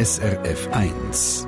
SRF 0.00 0.66
1. 0.72 1.46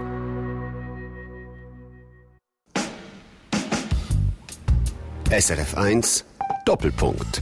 SRF 5.31 5.75
1 5.75 6.25
Doppelpunkt. 6.67 7.41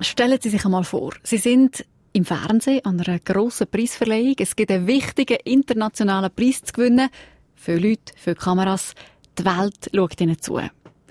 Stellen 0.00 0.38
Sie 0.42 0.48
sich 0.48 0.64
einmal 0.64 0.82
vor, 0.82 1.12
Sie 1.22 1.38
sind 1.38 1.86
im 2.12 2.24
Fernsehen 2.24 2.84
an 2.84 3.00
einer 3.00 3.20
grossen 3.20 3.68
Preisverleihung. 3.68 4.34
Es 4.40 4.56
gibt 4.56 4.72
einen 4.72 4.88
wichtigen 4.88 5.38
internationalen 5.44 6.34
Preis 6.34 6.62
zu 6.62 6.72
gewinnen. 6.72 7.08
Viele 7.54 7.90
Leute, 7.90 8.12
viele 8.16 8.34
Kameras. 8.34 8.94
Die 9.38 9.44
Welt 9.44 9.90
schaut 9.94 10.20
Ihnen 10.20 10.42
zu. 10.42 10.58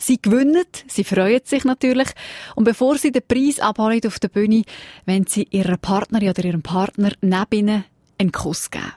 Sie 0.01 0.19
gewinnen, 0.19 0.65
sie 0.87 1.03
freuen 1.03 1.41
sich 1.43 1.63
natürlich. 1.63 2.07
Und 2.55 2.63
bevor 2.63 2.97
sie 2.97 3.11
den 3.11 3.21
Preis 3.27 3.59
abholen 3.59 4.01
auf 4.07 4.17
der 4.17 4.29
Bühne, 4.29 4.63
wenn 5.05 5.27
sie 5.27 5.47
ihrer 5.51 5.77
Partnerin 5.77 6.29
oder 6.29 6.43
ihrem 6.43 6.63
Partner 6.63 7.11
neben 7.21 7.45
ihnen 7.51 7.83
einen 8.17 8.31
Kuss 8.31 8.71
geben. 8.71 8.93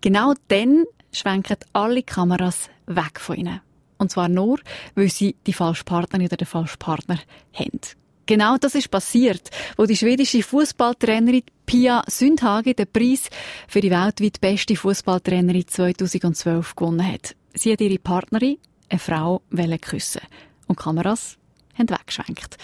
Genau 0.00 0.34
dann 0.48 0.84
schwenken 1.12 1.58
alle 1.72 2.02
Kameras 2.02 2.70
weg 2.86 3.20
von 3.20 3.36
ihnen. 3.36 3.60
Und 3.98 4.10
zwar 4.10 4.28
nur, 4.28 4.58
weil 4.96 5.10
sie 5.10 5.36
die 5.46 5.52
falsche 5.52 5.84
Partnerin 5.84 6.26
oder 6.26 6.38
den 6.38 6.46
falschen 6.48 6.78
Partner 6.80 7.20
haben. 7.52 7.80
Genau 8.26 8.56
das 8.56 8.74
ist 8.74 8.90
passiert, 8.90 9.48
wo 9.76 9.86
die 9.86 9.96
schwedische 9.96 10.42
Fußballtrainerin 10.42 11.42
Pia 11.66 12.02
Sündhage 12.08 12.74
den 12.74 12.90
Preis 12.92 13.28
für 13.68 13.80
die 13.80 13.92
weltweit 13.92 14.40
beste 14.40 14.74
Fußballtrainerin 14.74 15.68
2012 15.68 16.74
gewonnen 16.74 17.06
hat. 17.12 17.36
Sie 17.54 17.72
hat 17.72 17.80
ihre 17.80 17.98
Partnerin, 17.98 18.58
eine 18.92 18.98
Frau, 18.98 19.42
küssen. 19.80 20.20
Und 20.66 20.78
die 20.78 20.82
Kameras 20.82 21.38
haben 21.78 21.88
weggeschwenkt. 21.88 22.56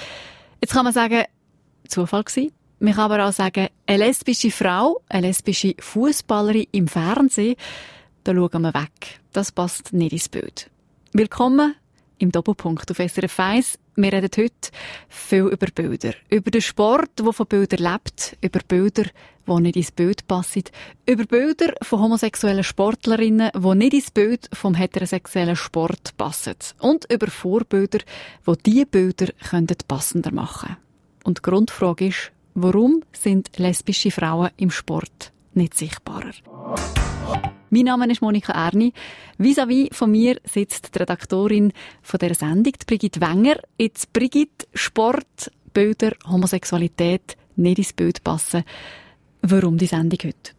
Jetzt 0.60 0.72
kann 0.72 0.84
man 0.84 0.92
sagen, 0.92 1.24
Zufall 1.88 2.24
gewesen. 2.24 2.52
Man 2.80 2.94
kann 2.94 3.10
aber 3.10 3.26
auch 3.26 3.32
sagen, 3.32 3.68
eine 3.86 4.04
lesbische 4.04 4.50
Frau, 4.50 5.00
eine 5.08 5.28
lesbische 5.28 5.74
Fußballerin 5.80 6.66
im 6.70 6.86
Fernsehen, 6.86 7.56
da 8.24 8.34
schauen 8.34 8.62
wir 8.62 8.74
weg. 8.74 9.20
Das 9.32 9.50
passt 9.50 9.92
nicht 9.92 10.12
ins 10.12 10.28
Bild. 10.28 10.70
Willkommen 11.12 11.74
im 12.18 12.30
Doppelpunkt 12.30 12.90
auf 12.90 12.98
SRF 12.98 13.40
1. 13.40 13.78
Wir 14.00 14.12
reden 14.12 14.30
heute 14.36 14.70
viel 15.08 15.46
über 15.46 15.66
Bilder. 15.74 16.14
Über 16.30 16.52
den 16.52 16.60
Sport, 16.60 17.18
der 17.18 17.32
von 17.32 17.46
Bildern 17.48 17.92
lebt. 17.92 18.36
Über 18.40 18.60
Bilder, 18.60 19.06
die 19.44 19.60
nicht 19.60 19.74
ins 19.74 19.90
Bild 19.90 20.24
passen. 20.28 20.62
Über 21.04 21.24
Bilder 21.24 21.74
von 21.82 22.02
homosexuellen 22.02 22.62
Sportlerinnen, 22.62 23.50
die 23.52 23.74
nicht 23.74 23.94
ins 23.94 24.12
Bild 24.12 24.48
vom 24.52 24.76
heterosexuellen 24.76 25.56
Sport 25.56 26.16
passen. 26.16 26.54
Und 26.78 27.12
über 27.12 27.26
Vorbilder, 27.26 27.98
die 28.46 28.62
diese 28.64 28.86
Bilder 28.86 29.32
passender 29.88 30.30
machen 30.30 30.68
können. 30.68 30.76
Und 31.24 31.38
die 31.38 31.42
Grundfrage 31.42 32.06
ist, 32.06 32.30
warum 32.54 33.02
sind 33.12 33.50
lesbische 33.58 34.12
Frauen 34.12 34.50
im 34.58 34.70
Sport 34.70 35.32
nicht 35.54 35.76
sichtbarer? 35.76 36.34
Mein 37.70 37.84
Name 37.84 38.10
ist 38.10 38.22
Monika 38.22 38.52
Erni. 38.52 38.92
Vis-à-vis 39.38 39.88
von 39.92 40.10
mir 40.10 40.40
sitzt 40.44 40.94
die 40.94 40.98
Redaktorin 40.98 41.72
von 42.02 42.18
der 42.18 42.34
Sendung, 42.34 42.72
Brigitte 42.86 43.20
Wenger. 43.20 43.56
Jetzt 43.76 44.12
Brigitte, 44.12 44.66
Sport, 44.72 45.50
Bilder, 45.74 46.12
Homosexualität 46.26 47.36
nicht 47.56 47.78
ins 47.78 47.92
Bild 47.92 48.24
passen. 48.24 48.64
Warum 49.42 49.76
die 49.76 49.86
Sendung 49.86 50.18
heute? 50.24 50.57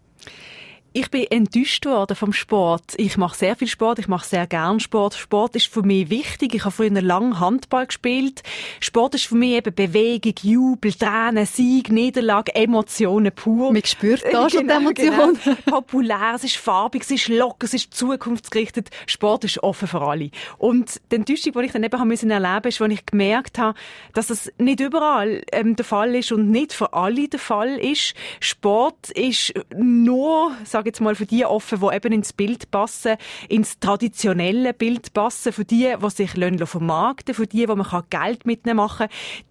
Ich 1.00 1.10
bin 1.12 1.24
enttäuscht 1.32 1.86
worden 1.86 2.14
vom 2.14 2.34
Sport. 2.34 2.96
Ich 2.98 3.16
mache 3.16 3.38
sehr 3.38 3.56
viel 3.56 3.70
Sport, 3.70 4.00
ich 4.00 4.10
mache 4.10 4.28
sehr 4.28 4.46
gern 4.48 4.82
Sport. 4.82 5.14
Sport 5.14 5.56
ist 5.56 5.68
für 5.68 5.82
mich 5.82 6.10
wichtig. 6.10 6.54
Ich 6.54 6.66
habe 6.66 6.76
früher 6.76 6.90
lang 6.90 7.40
Handball 7.40 7.88
gespielt. 7.88 8.44
Sport 8.82 9.16
ist 9.16 9.28
für 9.28 9.36
mich 9.36 9.52
eben 9.52 9.74
Bewegung, 9.74 10.34
Jubel, 10.42 10.92
Tränen, 10.92 11.46
Sieg, 11.46 11.90
Niederlage, 11.90 12.54
Emotionen 12.54 13.32
pur. 13.32 13.72
Man 13.72 13.86
spürt 13.86 14.26
da 14.30 14.50
schon 14.50 14.68
genau, 14.68 14.92
die 14.92 15.04
Emotionen. 15.04 15.40
Genau. 15.42 15.56
Populär, 15.80 16.34
es 16.36 16.44
ist 16.44 16.58
farbig, 16.58 17.04
es 17.04 17.12
ist 17.12 17.30
locker, 17.30 17.64
es 17.64 17.74
ist 17.74 17.94
zukunftsgerichtet. 17.94 18.90
Sport 19.06 19.46
ist 19.46 19.64
offen 19.64 19.88
für 19.88 20.02
alle. 20.02 20.32
Und 20.58 21.00
die 21.14 21.16
Enttäuschung, 21.16 21.54
die 21.54 21.66
ich 21.68 21.72
dann 21.72 21.84
eben 21.84 21.98
erleben 21.98 22.10
musste, 22.10 22.68
ist, 22.68 22.82
als 22.82 22.94
ich 22.94 23.06
gemerkt 23.06 23.58
habe, 23.58 23.80
dass 24.14 24.28
das 24.28 24.52
nicht 24.58 24.82
überall 24.82 25.44
ähm, 25.54 25.78
der 25.78 25.86
Fall 25.86 26.14
ist 26.16 26.34
und 26.34 26.52
nicht 26.52 26.74
für 26.74 26.92
alle 26.92 27.30
der 27.30 27.40
Fall 27.40 27.78
ist. 27.78 28.16
Sport 28.42 29.12
ist 29.12 29.54
nur, 29.74 30.52
sage 30.66 30.89
jetzt 30.90 31.02
mal, 31.02 31.16
für 31.16 31.26
die 31.26 31.46
offen, 31.46 31.80
die 31.80 31.96
eben 31.96 32.14
ins 32.14 32.34
Bild 32.34 32.72
passen, 32.72 33.16
ins 33.48 33.80
traditionelle 33.80 34.74
Bild 34.74 35.14
passen, 35.14 35.54
für 35.54 35.66
die, 35.66 35.94
die 36.02 36.10
sich 36.10 36.32
vermarkten 36.32 37.36
für 37.36 37.48
die, 37.48 37.68
wo 37.68 37.76
man 37.76 37.88
Geld 38.10 38.46
mitnehmen 38.46 38.78
machen 38.78 39.08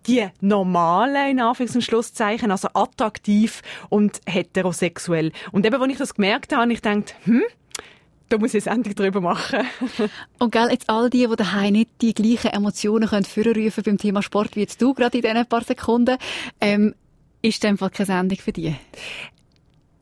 die 0.06 0.27
normalen, 0.41 1.31
in 1.31 1.41
Anführungs- 1.41 1.75
und 1.75 1.82
Schlusszeichen, 1.82 2.50
also 2.50 2.69
attraktiv 2.72 3.62
und 3.88 4.21
heterosexuell. 4.27 5.32
Und 5.53 5.66
eben, 5.66 5.81
als 5.81 5.93
ich 5.93 5.98
das 5.98 6.15
gemerkt 6.15 6.54
habe, 6.54 6.72
ich 6.72 6.81
dachte, 6.81 7.15
hm, 7.25 7.43
da 8.28 8.38
muss 8.38 8.54
ich 8.54 8.69
eine 8.69 8.82
Sendung 8.82 8.94
drüber 8.94 9.21
machen. 9.21 9.60
und 10.38 10.53
gell, 10.53 10.69
jetzt 10.71 10.88
all 10.88 11.10
die, 11.10 11.27
die 11.27 11.37
daheim 11.37 11.72
nicht 11.72 11.91
die 12.00 12.15
gleichen 12.15 12.53
Emotionen 12.53 13.09
können 13.09 13.25
führen 13.25 13.72
beim 13.84 13.98
Thema 13.98 14.22
Sport 14.22 14.56
wie 14.56 14.60
jetzt 14.60 14.81
du 14.82 14.94
gerade 14.94 15.19
in 15.19 15.22
diesen 15.22 15.47
paar 15.47 15.65
Sekunden, 15.65 16.19
ähm, 16.60 16.94
ist 17.41 17.62
das 17.62 17.71
einfach 17.71 17.91
keine 17.91 18.06
Sendung 18.06 18.38
für 18.38 18.53
dich? 18.53 18.75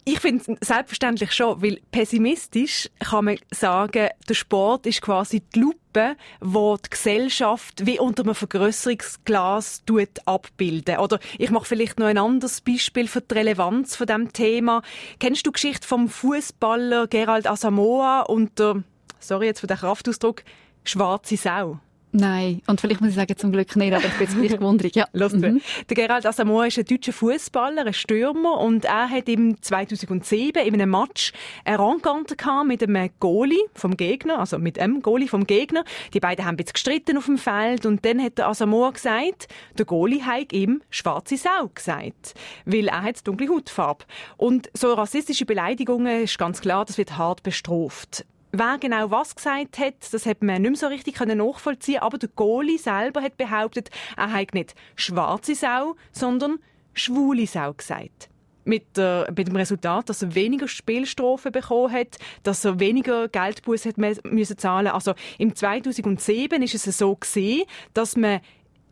Ich 0.09 0.21
finde 0.21 0.56
es 0.61 0.69
selbstverständlich 0.69 1.33
schon, 1.33 1.61
weil 1.61 1.81
pessimistisch 1.91 2.89
kann 3.00 3.25
man 3.25 3.39
sagen, 3.50 4.09
der 4.28 4.34
Sport 4.34 4.87
ist 4.87 5.03
quasi 5.03 5.41
die 5.41 5.59
Lupe, 5.59 6.15
wo 6.41 6.77
die 6.77 6.91
Gesellschaft 6.91 7.84
wie 7.84 7.99
unter 7.99 8.22
einem 8.22 8.37
Vergrößerungsglas 8.37 9.83
abbilden. 10.25 10.99
Oder 10.99 11.19
ich 11.39 11.50
mache 11.50 11.65
vielleicht 11.65 11.99
noch 11.99 12.06
ein 12.06 12.19
anderes 12.19 12.61
Beispiel 12.61 13.09
für 13.09 13.21
die 13.21 13.34
Relevanz 13.34 13.97
von 13.97 14.06
dem 14.06 14.33
Thema. 14.33 14.83
Kennst 15.19 15.44
du 15.44 15.50
die 15.50 15.55
Geschichte 15.55 15.89
vom 15.89 16.09
Fußballer 16.09 17.09
Gerald 17.09 17.49
Asamoah 17.49 18.31
und 18.31 18.61
der, 18.61 18.84
sorry 19.19 19.47
jetzt 19.47 19.59
für 19.59 19.67
den 19.67 19.77
Kraftausdruck, 19.77 20.44
schwarze 20.84 21.37
Sau? 21.37 21.81
Nein, 22.19 22.62
und 22.66 22.81
vielleicht 22.81 23.03
muss 23.03 23.10
ich 23.10 23.16
sagen, 23.16 23.37
zum 23.37 23.53
Glück 23.53 23.77
nicht, 23.77 23.93
aber 23.93 24.06
ich 24.06 24.12
bin 24.12 24.27
jetzt 24.27 24.38
gleich 24.38 24.53
gewundert. 24.53 24.97
Ja. 24.97 25.06
Mhm. 25.12 25.60
Der 25.91 25.94
Gerald 25.94 26.25
Asamoah 26.25 26.66
ist 26.66 26.78
ein 26.78 26.87
deutscher 26.87 27.12
Fußballer, 27.12 27.84
ein 27.84 27.93
Stürmer, 27.93 28.59
und 28.59 28.87
er 28.87 29.10
hat 29.10 29.28
im 29.28 29.60
2007 29.60 30.65
in 30.65 30.72
einem 30.72 30.91
Match 30.91 31.34
eine 31.66 31.78
Rencontre 31.78 32.65
mit 32.65 32.82
einem 32.82 33.10
Goalie 33.21 33.59
vom 33.75 33.99
Gegner, 33.99 34.38
also 34.38 34.59
mit 34.59 34.78
einem 34.78 35.03
Goalie 35.03 35.28
vom 35.28 35.47
Gegner. 35.47 35.84
Die 36.15 36.21
beiden 36.21 36.47
haben 36.47 36.56
jetzt 36.59 36.72
gestritten 36.72 37.19
auf 37.19 37.26
dem 37.26 37.37
Feld, 37.37 37.84
und 37.84 38.03
dann 38.06 38.22
hat 38.22 38.38
der 38.38 38.49
Asamoah 38.49 38.94
gesagt, 38.94 39.49
der 39.76 39.84
Goalie 39.84 40.25
hat 40.25 40.55
ihm 40.55 40.81
schwarze 40.88 41.37
Sau 41.37 41.69
gesagt, 41.75 42.32
weil 42.65 42.88
er 42.88 43.03
hat 43.03 43.28
dunkle 43.28 43.50
Hautfarbe. 43.50 44.06
Und 44.38 44.71
so 44.72 44.94
rassistische 44.94 45.44
Beleidigungen 45.44 46.22
ist 46.22 46.38
ganz 46.38 46.62
klar, 46.62 46.87
das 46.87 46.97
wird 46.97 47.19
hart 47.19 47.43
bestraft. 47.43 48.25
Wer 48.59 48.78
genau 48.78 49.11
was 49.11 49.37
gesagt 49.37 49.78
hat, 49.78 49.94
das 50.12 50.25
hat 50.25 50.43
man 50.43 50.62
nicht 50.62 50.71
mehr 50.71 50.78
so 50.78 50.87
richtig 50.87 51.21
nachvollziehen 51.21 52.00
aber 52.00 52.17
der 52.17 52.31
Goalie 52.31 52.78
selber 52.78 53.21
hat 53.21 53.37
behauptet, 53.37 53.91
er 54.17 54.33
hat 54.33 54.55
nicht 54.55 54.75
schwarze 54.94 55.55
Sau, 55.55 55.97
sondern 56.11 56.59
schwule 56.94 57.47
Sau 57.47 57.75
gesagt. 57.75 58.31
Mit, 58.65 58.97
äh, 58.97 59.31
mit, 59.31 59.47
dem 59.47 59.56
Resultat, 59.56 60.09
dass 60.09 60.22
er 60.22 60.34
weniger 60.34 60.69
Spielstrafen 60.69 61.53
bekommen 61.53 61.93
hat, 61.93 62.17
dass 62.44 62.65
er 62.65 62.81
weniger 62.81 63.28
Geldbuß 63.28 63.84
hat 63.84 63.99
müssen 63.99 64.56
zahlen. 64.56 64.88
Also 64.88 65.12
im 65.37 65.55
2007 65.55 66.62
ist 66.62 66.75
es 66.75 66.99
so 66.99 67.15
gesehen, 67.15 67.67
dass 67.93 68.17
man 68.17 68.41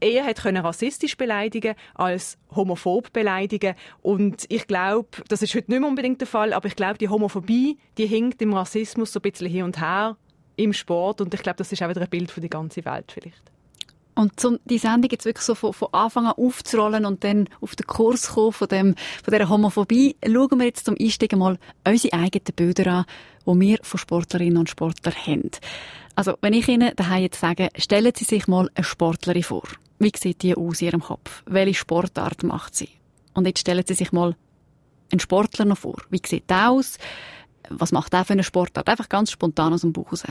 eher 0.00 0.24
hat 0.24 0.42
können 0.42 0.64
rassistisch 0.64 1.16
beleidigen 1.16 1.74
als 1.94 2.38
homophob 2.54 3.12
beleidigen 3.12 3.74
und 4.02 4.44
ich 4.48 4.66
glaube, 4.66 5.08
das 5.28 5.42
ist 5.42 5.54
heute 5.54 5.70
nicht 5.70 5.80
mehr 5.80 5.88
unbedingt 5.88 6.20
der 6.20 6.28
Fall, 6.28 6.52
aber 6.52 6.66
ich 6.66 6.76
glaube, 6.76 6.98
die 6.98 7.08
Homophobie, 7.08 7.78
die 7.98 8.06
hinkt 8.06 8.42
im 8.42 8.54
Rassismus 8.54 9.12
so 9.12 9.18
ein 9.18 9.22
bisschen 9.22 9.48
hin 9.48 9.64
und 9.64 9.80
her 9.80 10.16
im 10.56 10.72
Sport 10.72 11.20
und 11.20 11.34
ich 11.34 11.42
glaube, 11.42 11.56
das 11.56 11.72
ist 11.72 11.82
auch 11.82 11.88
wieder 11.88 12.02
ein 12.02 12.10
Bild 12.10 12.30
für 12.30 12.40
die 12.40 12.50
ganze 12.50 12.84
Welt 12.84 13.10
vielleicht. 13.12 13.54
Und 14.14 14.44
um 14.44 14.58
die 14.64 14.78
Sendung 14.78 15.10
jetzt 15.10 15.24
wirklich 15.24 15.44
so 15.44 15.54
von, 15.54 15.72
von 15.72 15.88
Anfang 15.92 16.26
an 16.26 16.34
aufzurollen 16.34 17.04
und 17.04 17.24
dann 17.24 17.48
auf 17.60 17.74
den 17.74 17.86
Kurs 17.86 18.28
kommen 18.34 18.52
von, 18.52 18.68
dem, 18.68 18.94
von 19.22 19.32
dieser 19.32 19.48
Homophobie, 19.48 20.16
schauen 20.24 20.58
wir 20.58 20.66
jetzt 20.66 20.84
zum 20.84 20.94
Einstieg 20.98 21.34
mal 21.36 21.58
unsere 21.86 22.16
eigenen 22.16 22.54
Bilder 22.54 22.92
an, 22.92 23.04
die 23.44 23.60
wir 23.60 23.78
von 23.82 23.98
Sportlerinnen 23.98 24.58
und 24.58 24.70
Sportlern 24.70 25.14
haben. 25.14 25.50
Also, 26.14 26.34
wenn 26.42 26.52
ich 26.52 26.68
Ihnen 26.68 26.92
daheim 26.94 27.22
jetzt 27.22 27.40
sage, 27.40 27.70
stellen 27.76 28.12
Sie 28.14 28.24
sich 28.24 28.46
mal 28.46 28.70
eine 28.74 28.84
Sportlerin 28.84 29.42
vor. 29.42 29.64
Wie 30.04 30.12
sieht 30.14 30.42
die 30.42 30.54
aus 30.54 30.82
in 30.82 30.88
Ihrem 30.88 31.00
Kopf? 31.00 31.42
Welche 31.46 31.78
Sportart 31.78 32.42
macht 32.42 32.74
sie? 32.74 32.90
Und 33.32 33.46
jetzt 33.46 33.60
stellen 33.60 33.84
Sie 33.86 33.94
sich 33.94 34.12
mal 34.12 34.36
einen 35.10 35.18
Sportler 35.18 35.64
noch 35.64 35.78
vor. 35.78 35.96
Wie 36.10 36.20
sieht 36.22 36.50
der 36.50 36.68
aus? 36.68 36.98
Was 37.70 37.90
macht 37.90 38.12
der 38.12 38.26
für 38.26 38.34
eine 38.34 38.44
Sportart? 38.44 38.86
Einfach 38.86 39.08
ganz 39.08 39.30
spontan 39.30 39.72
aus 39.72 39.80
dem 39.80 39.94
Bauch 39.94 40.12
raus. 40.12 40.24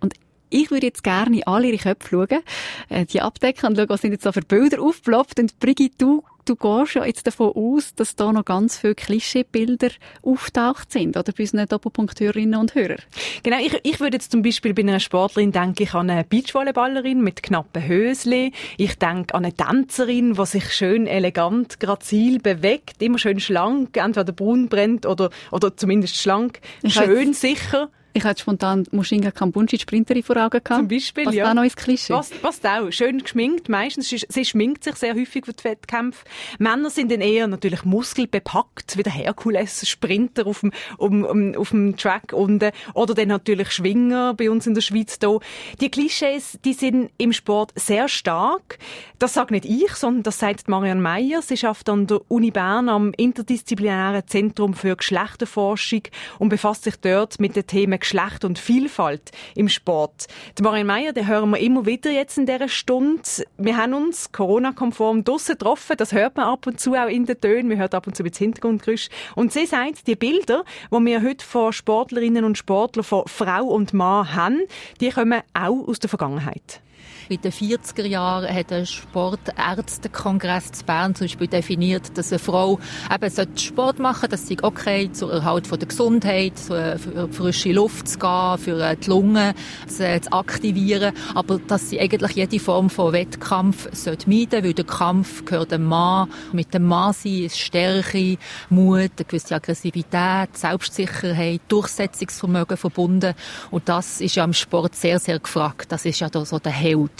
Und 0.00 0.14
ich 0.48 0.70
würde 0.70 0.86
jetzt 0.86 1.04
gerne 1.04 1.36
in 1.36 1.46
alle 1.46 1.66
Ihre 1.68 1.76
Köpfe 1.76 2.08
schauen, 2.08 2.42
äh, 2.88 3.04
die 3.04 3.20
abdecken 3.20 3.68
und 3.68 3.76
schauen, 3.76 3.90
was 3.90 4.00
sind 4.00 4.12
jetzt 4.12 4.24
so 4.24 4.32
für 4.32 4.40
Bilder 4.40 4.80
aufgeploppt. 4.80 5.40
Und 5.40 5.58
Brigitte, 5.60 5.96
du 5.98 6.24
du 6.44 6.56
gehst 6.56 6.94
ja 6.94 7.04
jetzt 7.04 7.26
davon 7.26 7.52
aus, 7.54 7.94
dass 7.94 8.16
da 8.16 8.32
noch 8.32 8.44
ganz 8.44 8.78
viele 8.78 8.94
Klischeebilder 8.94 9.90
auftaucht 10.22 10.92
sind, 10.92 11.16
oder 11.16 11.32
bei 11.32 11.42
unseren 11.42 11.66
Doppelpunkthörerinnen 11.66 12.58
und 12.58 12.74
Hörern. 12.74 13.02
Genau, 13.42 13.58
ich, 13.58 13.78
ich 13.82 14.00
würde 14.00 14.16
jetzt 14.16 14.32
zum 14.32 14.42
Beispiel 14.42 14.74
bei 14.74 14.82
einer 14.82 15.00
Sportlerin 15.00 15.52
denke 15.52 15.84
ich 15.84 15.94
an 15.94 16.10
eine 16.10 16.24
Beachvolleyballerin 16.24 17.20
mit 17.22 17.42
knappen 17.42 17.86
Hösli. 17.86 18.52
Ich 18.76 18.98
denke 18.98 19.34
an 19.34 19.44
eine 19.44 19.54
Tänzerin, 19.54 20.34
die 20.34 20.46
sich 20.46 20.72
schön 20.72 21.06
elegant, 21.06 21.80
grazil 21.80 22.38
bewegt, 22.38 23.02
immer 23.02 23.18
schön 23.18 23.40
schlank, 23.40 23.96
entweder 23.96 24.32
braun 24.32 24.68
brennt 24.68 25.06
oder, 25.06 25.30
oder 25.50 25.76
zumindest 25.76 26.16
schlank, 26.16 26.60
schön 26.86 27.32
sicher. 27.34 27.90
Ich 28.14 28.24
hatte 28.24 28.42
spontan 28.42 28.84
Mushinga 28.90 29.30
Kambunchi 29.30 29.78
Sprinterin 29.78 30.22
vor 30.22 30.36
Augen 30.36 30.60
gehabt. 30.62 30.80
Zum 30.80 30.88
Beispiel, 30.88 31.24
Was 31.24 31.34
ja. 31.34 31.48
auch 31.48 31.54
noch 31.54 31.62
ins 31.62 31.76
Klischee. 31.76 32.12
Was, 32.12 32.30
was 32.42 32.60
auch. 32.64 32.90
Schön 32.90 33.18
geschminkt. 33.18 33.70
Meistens, 33.70 34.10
sie, 34.10 34.22
sie 34.28 34.44
schminkt 34.44 34.84
sich 34.84 34.96
sehr 34.96 35.14
häufig 35.14 35.46
für 35.46 35.54
die 35.54 35.64
Wettkämpfe. 35.64 36.24
Männer 36.58 36.90
sind 36.90 37.10
dann 37.10 37.22
eher 37.22 37.46
natürlich 37.46 37.84
muskelbepackt, 37.84 38.98
wie 38.98 39.02
der 39.02 39.12
Herkules, 39.12 39.88
Sprinter 39.88 40.46
auf 40.46 40.60
dem, 40.60 40.72
um, 40.98 41.24
um, 41.24 41.54
auf 41.54 41.70
dem 41.70 41.96
Track 41.96 42.34
unten. 42.34 42.70
Oder 42.92 43.14
dann 43.14 43.28
natürlich 43.28 43.70
Schwinger 43.70 44.34
bei 44.34 44.50
uns 44.50 44.66
in 44.66 44.74
der 44.74 44.82
Schweiz 44.82 45.18
hier. 45.18 45.40
Die 45.80 45.90
Klischees, 45.90 46.58
die 46.64 46.74
sind 46.74 47.10
im 47.16 47.32
Sport 47.32 47.72
sehr 47.76 48.08
stark. 48.08 48.78
Das 49.18 49.34
sage 49.34 49.54
nicht 49.54 49.64
ich, 49.64 49.94
sondern 49.94 50.24
das 50.24 50.38
sagt 50.38 50.68
Marianne 50.68 51.00
Meyer. 51.00 51.40
Sie 51.40 51.56
schafft 51.56 51.88
an 51.88 52.06
der 52.06 52.20
Uni 52.28 52.50
Bern 52.50 52.88
am 52.90 53.12
interdisziplinären 53.16 54.26
Zentrum 54.26 54.74
für 54.74 54.96
Geschlechterforschung 54.96 56.02
und 56.38 56.50
befasst 56.50 56.84
sich 56.84 56.96
dort 56.96 57.40
mit 57.40 57.56
den 57.56 57.66
Themen 57.66 58.01
Geschlecht 58.02 58.44
und 58.44 58.58
Vielfalt 58.58 59.30
im 59.54 59.68
Sport. 59.68 60.26
Die 60.58 60.62
Marianne 60.62 60.84
Meyer, 60.84 61.12
den 61.12 61.26
hören 61.26 61.50
wir 61.50 61.58
immer 61.58 61.86
wieder 61.86 62.10
jetzt 62.10 62.36
in 62.36 62.46
dieser 62.46 62.68
Stunde. 62.68 63.22
Wir 63.56 63.76
haben 63.76 63.94
uns 63.94 64.32
Corona-konform 64.32 65.24
draussen 65.24 65.52
getroffen. 65.52 65.96
Das 65.96 66.12
hört 66.12 66.36
man 66.36 66.46
ab 66.46 66.66
und 66.66 66.80
zu 66.80 66.94
auch 66.94 67.06
in 67.06 67.26
den 67.26 67.40
Tönen. 67.40 67.70
Wir 67.70 67.78
hören 67.78 67.92
ab 67.92 68.06
und 68.06 68.16
zu 68.16 68.24
das 68.24 68.38
Hintergrundgeräusch. 68.38 69.08
Und 69.36 69.52
sie 69.52 69.66
sagt, 69.66 70.06
die 70.06 70.16
Bilder, 70.16 70.64
die 70.90 71.04
wir 71.04 71.22
heute 71.22 71.44
von 71.44 71.72
Sportlerinnen 71.72 72.44
und 72.44 72.58
Sportlern, 72.58 73.04
von 73.04 73.22
Frau 73.26 73.64
und 73.64 73.94
Mann 73.94 74.34
haben, 74.34 74.62
die 75.00 75.10
kommen 75.10 75.40
auch 75.54 75.86
aus 75.88 76.00
der 76.00 76.10
Vergangenheit. 76.10 76.80
In 77.28 77.40
den 77.40 77.52
40er 77.52 78.06
Jahren 78.06 78.52
hat 78.52 78.70
der 78.70 78.84
Sportärztekongress 78.84 80.72
zu 80.72 80.84
Bern 80.84 81.14
zum 81.14 81.26
Beispiel 81.26 81.46
definiert, 81.46 82.16
dass 82.18 82.32
eine 82.32 82.38
Frau 82.38 82.80
eben 83.12 83.58
Sport 83.58 83.98
machen 83.98 84.20
sollte, 84.20 84.28
das 84.30 84.48
sei 84.48 84.56
okay 84.62 85.10
zur 85.12 85.32
Erhalt 85.32 85.66
von 85.66 85.78
der 85.78 85.88
Gesundheit, 85.88 86.58
für 86.58 86.98
frische 87.30 87.72
Luft 87.72 88.08
zu 88.08 88.18
gehen, 88.18 88.58
für 88.58 88.96
die 88.96 89.08
Lungen 89.08 89.54
zu, 89.86 90.32
aktivieren, 90.32 91.14
aber 91.34 91.58
dass 91.58 91.90
sie 91.90 92.00
eigentlich 92.00 92.32
jede 92.32 92.58
Form 92.58 92.90
von 92.90 93.12
Wettkampf 93.12 93.88
sollte 93.92 94.28
meiden, 94.28 94.64
weil 94.64 94.74
der 94.74 94.84
Kampf 94.84 95.44
gehört 95.44 95.72
dem 95.72 95.84
Mann. 95.84 96.28
Mit 96.52 96.74
dem 96.74 96.84
Mann 96.84 97.12
sein 97.12 97.44
ist 97.44 97.58
Stärke, 97.58 98.38
Mut, 98.68 99.12
eine 99.16 99.24
gewisse 99.26 99.54
Aggressivität, 99.54 100.56
Selbstsicherheit, 100.56 101.60
Durchsetzungsvermögen 101.68 102.76
verbunden 102.76 103.34
und 103.70 103.88
das 103.88 104.20
ist 104.20 104.36
ja 104.36 104.44
im 104.44 104.52
Sport 104.52 104.94
sehr, 104.94 105.18
sehr 105.18 105.38
gefragt. 105.38 105.92
Das 105.92 106.04
ist 106.04 106.20
ja 106.20 106.28
da 106.28 106.44
so 106.44 106.58
der 106.58 106.72
Held. 106.72 107.11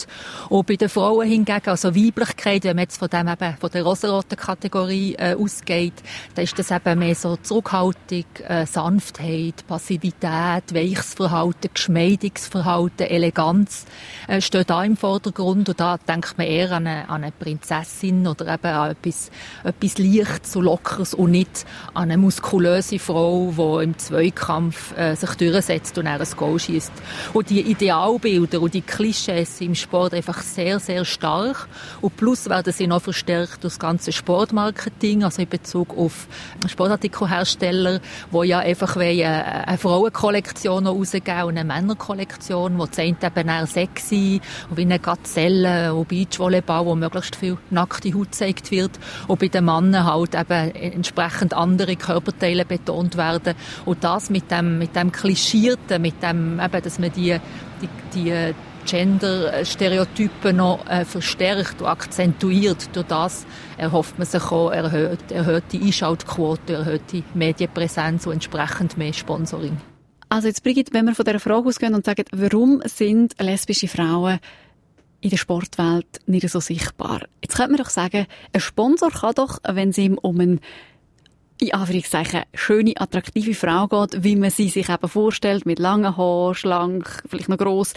Und 0.49 0.67
bei 0.67 0.75
den 0.75 0.89
Frauen 0.89 1.27
hingegen, 1.27 1.69
also 1.69 1.95
Weiblichkeit, 1.95 2.63
wenn 2.63 2.75
man 2.75 2.83
jetzt 2.83 2.97
von 2.97 3.09
dem 3.09 3.27
eben, 3.27 3.57
von 3.59 3.69
der 3.71 3.83
rosaroten 3.83 4.37
Kategorie 4.37 5.15
äh, 5.15 5.35
ausgeht, 5.35 5.93
dann 6.35 6.43
ist 6.43 6.57
das 6.57 6.71
eben 6.71 6.99
mehr 6.99 7.15
so 7.15 7.37
Zurückhaltung, 7.37 8.25
äh, 8.47 8.65
Sanftheit, 8.65 9.65
Passivität, 9.67 10.73
weiches 10.73 11.13
Verhalten, 11.13 11.69
geschmeidiges 11.73 12.47
Verhalten, 12.47 13.03
Eleganz 13.03 13.85
äh, 14.27 14.41
steht 14.41 14.69
da 14.69 14.83
im 14.83 14.97
Vordergrund 14.97 15.69
und 15.69 15.79
da 15.79 15.97
denkt 15.97 16.37
man 16.37 16.47
eher 16.47 16.71
an 16.71 16.87
eine, 16.87 17.09
an 17.09 17.23
eine 17.23 17.31
Prinzessin 17.31 18.27
oder 18.27 18.53
eben 18.53 18.67
an 18.67 18.91
etwas, 18.91 19.31
etwas 19.63 19.97
Leichtes, 19.97 20.53
so 20.53 20.61
Lockeres 20.61 21.13
und 21.13 21.31
nicht 21.31 21.65
an 21.93 22.03
eine 22.03 22.17
muskulöse 22.17 22.99
Frau, 22.99 23.53
die 23.57 23.83
im 23.83 23.97
Zweikampf 23.97 24.97
äh, 24.97 25.15
sich 25.15 25.31
durchsetzt 25.35 25.97
und 25.97 26.05
dann 26.05 26.21
ein 26.21 26.27
Goal 26.35 26.59
schießt. 26.59 26.91
Und 27.33 27.49
die 27.49 27.61
Idealbilder 27.61 28.61
und 28.61 28.73
die 28.73 28.81
Klischees 28.81 29.61
im 29.61 29.75
Sport 29.83 30.13
einfach 30.13 30.41
sehr, 30.41 30.79
sehr 30.79 31.05
stark. 31.05 31.67
Und 32.01 32.17
plus 32.17 32.49
werden 32.49 32.73
sie 32.73 32.87
noch 32.87 33.01
verstärkt 33.01 33.63
durch 33.63 33.73
das 33.73 33.79
ganze 33.79 34.11
Sportmarketing, 34.11 35.23
also 35.23 35.41
in 35.41 35.49
Bezug 35.49 35.95
auf 35.97 36.27
Sportartikelhersteller, 36.67 37.99
wo 38.31 38.43
ja 38.43 38.59
einfach 38.59 38.95
eine, 38.95 39.67
eine 39.67 39.77
Frauenkollektion 39.77 40.87
rausgeben 40.87 41.43
und 41.43 41.57
eine 41.57 41.63
Männerkollektion, 41.63 42.77
wo 42.77 42.85
die 42.85 43.01
eben 43.01 43.47
eher 43.47 43.67
sexy 43.67 44.41
und 44.69 44.77
wie 44.77 44.81
eine 44.81 44.99
Gazelle 44.99 45.93
und 45.93 46.07
Beachvolleyball, 46.07 46.85
wo 46.85 46.95
möglichst 46.95 47.35
viel 47.35 47.57
nackte 47.69 48.13
Haut 48.13 48.31
gezeigt 48.31 48.71
wird. 48.71 48.91
Und 49.27 49.39
bei 49.39 49.47
den 49.47 49.65
Männern 49.65 50.05
halt 50.05 50.35
eben 50.35 50.75
entsprechend 50.75 51.53
andere 51.53 51.95
Körperteile 51.95 52.65
betont 52.65 53.17
werden. 53.17 53.55
Und 53.85 54.03
das 54.03 54.29
mit 54.29 54.49
dem, 54.49 54.79
mit 54.79 54.95
dem 54.95 55.11
Klischierten, 55.11 56.01
mit 56.01 56.21
dem, 56.23 56.59
eben, 56.59 56.83
dass 56.83 56.99
man 56.99 57.11
die, 57.11 57.37
die, 57.81 57.89
die 58.13 58.53
Gender-Stereotypen 58.85 60.55
noch 60.55 60.85
äh, 60.87 61.05
verstärkt 61.05 61.81
und 61.81 61.87
akzentuiert. 61.87 62.95
Durch 62.95 63.07
das 63.07 63.45
erhofft 63.77 64.17
man 64.17 64.27
sich 64.27 64.43
auch 64.43 64.71
erhöht, 64.71 65.31
erhöhte 65.31 65.77
Einschaltquote, 65.77 66.73
erhöhte 66.73 67.23
Medienpräsenz 67.33 68.25
und 68.25 68.33
entsprechend 68.33 68.97
mehr 68.97 69.13
Sponsoring. 69.13 69.77
Also 70.29 70.47
jetzt 70.47 70.63
Brigitte, 70.63 70.93
wenn 70.93 71.05
wir 71.05 71.15
von 71.15 71.25
dieser 71.25 71.39
Frage 71.39 71.67
ausgehen 71.67 71.93
und 71.93 72.05
sagen, 72.05 72.25
warum 72.31 72.81
sind 72.85 73.35
lesbische 73.39 73.87
Frauen 73.87 74.39
in 75.21 75.29
der 75.29 75.37
Sportwelt 75.37 76.07
nicht 76.25 76.49
so 76.49 76.59
sichtbar? 76.59 77.21
Jetzt 77.41 77.55
könnte 77.55 77.73
man 77.73 77.81
doch 77.81 77.89
sagen, 77.89 78.25
ein 78.51 78.59
Sponsor 78.59 79.11
kann 79.11 79.35
doch, 79.35 79.59
wenn 79.63 79.89
es 79.89 79.97
ihm 79.97 80.17
um 80.17 80.39
einen 80.39 80.59
in 81.59 81.73
Anführungszeichen 81.73 82.43
schöne, 82.53 82.93
attraktive 82.97 83.53
Frau 83.53 83.87
geht, 83.87 84.23
wie 84.23 84.35
man 84.35 84.49
sie 84.49 84.69
sich 84.69 84.89
eben 84.89 85.07
vorstellt, 85.07 85.65
mit 85.65 85.79
langen 85.79 86.17
Haaren, 86.17 86.55
schlank, 86.55 87.23
vielleicht 87.27 87.49
noch 87.49 87.57
gross, 87.57 87.93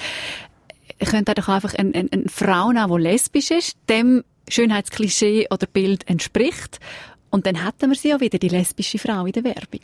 könnte 1.04 1.32
er 1.32 1.34
doch 1.34 1.48
einfach 1.48 1.74
eine, 1.74 1.94
eine, 1.94 2.08
eine 2.10 2.28
Frau 2.28 2.72
nehmen, 2.72 2.90
die 2.90 3.02
lesbisch 3.02 3.50
ist, 3.50 3.76
dem 3.88 4.24
Schönheitsklischee 4.48 5.48
oder 5.50 5.66
Bild 5.66 6.08
entspricht. 6.08 6.80
Und 7.30 7.46
dann 7.46 7.64
hätten 7.64 7.90
wir 7.90 7.96
sie 7.96 8.08
ja 8.08 8.20
wieder, 8.20 8.38
die 8.38 8.48
lesbische 8.48 8.98
Frau 8.98 9.26
in 9.26 9.32
der 9.32 9.44
Werbung. 9.44 9.80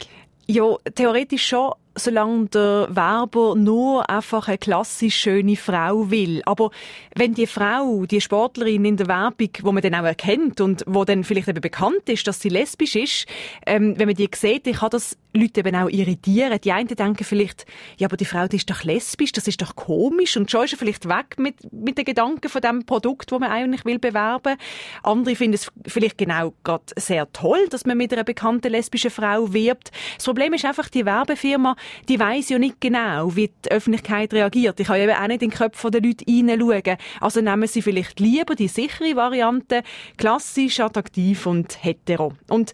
Ja, 0.47 0.77
theoretisch 0.95 1.47
schon 1.47 1.73
solange 1.95 2.47
der 2.47 2.89
Werber 2.91 3.55
nur 3.55 4.09
einfach 4.09 4.49
eine 4.49 4.59
klassisch 4.59 5.17
schöne 5.17 5.57
Frau 5.57 6.11
will. 6.11 6.43
Aber 6.47 6.71
wenn 7.15 7.35
die 7.35 7.47
Frau, 7.47 8.07
die 8.07 8.21
Sportlerin 8.21 8.85
in 8.85 8.97
der 8.97 9.09
Werbung, 9.09 9.51
wo 9.63 9.73
man 9.73 9.83
dann 9.83 9.95
auch 9.95 10.05
erkennt 10.05 10.61
und 10.61 10.85
wo 10.87 11.05
dann 11.05 11.25
vielleicht 11.25 11.49
eben 11.49 11.61
bekannt 11.61 12.09
ist, 12.09 12.27
dass 12.27 12.41
sie 12.41 12.49
lesbisch 12.49 12.97
ist, 12.97 13.27
ähm, 13.67 13.99
wenn 13.99 14.09
man 14.09 14.17
die 14.17 14.29
sieht, 14.35 14.67
dann 14.67 14.75
kann 14.75 14.91
das 14.91 15.17
Leute 15.35 15.61
eben 15.61 15.75
auch 15.77 15.89
irritieren. 15.89 16.59
Die 16.63 16.73
einen 16.73 16.89
denken 16.89 17.25
vielleicht, 17.25 17.67
ja, 17.97 18.09
aber 18.09 18.17
die 18.17 18.25
Frau, 18.25 18.47
die 18.47 18.57
ist 18.57 18.71
doch 18.71 18.85
lesbisch, 18.85 19.33
das 19.33 19.49
ist 19.49 19.63
doch 19.63 19.75
komisch 19.77 20.37
und 20.37 20.51
schon 20.51 20.65
ist 20.65 20.73
er 20.73 20.79
vielleicht 20.79 21.09
weg 21.09 21.39
mit, 21.39 21.73
mit 21.73 21.97
den 21.99 22.05
Gedanken 22.05 22.49
von 22.49 22.61
dem 22.61 22.85
Produkt, 22.85 23.33
wo 23.33 23.39
man 23.39 23.51
eigentlich 23.51 23.85
will 23.85 23.99
bewerben. 23.99 24.57
Andere 25.03 25.37
finden 25.37 25.55
es 25.55 25.71
vielleicht 25.87 26.19
genau 26.19 26.53
gerade 26.65 26.85
sehr 26.97 27.31
toll, 27.33 27.67
dass 27.71 27.87
man 27.87 27.97
mit 27.97 28.13
einer 28.13 28.25
bekannten 28.25 28.71
lesbischen 28.71 29.11
Frau 29.11 29.53
wirbt. 29.53 29.91
Das 30.17 30.25
Problem 30.25 30.53
ist 30.53 30.65
einfach, 30.65 30.89
die 30.89 31.07
Werbefirma, 31.07 31.77
die 32.09 32.19
weiß 32.19 32.51
ja 32.51 32.59
nicht 32.59 32.81
genau, 32.81 33.35
wie 33.37 33.51
die 33.65 33.71
Öffentlichkeit 33.71 34.33
reagiert. 34.33 34.81
Ich 34.81 34.87
kann 34.87 35.01
eben 35.01 35.13
auch 35.13 35.27
nicht 35.27 35.43
in 35.43 35.51
den 35.51 35.59
Köpfe 35.59 35.91
der 35.91 36.03
Leute 36.03 36.25
hineinschauen. 36.27 36.97
Also 37.21 37.41
nehmen 37.41 37.67
sie 37.67 37.83
vielleicht 37.83 38.21
lieber 38.21 38.55
die 38.55 38.69
sichere 38.69 39.17
Variante, 39.17 39.83
klassisch, 40.17 40.81
attraktiv 40.81 41.47
und 41.47 41.83
hetero. 41.83 42.33
Und 42.49 42.73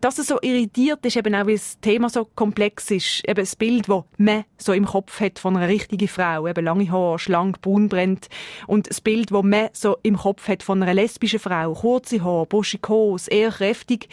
dass 0.00 0.18
es 0.18 0.28
so 0.28 0.38
irritiert 0.40 1.04
ist, 1.04 1.16
eben 1.16 1.34
auch, 1.34 1.46
weil 1.46 1.54
das 1.54 1.78
Thema 1.80 2.08
so 2.08 2.24
komplex 2.24 2.90
ist. 2.90 3.22
Eben 3.28 3.40
das 3.40 3.56
Bild, 3.56 3.88
das 3.88 4.04
man 4.16 4.44
so 4.56 4.72
im 4.72 4.86
Kopf 4.86 5.20
hat 5.20 5.38
von 5.38 5.56
einer 5.56 5.68
richtigen 5.68 6.08
Frau. 6.08 6.46
Eben 6.46 6.64
lange 6.64 6.90
Haare, 6.90 7.18
schlank, 7.18 7.60
braun 7.60 7.88
brennt. 7.88 8.28
Und 8.66 8.88
das 8.88 9.00
Bild, 9.00 9.30
das 9.30 9.42
man 9.42 9.68
so 9.72 9.98
im 10.02 10.16
Kopf 10.16 10.48
hat 10.48 10.62
von 10.62 10.82
einer 10.82 10.94
lesbischen 10.94 11.38
Frau. 11.38 11.74
Kurze 11.74 12.24
Haare, 12.24 12.46
buschikos, 12.46 13.28
eher 13.28 13.50
kräftig. 13.50 14.08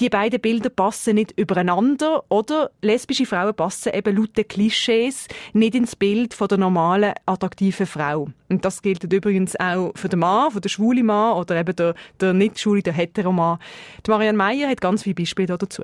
Die 0.00 0.08
beiden 0.08 0.40
Bilder 0.40 0.70
passen 0.70 1.14
nicht 1.14 1.38
übereinander. 1.38 2.24
Oder 2.28 2.70
lesbische 2.80 3.26
Frauen 3.26 3.54
passen 3.54 3.92
eben 3.94 4.16
laut 4.16 4.36
den 4.36 4.48
Klischees 4.48 5.28
nicht 5.52 5.76
ins 5.76 5.94
Bild 5.94 6.34
von 6.34 6.48
der 6.48 6.58
normalen, 6.58 7.12
attraktiven 7.26 7.86
Frau. 7.86 8.28
Und 8.48 8.64
das 8.64 8.82
gilt 8.82 9.10
übrigens 9.10 9.58
auch 9.58 9.92
für 9.94 10.08
den 10.08 10.18
Mann, 10.18 10.50
für 10.50 10.60
den 10.60 10.68
schwulen 10.68 11.06
Mann 11.06 11.38
oder 11.38 11.56
eben 11.56 11.74
der, 11.74 11.94
der 12.20 12.32
nicht 12.34 12.58
schwule, 12.58 12.82
der 12.82 12.92
hetero 12.92 13.32
Mann. 13.32 13.58
Die 14.06 14.10
Marianne 14.10 14.36
Meyer 14.36 14.68
hat 14.68 14.80
ganz 14.80 15.06
viele 15.14 15.24
Beispiele 15.24 15.58
dazu. 15.58 15.82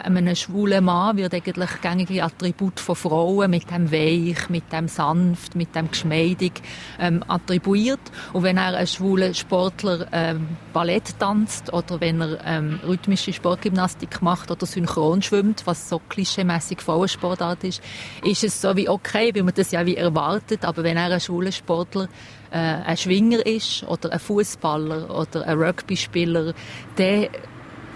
einem 0.00 0.34
schwulen 0.34 0.84
Mann 0.84 1.16
wird 1.16 1.34
eigentlich 1.34 1.80
gängige 1.80 2.22
Attribut 2.22 2.80
von 2.80 2.96
Frauen 2.96 3.50
mit 3.50 3.70
dem 3.70 3.90
Weich, 3.90 4.48
mit 4.48 4.72
dem 4.72 4.88
Sanft, 4.88 5.56
mit 5.56 5.74
dem 5.74 5.90
Geschmeidig 5.90 6.52
ähm, 6.98 7.24
attribuiert. 7.26 8.00
Und 8.32 8.42
wenn 8.42 8.56
er 8.56 8.76
ein 8.76 8.86
schwuler 8.86 9.34
Sportler 9.34 10.06
ähm, 10.12 10.48
Ballett 10.72 11.18
tanzt 11.18 11.72
oder 11.72 12.00
wenn 12.00 12.20
er 12.20 12.38
ähm, 12.44 12.80
rhythmische 12.86 13.32
Sportgymnastik 13.32 14.22
macht 14.22 14.50
oder 14.50 14.66
synchron 14.66 15.22
schwimmt, 15.22 15.62
was 15.66 15.88
so 15.88 16.00
klischeemäßig 16.08 16.80
Frauensportart 16.80 17.64
ist, 17.64 17.82
ist 18.24 18.44
es 18.44 18.60
so 18.60 18.76
wie 18.76 18.88
okay, 18.88 19.30
wie 19.34 19.42
man 19.42 19.54
das 19.54 19.72
ja 19.72 19.84
wie 19.84 19.96
erwartet. 19.96 20.64
Aber 20.64 20.84
wenn 20.84 20.96
er 20.96 21.10
ein 21.12 21.20
schwuler 21.20 21.52
Sportler 21.52 22.08
äh, 22.50 22.56
ein 22.56 22.96
Schwinger 22.96 23.44
ist 23.44 23.82
oder 23.84 24.12
ein 24.12 24.20
Fußballer 24.20 25.14
oder 25.14 25.46
ein 25.46 25.58
Rugby-Spieler, 25.58 26.54
der 26.96 27.30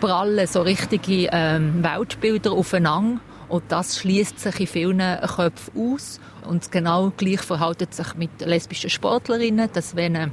prallen 0.03 0.49
so 0.49 0.63
richtige 0.63 1.29
ähm, 1.31 1.85
Weltbilder 1.85 2.51
aufeinander 2.51 3.21
und 3.49 3.63
das 3.69 3.99
schließt 3.99 4.41
sich 4.41 4.59
in 4.59 4.67
vielen 4.67 5.21
Köpfen 5.21 5.95
aus. 5.95 6.19
Und 6.45 6.73
genau 6.73 7.13
gleich 7.17 7.41
verhält 7.43 7.95
sich 7.95 8.15
mit 8.17 8.41
lesbischen 8.41 8.91
Sportlerinnen, 8.91 9.71
dass 9.73 9.95
wenn 9.95 10.17
eine 10.17 10.33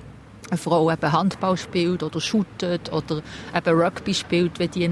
Frau 0.58 0.90
eben 0.90 1.12
Handball 1.12 1.56
spielt 1.56 2.02
oder 2.02 2.20
shootet 2.20 2.92
oder 2.92 3.22
eben 3.56 3.80
Rugby 3.80 4.16
spielt, 4.16 4.58
wenn 4.58 4.72
die 4.72 4.90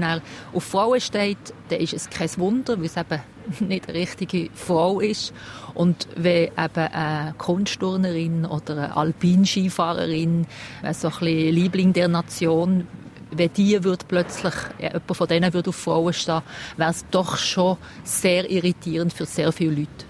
auf 0.52 0.62
Frauen 0.62 1.00
steht, 1.00 1.52
dann 1.70 1.80
ist 1.80 1.94
es 1.94 2.08
kein 2.08 2.30
Wunder, 2.36 2.78
weil 2.78 2.86
es 2.86 2.96
eben 2.96 3.20
nicht 3.68 3.88
eine 3.88 3.98
richtige 3.98 4.50
Frau 4.54 5.00
ist. 5.00 5.32
Und 5.74 6.06
wenn 6.14 6.52
eben 6.56 6.92
eine 6.92 7.34
Kunstturnerin 7.36 8.46
oder 8.46 8.74
eine 8.74 8.96
Alpinskifahrerin, 8.96 10.46
so 10.92 11.08
ein 11.08 11.14
bisschen 11.18 11.54
Liebling 11.54 11.92
der 11.92 12.06
Nation, 12.06 12.86
wenn 13.30 13.52
die 13.52 13.82
würde 13.84 14.04
plötzlich, 14.06 14.54
ja, 14.78 14.88
jemand 14.88 15.16
von 15.16 15.28
denen 15.28 15.52
würde 15.52 15.70
auf 15.70 15.76
Frauen 15.76 16.12
stehen, 16.12 16.42
wäre 16.76 16.90
es 16.90 17.04
doch 17.10 17.36
schon 17.36 17.76
sehr 18.04 18.50
irritierend 18.50 19.12
für 19.12 19.26
sehr 19.26 19.52
viele 19.52 19.80
Leute. 19.80 20.06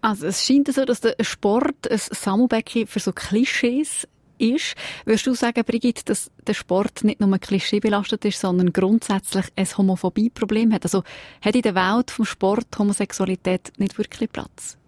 Also 0.00 0.26
es 0.26 0.46
scheint 0.46 0.72
so, 0.72 0.84
dass 0.84 1.00
der 1.00 1.16
Sport 1.20 1.90
ein 1.90 1.98
Sammelbecken 1.98 2.86
für 2.86 3.00
so 3.00 3.12
Klischees 3.12 4.06
ist. 4.38 4.74
Würdest 5.04 5.26
du 5.26 5.34
sagen, 5.34 5.64
Brigitte, 5.64 6.04
dass 6.04 6.30
der 6.46 6.54
Sport 6.54 7.04
nicht 7.04 7.20
nur 7.20 7.38
Klischee 7.38 7.80
belastet 7.80 8.24
ist, 8.24 8.40
sondern 8.40 8.72
grundsätzlich 8.72 9.46
ein 9.56 9.66
Homophobie-Problem 9.66 10.72
hat? 10.72 10.84
Also 10.84 11.02
hat 11.42 11.56
in 11.56 11.62
der 11.62 11.74
Welt 11.74 12.10
vom 12.10 12.24
Sport 12.24 12.78
Homosexualität 12.78 13.72
nicht 13.78 13.98
wirklich 13.98 14.30
Platz? 14.30 14.78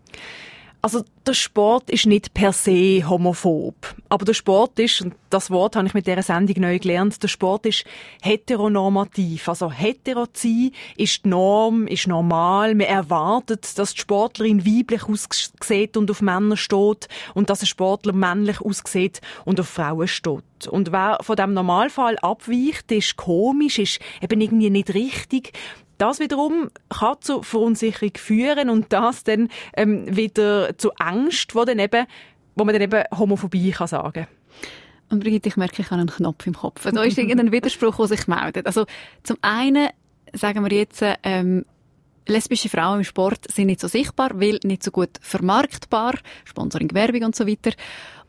Also 0.82 1.04
der 1.26 1.34
Sport 1.34 1.90
ist 1.90 2.06
nicht 2.06 2.32
per 2.32 2.54
se 2.54 3.06
homophob, 3.06 3.74
aber 4.08 4.24
der 4.24 4.32
Sport 4.32 4.78
ist, 4.78 5.02
und 5.02 5.14
das 5.28 5.50
Wort 5.50 5.76
habe 5.76 5.86
ich 5.86 5.92
mit 5.92 6.06
dieser 6.06 6.22
Sendung 6.22 6.62
neu 6.62 6.78
gelernt, 6.78 7.22
der 7.22 7.28
Sport 7.28 7.66
ist 7.66 7.84
heteronormativ. 8.22 9.46
Also 9.46 9.70
hetero 9.70 10.26
ist 10.96 11.24
die 11.24 11.28
Norm, 11.28 11.86
ist 11.86 12.06
normal. 12.06 12.74
Man 12.74 12.86
erwartet, 12.86 13.78
dass 13.78 13.92
die 13.92 14.00
Sportlerin 14.00 14.64
weiblich 14.64 15.04
aussieht 15.04 15.98
und 15.98 16.10
auf 16.10 16.22
Männer 16.22 16.56
steht 16.56 17.08
und 17.34 17.50
dass 17.50 17.60
ein 17.60 17.66
Sportler 17.66 18.14
männlich 18.14 18.62
aussieht 18.62 19.20
und 19.44 19.60
auf 19.60 19.68
Frauen 19.68 20.08
steht. 20.08 20.66
Und 20.68 20.92
wer 20.92 21.18
von 21.20 21.36
dem 21.36 21.52
Normalfall 21.52 22.16
abweicht, 22.18 22.90
ist 22.90 23.16
komisch, 23.16 23.78
ist 23.78 24.00
eben 24.22 24.40
irgendwie 24.40 24.70
nicht 24.70 24.94
richtig. 24.94 25.52
Das 26.00 26.18
wiederum 26.18 26.70
kann 26.88 27.16
zu 27.20 27.42
Verunsicherung 27.42 28.12
führen 28.16 28.70
und 28.70 28.92
das 28.92 29.24
dann 29.24 29.48
ähm, 29.76 30.16
wieder 30.16 30.78
zu 30.78 30.92
Angst, 30.94 31.54
wo, 31.54 31.64
dann 31.64 31.78
eben, 31.78 32.06
wo 32.54 32.64
man 32.64 32.72
dann 32.72 32.82
eben 32.82 33.04
Homophobie 33.16 33.70
kann 33.72 33.86
sagen 33.86 34.26
und 35.10 35.20
Brigitte, 35.20 35.48
ich 35.48 35.56
merke, 35.56 35.82
ich 35.82 35.90
habe 35.90 36.00
einen 36.00 36.08
Knopf 36.08 36.46
im 36.46 36.54
Kopf. 36.54 36.88
Da 36.90 37.02
ist 37.02 37.18
irgendein 37.18 37.52
Widerspruch, 37.52 37.96
der 37.96 38.06
sich 38.06 38.28
meldet. 38.28 38.66
Also 38.66 38.86
zum 39.24 39.36
einen 39.42 39.88
sagen 40.32 40.64
wir 40.64 40.76
jetzt, 40.76 41.02
ähm, 41.24 41.64
lesbische 42.26 42.68
Frauen 42.68 42.98
im 42.98 43.04
Sport 43.04 43.50
sind 43.50 43.66
nicht 43.66 43.80
so 43.80 43.88
sichtbar, 43.88 44.40
weil 44.40 44.60
nicht 44.62 44.84
so 44.84 44.90
gut 44.90 45.10
vermarktbar, 45.20 46.14
Sponsoring, 46.44 46.94
Werbung 46.94 47.24
und 47.24 47.36
so 47.36 47.46
weiter. 47.46 47.72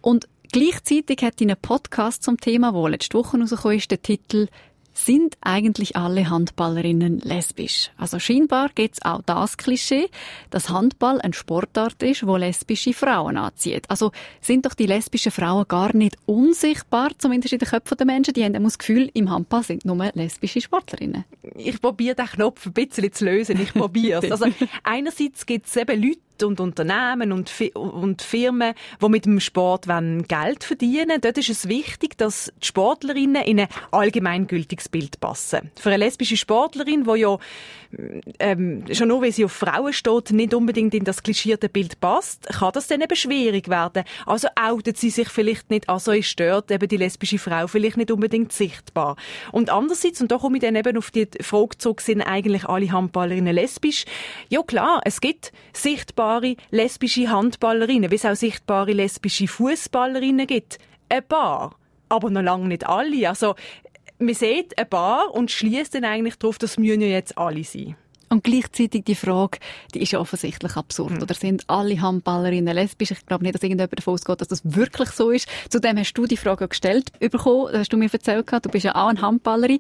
Und 0.02 0.28
gleichzeitig 0.52 1.22
hat 1.22 1.40
in 1.40 1.52
einem 1.52 1.62
Podcast 1.62 2.24
zum 2.24 2.38
Thema, 2.38 2.74
wo 2.74 2.88
letzte 2.88 3.18
Woche 3.18 3.38
rausgekommen 3.38 3.78
ist, 3.78 3.92
der 3.92 4.02
Titel 4.02 4.48
sind 4.94 5.38
eigentlich 5.42 5.96
alle 5.96 6.30
Handballerinnen 6.30 7.20
lesbisch. 7.20 7.92
Also 7.98 8.20
scheinbar 8.20 8.70
gibt's 8.76 9.02
auch 9.04 9.22
das 9.26 9.58
Klischee, 9.58 10.10
dass 10.50 10.70
Handball 10.70 11.22
ein 11.22 11.34
Sportart 11.34 12.02
ist, 12.04 12.26
wo 12.28 12.36
lesbische 12.36 12.94
Frauen 12.94 13.38
anzieht. 13.38 13.90
Also 13.90 14.12
sind 14.42 14.66
doch 14.66 14.74
die 14.74 14.86
lesbischen 14.86 15.32
Frauen 15.32 15.66
gar 15.68 15.96
nicht 15.96 16.18
unsichtbar, 16.26 17.12
zumindest 17.18 17.54
in 17.54 17.60
den 17.60 17.68
Köpfen 17.70 17.98
der 17.98 18.06
Menschen. 18.06 18.34
Die 18.34 18.44
haben 18.44 18.64
das 18.64 18.78
Gefühl, 18.78 19.10
im 19.14 19.30
Handball 19.30 19.64
sind 19.64 19.86
nur 19.86 20.12
lesbische 20.14 20.62
Sportlerinnen. 20.62 21.26
Ich 21.56 21.82
probiere 21.82 22.16
den 22.16 22.26
Knopf 22.28 22.66
ein 22.66 22.74
bisschen 22.74 23.12
zu 23.12 23.26
lösen. 23.26 23.60
Ich 23.62 23.74
probiere 23.74 24.26
es. 24.26 24.32
Also 24.42 24.46
einerseits 24.84 25.46
gibt's 25.46 25.76
eben 25.76 26.02
Leute, 26.02 26.20
und 26.44 26.60
Unternehmen 26.60 27.32
und, 27.32 27.52
und 27.76 28.22
Firmen, 28.22 28.74
die 29.02 29.10
mit 29.10 29.26
dem 29.26 29.40
Sport 29.40 29.88
Geld 30.28 30.64
verdienen 30.64 31.22
Dort 31.22 31.38
ist 31.38 31.50
es 31.50 31.68
wichtig, 31.68 32.18
dass 32.18 32.52
die 32.62 32.68
Sportlerinnen 32.68 33.44
in 33.44 33.62
ein 33.62 33.68
allgemeingültiges 33.92 34.90
Bild 34.90 35.20
passen. 35.20 35.72
Für 35.80 35.90
eine 35.90 35.98
lesbische 35.98 36.38
Sportlerin, 36.38 37.04
die 37.04 37.20
ja 37.20 37.38
ähm, 38.40 38.84
schon 38.92 39.10
nur, 39.10 39.22
weil 39.22 39.32
sie 39.32 39.46
auf 39.46 39.52
Frauen 39.52 39.94
steht, 39.94 40.32
nicht 40.32 40.54
unbedingt 40.54 40.94
in 40.94 41.04
das 41.04 41.24
klischierte 41.24 41.70
Bild 41.70 42.00
passt, 42.00 42.48
kann 42.48 42.72
das 42.74 42.88
dann 42.88 43.02
eben 43.02 43.16
schwierig 43.16 43.70
werden. 43.70 44.04
Also 44.26 44.48
outet 44.60 44.98
sie 44.98 45.10
sich 45.10 45.30
vielleicht 45.30 45.70
nicht, 45.70 45.90
also 45.90 46.12
ist 46.12 46.28
stört 46.28 46.72
eben 46.72 46.88
die 46.88 46.98
lesbische 46.98 47.38
Frau 47.38 47.68
vielleicht 47.68 47.98
nicht 47.98 48.12
unbedingt 48.12 48.52
sichtbar. 48.52 49.16
Und 49.52 49.70
andererseits, 49.70 50.22
und 50.22 50.32
da 50.32 50.38
komme 50.38 50.58
ich 50.58 50.64
dann 50.64 50.76
eben 50.76 50.98
auf 50.98 51.12
die 51.12 51.28
Frage 51.42 51.78
zurück, 51.78 52.02
sind 52.02 52.22
eigentlich 52.22 52.66
alle 52.66 52.92
Handballerinnen 52.92 53.54
lesbisch? 53.54 54.06
Ja 54.50 54.64
klar, 54.64 55.02
es 55.06 55.22
gibt 55.22 55.52
sichtbare 56.32 56.56
lesbische 56.72 57.30
Handballerinnen, 57.30 58.12
wie 58.12 58.16
es 58.16 58.26
auch 58.26 58.36
sichtbare 58.36 58.94
lesbische 58.94 59.48
Fußballerinnen 59.48 60.48
gibt. 60.48 60.78
Ein 61.10 61.24
paar 61.28 61.76
aber 62.10 62.30
noch 62.30 62.42
lange 62.42 62.68
nicht 62.68 62.86
alle. 62.86 63.30
Also 63.30 63.56
man 64.20 64.34
sieht 64.34 64.78
ein 64.78 64.90
paar 64.90 65.34
und 65.34 65.50
schließt 65.50 65.96
dann 65.96 66.04
eigentlich 66.04 66.36
darauf, 66.36 66.58
dass 66.58 66.78
müssen 66.78 67.02
ja 67.02 67.08
jetzt 67.08 67.38
alle 67.38 67.64
sein. 67.64 67.96
Und 68.30 68.44
gleichzeitig 68.44 69.04
die 69.04 69.16
Frage, 69.16 69.60
die 69.94 70.02
ist 70.02 70.12
ja 70.12 70.20
offensichtlich 70.20 70.78
absurd. 70.78 71.12
Mhm. 71.12 71.22
Oder 71.22 71.34
sind 71.34 71.64
alle 71.68 72.02
Handballerinnen 72.02 72.74
lesbisch? 72.74 73.12
Ich 73.12 73.26
glaube 73.26 73.44
nicht, 73.44 73.56
dass 73.56 73.64
irgendjemand 73.64 73.98
davon 73.98 74.14
ausgeht, 74.14 74.40
dass 74.40 74.48
das 74.48 74.62
wirklich 74.64 75.10
so 75.10 75.32
ist. 75.32 75.50
Zudem 75.70 75.98
hast 75.98 76.14
du 76.14 76.26
die 76.26 76.38
Frage 76.38 76.68
gestellt 76.68 77.12
bekommen, 77.20 77.70
hast 77.74 77.92
du 77.92 77.98
mir 77.98 78.10
erzählt. 78.12 78.50
Du 78.50 78.70
bist 78.70 78.86
ja 78.86 78.96
auch 78.96 79.10
eine 79.10 79.22
Handballerin. 79.22 79.80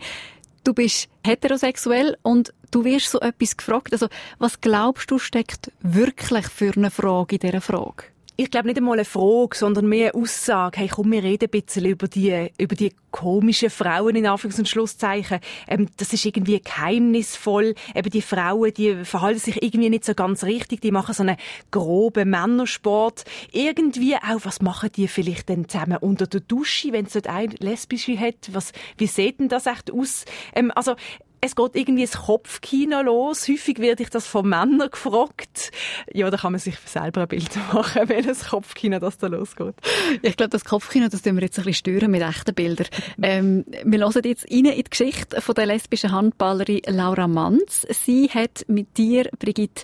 Du 0.64 0.74
bist 0.74 1.10
heterosexuell 1.26 2.18
und 2.22 2.54
du 2.70 2.84
wirst 2.84 3.10
so 3.10 3.20
etwas 3.20 3.58
gefragt. 3.58 3.94
Also, 3.94 4.08
was 4.38 4.62
glaubst 4.62 5.10
du, 5.10 5.18
steckt 5.18 5.72
wirklich 5.82 6.48
für 6.48 6.74
eine 6.76 6.92
Frage 6.92 7.36
in 7.36 7.40
dieser 7.40 7.62
Frage? 7.62 8.11
Ich 8.42 8.50
glaube 8.50 8.68
nicht 8.68 8.78
einmal 8.78 8.98
eine 8.98 9.06
Frage, 9.06 9.56
sondern 9.56 9.88
mehr 9.88 10.14
eine 10.14 10.22
Aussage. 10.22 10.80
Hey, 10.80 10.88
komm, 10.88 11.12
wir 11.12 11.24
reden 11.24 11.46
ein 11.46 11.50
bisschen 11.52 11.86
über 11.86 12.08
die, 12.08 12.52
über 12.58 12.76
die 12.76 12.94
komischen 13.12 13.70
Frauen 13.70 14.16
in 14.16 14.26
Anführungs- 14.26 14.58
und 14.58 14.68
Schlusszeichen. 14.68 15.40
Ähm, 15.68 15.88
das 15.98 16.12
ist 16.14 16.26
irgendwie 16.26 16.60
geheimnisvoll. 16.60 17.76
Eben 17.94 18.10
die 18.10 18.22
Frauen, 18.22 18.74
die 18.74 19.06
verhalten 19.06 19.40
sich 19.40 19.62
irgendwie 19.62 19.90
nicht 19.90 20.06
so 20.06 20.16
ganz 20.16 20.44
richtig. 20.44 20.82
Die 20.82 20.92
machen 20.92 21.14
so 21.14 21.24
einen 21.24 21.38
groben 21.70 22.30
Männersport. 22.30 23.26
Irgendwie 23.52 24.16
auch, 24.16 24.40
was 24.44 24.62
machen 24.62 24.90
die 24.96 25.08
vielleicht 25.08 25.50
denn 25.50 25.70
zusammen 25.70 25.98
unter 25.98 26.26
der 26.26 26.42
Dusche, 26.42 26.92
wenn 26.94 27.06
es 27.06 27.14
dort 27.14 27.28
eine 27.28 27.54
lesbische 27.60 28.20
hat? 28.20 28.50
Was, 28.54 28.72
wie 28.98 29.08
sieht 29.08 29.40
denn 29.40 29.50
das 29.50 29.68
echt 29.68 29.92
aus? 29.92 30.26
Ähm, 30.56 30.72
also, 30.74 30.96
es 31.42 31.56
geht 31.56 31.76
irgendwie 31.76 32.06
das 32.06 32.18
Kopfkino 32.18 33.02
los. 33.02 33.48
Häufig 33.48 33.80
werde 33.80 34.04
ich 34.04 34.10
das 34.10 34.28
von 34.28 34.48
Männern 34.48 34.92
gefragt. 34.92 35.72
Ja, 36.14 36.30
da 36.30 36.38
kann 36.38 36.52
man 36.52 36.60
sich 36.60 36.78
selber 36.86 37.22
ein 37.22 37.28
Bild 37.28 37.50
machen, 37.74 38.08
welches 38.08 38.50
Kopfkino 38.50 39.00
das 39.00 39.18
da 39.18 39.28
losgeht. 39.28 39.74
Ich 40.22 40.38
glaube, 40.38 40.52
das 40.52 40.64
Kopfkino, 40.66 41.08
das 41.10 41.24
tun 41.24 41.36
wir 41.36 41.42
jetzt 41.42 41.58
ein 41.58 41.66
bisschen 41.66 41.96
stören 41.96 42.12
mit 42.12 42.22
echten 42.22 42.54
Bildern. 42.54 42.88
Ähm, 43.24 43.66
wir 43.84 44.00
hören 44.00 44.22
jetzt 44.24 44.46
rein 44.52 44.66
in 44.66 44.76
die 44.76 44.84
Geschichte 44.84 45.42
von 45.42 45.56
der 45.56 45.66
lesbischen 45.66 46.12
Handballerin 46.12 46.82
Laura 46.86 47.28
Manz. 47.28 47.88
Sie 47.90 48.30
hat 48.30 48.64
mit 48.68 48.98
dir, 48.98 49.28
Brigitte, 49.40 49.84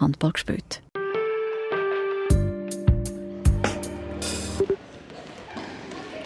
Handball 0.00 0.32
gespielt. 0.32 0.82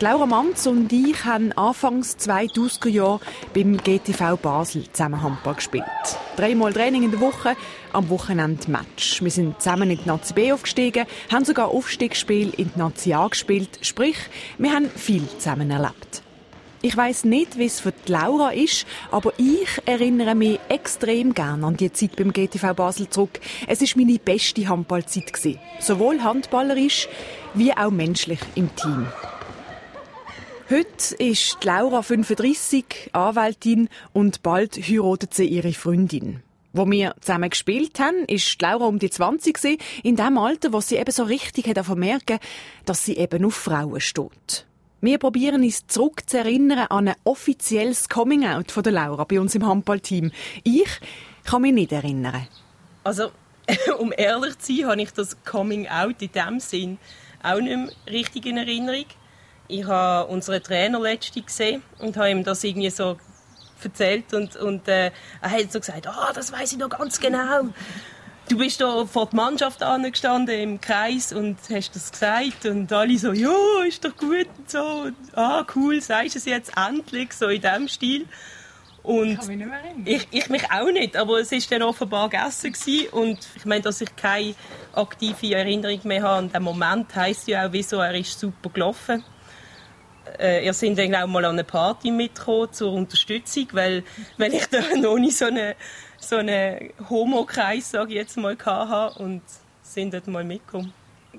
Laura 0.03 0.27
Manz 0.27 0.67
und 0.67 0.93
ich 0.93 1.25
haben 1.25 1.53
anfangs 1.53 2.17
2000er 2.19 2.89
Jahre 2.89 3.21
beim 3.55 3.77
GTV 3.77 4.37
Basel 4.37 4.91
zusammen 4.91 5.23
Handball 5.23 5.55
gespielt. 5.55 5.85
Dreimal 6.35 6.73
Training 6.73 7.05
in 7.05 7.13
der 7.13 7.21
Woche, 7.21 7.55
am 7.93 8.09
Wochenende 8.09 8.69
Match. 8.69 9.23
Wir 9.23 9.31
sind 9.31 9.63
zusammen 9.63 9.93
in 9.93 9.99
die 9.99 10.09
Nazi 10.09 10.35
B 10.35 10.53
aufgestiegen, 10.53 11.07
haben 11.31 11.45
sogar 11.45 11.69
Aufstiegsspiel 11.69 12.53
in 12.57 12.73
die 12.75 12.79
Nazi 12.81 13.15
A 13.15 13.29
gespielt. 13.29 13.79
Sprich, 13.83 14.17
wir 14.59 14.73
haben 14.73 14.91
viel 14.91 15.23
zusammen 15.39 15.71
erlebt. 15.71 16.25
Ich 16.81 16.97
weiß 16.97 17.23
nicht, 17.23 17.57
wie 17.57 17.67
es 17.67 17.79
für 17.79 17.93
die 17.93 18.11
Laura 18.11 18.51
ist, 18.51 18.87
aber 19.13 19.33
ich 19.37 19.69
erinnere 19.87 20.35
mich 20.35 20.59
extrem 20.69 21.33
gern 21.33 21.63
an 21.63 21.77
die 21.77 21.93
Zeit 21.93 22.17
beim 22.17 22.33
GTV 22.33 22.75
Basel 22.75 23.09
zurück. 23.09 23.39
Es 23.69 23.81
ist 23.81 23.97
meine 23.97 24.19
beste 24.19 24.69
Handballzeit 24.69 25.33
gewesen. 25.33 25.61
Sowohl 25.79 26.25
handballerisch 26.25 27.09
wie 27.55 27.73
auch 27.73 27.93
menschlich 27.93 28.41
im 28.57 28.75
Team. 28.75 29.07
Heute 30.71 31.15
ist 31.19 31.65
Laura 31.65 32.03
35, 32.03 33.11
Anwältin 33.13 33.89
und 34.13 34.43
bald 34.43 34.77
heiratet 34.77 35.35
sie 35.35 35.47
ihre 35.47 35.73
Freundin. 35.73 36.43
Wo 36.73 36.89
wir 36.89 37.15
zusammen 37.21 37.51
gespielt 37.51 37.99
haben, 37.99 38.25
ist 38.27 38.63
Laura 38.63 38.87
um 38.87 38.99
die 38.99 39.11
20 39.11 39.55
gewesen, 39.55 39.79
in 40.03 40.17
dem 40.17 40.39
Alter, 40.39 40.73
wo 40.73 40.81
sie 40.81 40.97
eben 40.97 41.11
so 41.11 41.25
richtig 41.25 41.67
hat 41.67 41.97
merken, 41.97 42.39
dass 42.87 43.05
sie 43.05 43.17
eben 43.17 43.45
auf 43.45 43.55
Frauen 43.55 44.01
steht. 44.01 44.67
Wir 45.01 45.19
probieren 45.19 45.63
uns 45.65 45.87
zurück 45.89 46.23
zu 46.31 46.39
erinnern 46.39 46.87
an 46.89 47.09
ein 47.09 47.17
offizielles 47.25 48.09
Coming-out 48.09 48.71
von 48.71 48.85
der 48.85 48.93
Laura 48.93 49.25
bei 49.25 49.41
uns 49.41 49.55
im 49.57 49.67
Handballteam. 49.67 50.31
Ich 50.63 50.89
kann 51.45 51.63
mich 51.63 51.75
nicht 51.75 51.93
erinnern. 51.93 52.47
Also, 53.03 53.33
um 53.99 54.13
ehrlich 54.17 54.59
zu 54.59 54.75
sein, 54.75 54.87
habe 54.87 55.03
ich 55.03 55.11
das 55.11 55.37
Coming-out 55.45 56.23
in 56.23 56.31
dem 56.33 56.61
Sinn 56.61 56.99
auch 57.43 57.61
nicht 57.61 57.77
mehr 57.77 57.91
richtig 58.09 58.47
in 58.47 58.59
Erinnerung. 58.59 59.07
Ich 59.73 59.87
habe 59.87 60.29
unseren 60.29 60.63
Trainer 60.63 61.01
letztens 61.01 61.47
gesehen 61.47 61.83
und 61.99 62.17
habe 62.17 62.31
ihm 62.31 62.45
das 62.45 62.63
irgendwie 62.65 62.91
so 62.91 63.19
erzählt 63.83 64.33
und, 64.33 64.55
und 64.57 64.87
äh, 64.87 65.11
er 65.41 65.51
hat 65.51 65.73
so 65.73 65.81
gesagt, 65.81 66.07
ah, 66.07 66.29
oh, 66.29 66.33
das 66.33 66.53
weiß 66.53 66.73
ich 66.73 66.79
noch 66.79 66.89
ganz 66.89 67.19
genau 67.19 67.65
du 68.49 68.59
bist 68.59 68.81
da 68.81 69.07
vor 69.07 69.27
der 69.27 69.37
Mannschaft 69.37 69.83
angestanden 69.83 70.59
im 70.59 70.81
Kreis 70.81 71.33
und 71.33 71.59
hast 71.71 71.95
das 71.95 72.13
gesagt 72.13 72.67
und 72.67 72.93
alle 72.93 73.19
so, 73.19 73.33
ja, 73.33 73.51
ist 73.87 74.05
doch 74.05 74.17
gut 74.17 74.49
und 74.59 74.71
so. 74.71 75.11
Ah, 75.35 75.65
cool, 75.75 76.01
sagst 76.01 76.35
du 76.35 76.39
es 76.39 76.45
jetzt 76.45 76.73
endlich, 76.77 77.33
so 77.33 77.49
in 77.49 77.61
diesem 77.61 77.89
Stil. 77.89 78.27
Und 79.03 79.41
ich, 79.43 79.49
mich 79.49 79.67
ich, 80.05 80.29
ich, 80.31 80.49
mich 80.49 80.71
auch 80.71 80.93
nicht, 80.93 81.17
aber 81.17 81.41
es 81.41 81.51
war 81.51 81.59
dann 81.71 81.83
offenbar 81.83 82.29
gegessen 82.29 82.73
gewesen. 82.73 83.09
und 83.09 83.39
ich 83.57 83.65
meine, 83.65 83.83
dass 83.83 84.01
ich 84.01 84.15
keine 84.15 84.55
aktive 84.93 85.57
Erinnerung 85.57 86.01
mehr 86.05 86.23
habe 86.23 86.39
an 86.39 86.53
den 86.53 86.63
Moment, 86.63 87.15
heisst 87.17 87.49
ja 87.49 87.67
auch, 87.67 87.73
wieso 87.73 87.97
er 87.97 88.15
ist 88.15 88.39
super 88.39 88.71
gelaufen. 88.71 89.25
Äh, 90.39 90.65
ihr 90.65 90.73
sind 90.73 90.99
dann 90.99 91.15
auch 91.15 91.27
mal 91.27 91.45
an 91.45 91.53
eine 91.53 91.65
Party 91.65 92.11
mitgekommen 92.11 92.73
zur 92.73 92.93
Unterstützung, 92.93 93.69
weil, 93.73 94.05
weil 94.39 94.55
ich 94.55 94.67
da 94.71 94.81
noch 94.97 95.19
nicht 95.19 95.37
so 95.37 95.47
eine 95.47 95.77
so 96.23 96.37
einen 96.37 96.93
Homo-Kreis, 97.11 97.91
sage 97.91 98.11
ich 98.11 98.17
jetzt 98.17 98.37
mal, 98.37 98.57
hatte 98.65 99.19
und 99.19 99.43
sind 99.83 100.15
dort 100.15 100.29
mal 100.29 100.45
mitgekommen. 100.45 100.93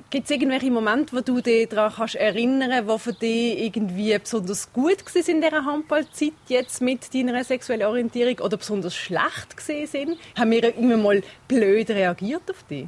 Gibt 0.09 0.25
es 0.25 0.31
irgendwelche 0.31 0.71
Momente, 0.71 1.15
wo 1.15 1.21
du 1.21 1.39
dich 1.39 1.69
daran 1.69 1.93
kannst 1.93 2.15
erinnern 2.15 2.71
kannst, 2.71 2.89
die 2.89 3.11
für 3.11 3.13
dich 3.13 3.59
irgendwie 3.59 4.17
besonders 4.17 4.73
gut 4.73 5.05
waren 5.05 5.23
in 5.27 5.41
dieser 5.41 5.65
Handballzeit, 5.65 6.33
jetzt 6.47 6.81
mit 6.81 7.13
deiner 7.13 7.43
sexuellen 7.43 7.87
Orientierung, 7.87 8.39
oder 8.39 8.57
besonders 8.57 8.95
schlecht 8.95 9.55
sind? 9.59 10.17
Haben 10.35 10.51
wir 10.51 10.63
irgendwann 10.63 11.03
mal 11.03 11.23
blöd 11.47 11.89
reagiert 11.91 12.49
auf 12.49 12.63
dich? 12.63 12.87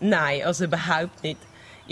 Nein, 0.00 0.42
also 0.44 0.64
überhaupt 0.64 1.22
nicht. 1.22 1.38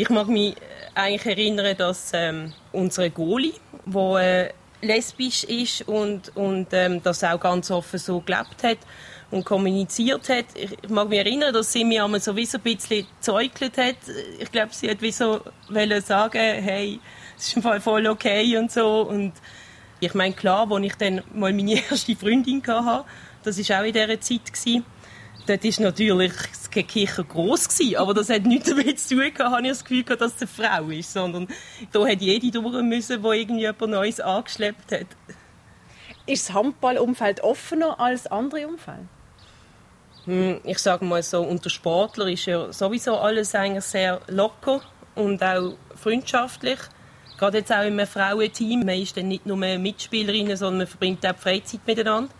Ich 0.00 0.10
mag 0.10 0.28
mich 0.28 0.54
eigentlich 0.94 1.26
erinnern, 1.26 1.76
dass 1.76 2.12
ähm, 2.14 2.52
unsere 2.70 3.10
Goalie, 3.10 3.54
die 3.84 3.98
äh, 3.98 4.52
lesbisch 4.80 5.42
ist 5.42 5.88
und, 5.88 6.36
und 6.36 6.68
ähm, 6.70 7.02
das 7.02 7.24
auch 7.24 7.40
ganz 7.40 7.68
offen 7.72 7.98
so 7.98 8.20
gelebt 8.20 8.62
hat, 8.62 8.78
und 9.32 9.44
kommuniziert 9.44 10.28
hat. 10.28 10.44
Ich 10.54 10.88
mag 10.88 11.08
mich 11.08 11.18
erinnern, 11.18 11.52
dass 11.52 11.72
sie 11.72 11.84
mir 11.84 12.04
einmal 12.04 12.20
so 12.20 12.36
wie 12.36 12.46
so 12.46 12.58
ein 12.58 12.62
bisschen 12.62 13.08
gezeugelt 13.16 13.76
hat. 13.76 13.96
Ich 14.38 14.52
glaube, 14.52 14.72
sie 14.72 14.88
hat 14.88 15.02
wie 15.02 15.10
so 15.10 15.40
sagen, 16.00 16.38
hey, 16.38 17.00
es 17.36 17.48
ist 17.48 17.56
im 17.56 17.62
Fall 17.62 17.80
voll 17.80 18.06
okay 18.06 18.56
und 18.56 18.70
so. 18.70 19.02
Und 19.02 19.32
ich 19.98 20.14
meine, 20.14 20.32
klar, 20.32 20.70
als 20.70 20.84
ich 20.84 20.94
dann 20.94 21.22
mal 21.34 21.52
meine 21.52 21.82
erste 21.90 22.14
Freundin 22.14 22.62
hatte, 22.64 23.04
das 23.42 23.68
war 23.68 23.80
auch 23.80 23.84
in 23.84 23.92
dieser 23.92 24.20
Zeit, 24.20 24.82
dort 25.48 25.64
war 25.64 25.84
natürlich 25.84 26.32
das 26.68 26.74
Gekicher 26.74 27.24
gross 27.24 27.68
gewesen, 27.68 27.96
aber 27.96 28.14
das 28.14 28.28
hat 28.28 28.44
nichts 28.44 28.68
damit 28.68 28.98
zu 29.00 29.16
tun 29.16 29.32
gehabt, 29.34 29.54
habe 29.54 29.62
ich 29.62 29.68
das 29.68 29.84
Gefühl 29.84 30.04
gehabt, 30.04 30.20
dass 30.20 30.34
es 30.34 30.42
eine 30.42 30.48
Frau 30.48 30.88
ist, 30.90 31.12
sondern 31.12 31.48
da 31.92 32.06
hat 32.06 32.20
jede 32.20 32.50
durch 32.50 32.82
müssen, 32.82 33.22
die 33.22 33.28
irgendjemand 33.28 33.80
Neues 33.80 34.20
angeschleppt 34.20 34.92
hat. 34.92 35.06
Ist 36.26 36.48
das 36.48 36.54
Handballumfeld 36.54 37.42
offener 37.42 37.98
als 37.98 38.26
andere 38.26 38.68
Umfeld? 38.68 39.06
Hm, 40.24 40.60
ich 40.64 40.78
sage 40.78 41.04
mal 41.04 41.22
so, 41.22 41.40
unter 41.40 41.70
Sportler 41.70 42.28
ist 42.28 42.44
ja 42.44 42.70
sowieso 42.70 43.16
alles 43.16 43.54
eigentlich 43.54 43.84
sehr 43.84 44.20
locker 44.28 44.82
und 45.14 45.42
auch 45.42 45.74
freundschaftlich. 45.94 46.78
Gerade 47.38 47.58
jetzt 47.58 47.72
auch 47.72 47.82
in 47.82 47.98
einem 47.98 48.06
Frauenteam. 48.06 48.80
Man 48.80 49.00
ist 49.00 49.16
dann 49.16 49.28
nicht 49.28 49.46
nur 49.46 49.56
Mitspielerinnen, 49.56 50.56
sondern 50.56 50.78
man 50.78 50.86
verbringt 50.86 51.24
auch 51.24 51.36
Freizeit 51.36 51.80
miteinander. 51.86 52.30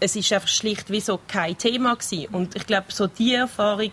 Es 0.00 0.16
ist 0.16 0.32
einfach 0.32 0.48
schlicht 0.48 0.90
wie 0.90 1.00
so 1.00 1.18
kein 1.26 1.56
Thema 1.56 1.96
gewesen. 1.96 2.26
Und 2.32 2.54
ich 2.56 2.66
glaube, 2.66 2.86
so 2.88 3.06
die 3.06 3.34
Erfahrung, 3.34 3.92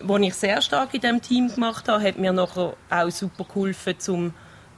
die 0.00 0.26
ich 0.26 0.34
sehr 0.34 0.62
stark 0.62 0.94
in 0.94 1.00
diesem 1.00 1.20
Team 1.20 1.48
gemacht 1.54 1.88
habe, 1.88 2.02
hat 2.02 2.18
mir 2.18 2.32
nachher 2.32 2.74
auch 2.88 3.10
super 3.10 3.44
geholfen, 3.44 3.96
um 4.08 4.34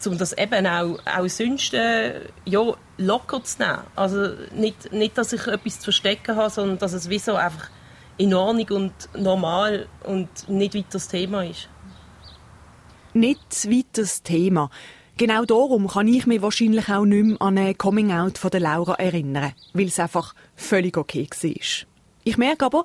um 0.07 0.19
das 0.19 0.33
eben 0.37 0.67
auch, 0.67 0.99
auch 1.07 1.29
sonst 1.29 1.75
äh, 1.75 2.23
ja, 2.45 2.75
locker 2.99 3.43
zu 3.45 3.63
nehmen. 3.63 3.79
Also 3.97 4.31
nicht, 4.55 4.93
nicht, 4.93 5.17
dass 5.19 5.33
ich 5.33 5.47
etwas 5.47 5.79
zu 5.79 5.85
verstecken 5.85 6.37
habe, 6.37 6.51
sondern 6.51 6.79
dass 6.79 6.93
es 6.93 7.09
wie 7.09 7.19
so 7.19 7.35
einfach 7.35 7.71
in 8.17 8.35
Ordnung 8.35 8.69
und 8.71 8.93
normal 9.15 9.87
und 10.05 10.49
nicht 10.49 10.75
weiter 10.75 10.87
das 10.93 11.09
Thema 11.09 11.45
ist. 11.45 11.69
Nicht 13.15 13.71
weiter 13.71 14.03
das 14.03 14.23
Thema. 14.23 14.71
Genau 15.19 15.45
darum 15.45 15.88
kann 15.88 16.09
ich 16.09 16.26
mich 16.26 16.40
wahrscheinlich 16.40 16.88
auch 16.88 17.04
nicht 17.04 17.25
mehr 17.25 17.42
an 17.42 17.59
ein 17.59 17.76
Coming-out 17.76 18.38
von 18.38 18.50
Laura 18.52 18.95
erinnern, 18.95 19.52
weil 19.75 19.87
es 19.87 20.00
einfach 20.00 20.35
völlig 20.57 20.97
okay 20.97 21.28
war. 21.31 21.87
Ich 22.25 22.38
merke 22.38 22.64
aber, 22.64 22.85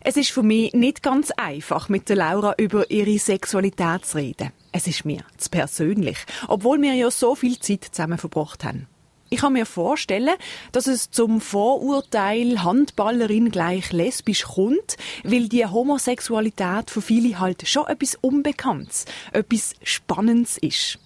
es 0.00 0.16
ist 0.16 0.30
für 0.30 0.42
mich 0.42 0.72
nicht 0.72 1.02
ganz 1.02 1.32
einfach, 1.32 1.88
mit 1.88 2.08
der 2.08 2.16
Laura 2.16 2.54
über 2.56 2.90
ihre 2.90 3.18
Sexualität 3.18 4.06
zu 4.06 4.18
reden. 4.18 4.52
Es 4.72 4.86
ist 4.86 5.04
mir 5.04 5.22
zu 5.36 5.50
persönlich, 5.50 6.18
obwohl 6.48 6.80
wir 6.80 6.94
ja 6.94 7.10
so 7.10 7.34
viel 7.34 7.58
Zeit 7.58 7.84
zusammen 7.90 8.18
verbracht 8.18 8.64
haben. 8.64 8.86
Ich 9.28 9.40
kann 9.40 9.54
mir 9.54 9.66
vorstellen, 9.66 10.36
dass 10.70 10.86
es 10.86 11.10
zum 11.10 11.40
Vorurteil 11.40 12.62
Handballerin 12.62 13.50
gleich 13.50 13.92
lesbisch 13.92 14.44
kommt, 14.44 14.96
weil 15.24 15.48
die 15.48 15.66
Homosexualität 15.66 16.90
für 16.90 17.02
viele 17.02 17.40
halt 17.40 17.66
schon 17.66 17.88
etwas 17.88 18.14
Unbekanntes, 18.20 19.04
etwas 19.32 19.74
Spannendes 19.82 20.58
ist. 20.58 21.00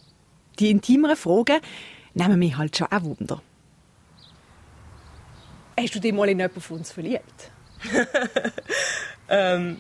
Die 0.61 0.71
intimeren 0.71 1.17
Fragen 1.17 1.61
nehmen 2.15 2.39
mich 2.39 2.57
halt 2.57 2.77
schon 2.77 2.87
auch 2.89 3.03
Wunder. 3.03 3.43
Hast 5.79 5.95
du 5.95 6.01
dich 6.01 6.13
mal 6.13 6.29
in 6.29 6.39
jemanden 6.39 6.61
von 6.61 6.79
uns 6.79 6.93
verliebt? 6.93 7.51
ähm, 9.29 9.79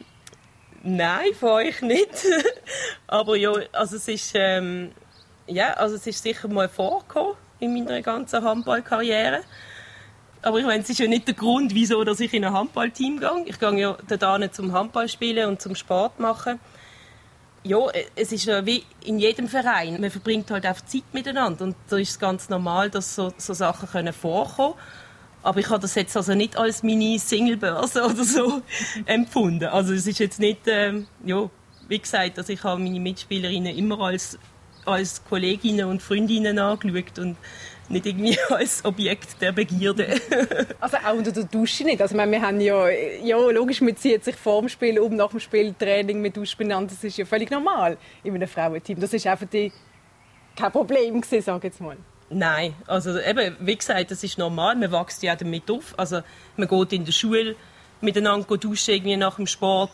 Nein, 0.82 1.34
von 1.38 1.50
euch 1.50 1.82
nicht. 1.82 2.26
Aber 3.06 3.36
ja, 3.36 3.52
also 3.72 3.96
es 3.96 4.08
ist, 4.08 4.32
ähm, 4.34 4.92
ja, 5.46 5.74
also 5.74 5.96
es 5.96 6.06
ist 6.06 6.22
sicher 6.22 6.48
mal 6.48 6.68
vorgekommen 6.68 7.34
in 7.58 7.74
meiner 7.74 8.00
ganzen 8.00 8.42
Handballkarriere. 8.42 9.42
Aber 10.40 10.58
ich 10.58 10.64
meine, 10.64 10.82
es 10.82 10.88
ist 10.88 10.98
ja 10.98 11.06
nicht 11.06 11.28
der 11.28 11.34
Grund, 11.34 11.74
wieso 11.74 12.02
dass 12.02 12.18
ich 12.20 12.32
in 12.32 12.46
ein 12.46 12.54
Handballteam 12.54 13.20
gehe. 13.20 13.44
Ich 13.44 13.58
gehe 13.58 13.78
ja 13.78 13.98
da 14.08 14.52
zum 14.52 14.72
Handballspielen 14.72 15.48
und 15.48 15.60
zum 15.60 15.74
Sport 15.74 16.18
machen. 16.18 16.58
Ja, 17.62 17.78
es 18.16 18.32
ist 18.32 18.46
ja 18.46 18.64
wie 18.64 18.84
in 19.04 19.18
jedem 19.18 19.46
Verein. 19.46 20.00
Man 20.00 20.10
verbringt 20.10 20.50
halt 20.50 20.64
einfach 20.64 20.84
Zeit 20.86 21.04
miteinander. 21.12 21.64
Und 21.64 21.76
da 21.88 21.98
ist 21.98 22.10
es 22.10 22.18
ganz 22.18 22.48
normal, 22.48 22.88
dass 22.88 23.14
so, 23.14 23.32
so 23.36 23.52
Sachen 23.52 23.88
können 23.88 24.12
vorkommen. 24.14 24.74
Aber 25.42 25.60
ich 25.60 25.68
habe 25.68 25.80
das 25.80 25.94
jetzt 25.94 26.16
also 26.16 26.34
nicht 26.34 26.56
als 26.56 26.82
meine 26.82 27.18
Singlebörse 27.18 28.04
oder 28.04 28.24
so 28.24 28.62
empfunden. 29.06 29.66
Also 29.66 29.92
es 29.92 30.06
ist 30.06 30.18
jetzt 30.18 30.38
nicht, 30.38 30.60
ähm, 30.66 31.06
ja, 31.24 31.48
wie 31.88 31.98
gesagt, 31.98 32.38
also 32.38 32.52
ich 32.52 32.62
habe 32.62 32.80
meine 32.80 33.00
Mitspielerinnen 33.00 33.76
immer 33.76 34.00
als, 34.00 34.38
als 34.84 35.24
Kolleginnen 35.24 35.86
und 35.86 36.02
Freundinnen 36.02 36.58
angeschaut 36.58 37.18
und 37.18 37.36
nicht 37.90 38.06
irgendwie 38.06 38.38
als 38.48 38.84
Objekt 38.84 39.40
der 39.40 39.52
Begierde. 39.52 40.16
also 40.80 40.96
auch 40.96 41.14
unter 41.14 41.32
der 41.32 41.44
Dusche 41.44 41.84
nicht. 41.84 42.00
Also 42.00 42.16
wir 42.16 42.42
haben 42.42 42.60
ja, 42.60 42.88
ja 42.88 43.36
logisch, 43.36 43.80
man 43.80 43.96
zieht 43.96 44.24
sich 44.24 44.36
vor 44.36 44.60
dem 44.60 44.68
Spiel 44.68 44.98
um, 44.98 45.16
nach 45.16 45.30
dem 45.30 45.40
Spiel 45.40 45.74
Training, 45.78 46.20
mit 46.20 46.36
Duschen 46.36 46.58
benannt. 46.58 46.90
Das 46.90 47.02
ist 47.02 47.18
ja 47.18 47.24
völlig 47.24 47.50
normal 47.50 47.98
in 48.22 48.34
einem 48.34 48.48
Frauenteam. 48.48 49.00
Das 49.00 49.12
ist 49.12 49.28
für 49.28 49.46
dich 49.46 49.72
kein 50.56 50.72
Problem 50.72 51.20
gewesen, 51.20 51.42
sage 51.42 51.58
ich 51.58 51.64
jetzt 51.64 51.80
mal. 51.80 51.96
Nein, 52.32 52.74
also 52.86 53.18
eben, 53.18 53.56
wie 53.58 53.76
gesagt, 53.76 54.12
das 54.12 54.22
ist 54.22 54.38
normal, 54.38 54.76
man 54.76 54.92
wächst 54.92 55.22
ja 55.22 55.34
damit 55.34 55.68
auf. 55.68 55.98
Also 55.98 56.20
man 56.56 56.68
geht 56.68 56.92
in 56.92 57.04
der 57.04 57.12
Schule 57.12 57.56
miteinander 58.00 58.56
duschen 58.56 58.94
irgendwie 58.94 59.16
nach 59.16 59.36
dem 59.36 59.46
Sport. 59.46 59.90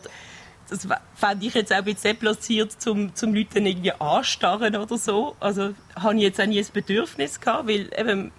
Das 0.69 0.87
fände 1.15 1.45
ich 1.45 1.53
jetzt 1.53 1.71
auch 1.71 1.77
ein 1.77 1.85
bisschen 1.85 2.17
platziert, 2.17 2.73
zum, 2.81 3.15
zum 3.15 3.33
Leute 3.33 3.59
irgendwie 3.59 3.93
anstarren 3.93 4.75
oder 4.75 4.97
so. 4.97 5.35
Also 5.39 5.73
habe 5.95 6.15
ich 6.15 6.23
jetzt 6.23 6.41
auch 6.41 6.45
nie 6.45 6.59
ein 6.59 6.67
Bedürfnis 6.73 7.39
gehabt, 7.39 7.67
weil 7.67 7.89
eben, 7.97 8.31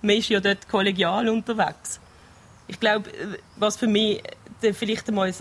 man 0.00 0.16
ist 0.16 0.28
ja 0.28 0.40
dort 0.40 0.68
kollegial 0.68 1.28
unterwegs. 1.28 2.00
Ich 2.68 2.78
glaube, 2.78 3.10
was 3.56 3.76
für 3.76 3.88
mich 3.88 4.22
vielleicht 4.60 5.08
einmal 5.08 5.34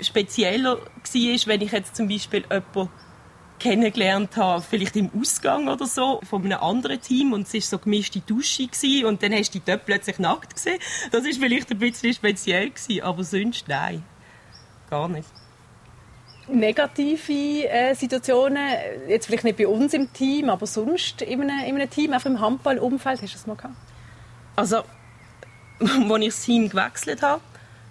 spezieller 0.00 0.78
war, 0.78 1.46
wenn 1.46 1.60
ich 1.60 1.72
jetzt 1.72 1.96
zum 1.96 2.08
Beispiel 2.08 2.42
jemanden 2.42 2.90
kennengelernt 3.58 4.36
habe, 4.36 4.62
vielleicht 4.62 4.96
im 4.96 5.10
Ausgang 5.18 5.68
oder 5.68 5.86
so, 5.86 6.20
von 6.28 6.44
einem 6.44 6.58
anderen 6.58 7.00
Team 7.00 7.32
und 7.32 7.46
es 7.46 7.54
war 7.54 7.60
so 7.60 7.78
gemischte 7.78 8.20
Dusche 8.20 8.66
gewesen, 8.66 9.06
und 9.06 9.22
dann 9.22 9.32
hast 9.32 9.54
du 9.54 9.58
dich 9.58 9.64
dort 9.64 9.86
plötzlich 9.86 10.18
nackt 10.18 10.54
gesehen. 10.54 10.78
Das 11.10 11.24
war 11.24 11.32
vielleicht 11.32 11.70
ein 11.70 11.78
bisschen 11.78 12.12
speziell 12.12 12.70
gewesen, 12.70 13.02
aber 13.02 13.24
sonst 13.24 13.66
nein. 13.68 14.02
Gar 14.90 15.08
nicht. 15.08 15.28
Negative 16.48 17.68
äh, 17.68 17.94
Situationen, 17.94 18.68
jetzt 19.08 19.26
vielleicht 19.26 19.44
nicht 19.44 19.58
bei 19.58 19.66
uns 19.66 19.94
im 19.94 20.12
Team, 20.12 20.50
aber 20.50 20.66
sonst 20.66 21.22
in 21.22 21.42
einem, 21.42 21.66
in 21.66 21.74
einem 21.76 21.90
Team, 21.90 22.12
einfach 22.12 22.30
im 22.30 22.40
Handballumfeld, 22.40 23.22
hast 23.22 23.32
du 23.32 23.36
das 23.38 23.46
mal 23.46 23.56
gehabt? 23.56 23.74
Also, 24.54 24.76
als 25.80 26.20
ich 26.20 26.26
das 26.26 26.44
Team 26.44 26.68
gewechselt 26.68 27.22
habe, 27.22 27.40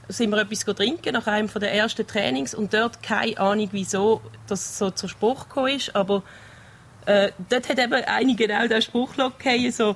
sind 0.07 0.29
wir 0.29 0.37
etwas 0.39 0.59
trinken 0.59 1.13
nach 1.13 1.27
einem 1.27 1.47
der 1.47 1.73
ersten 1.73 2.05
Trainings 2.05 2.53
und 2.53 2.73
dort 2.73 3.01
keine 3.01 3.37
Ahnung, 3.37 3.69
wieso 3.71 4.21
das 4.47 4.77
so 4.77 4.91
zur 4.91 5.09
Spruch 5.09 5.47
gekommen 5.47 5.75
ist, 5.75 5.95
aber 5.95 6.23
äh, 7.05 7.31
dort 7.49 7.69
hat 7.69 7.79
eben 7.79 7.93
einige 7.93 8.47
genau 8.47 8.67
den 8.67 8.81
Spruch 8.81 9.13
gegeben, 9.15 9.71
so 9.71 9.95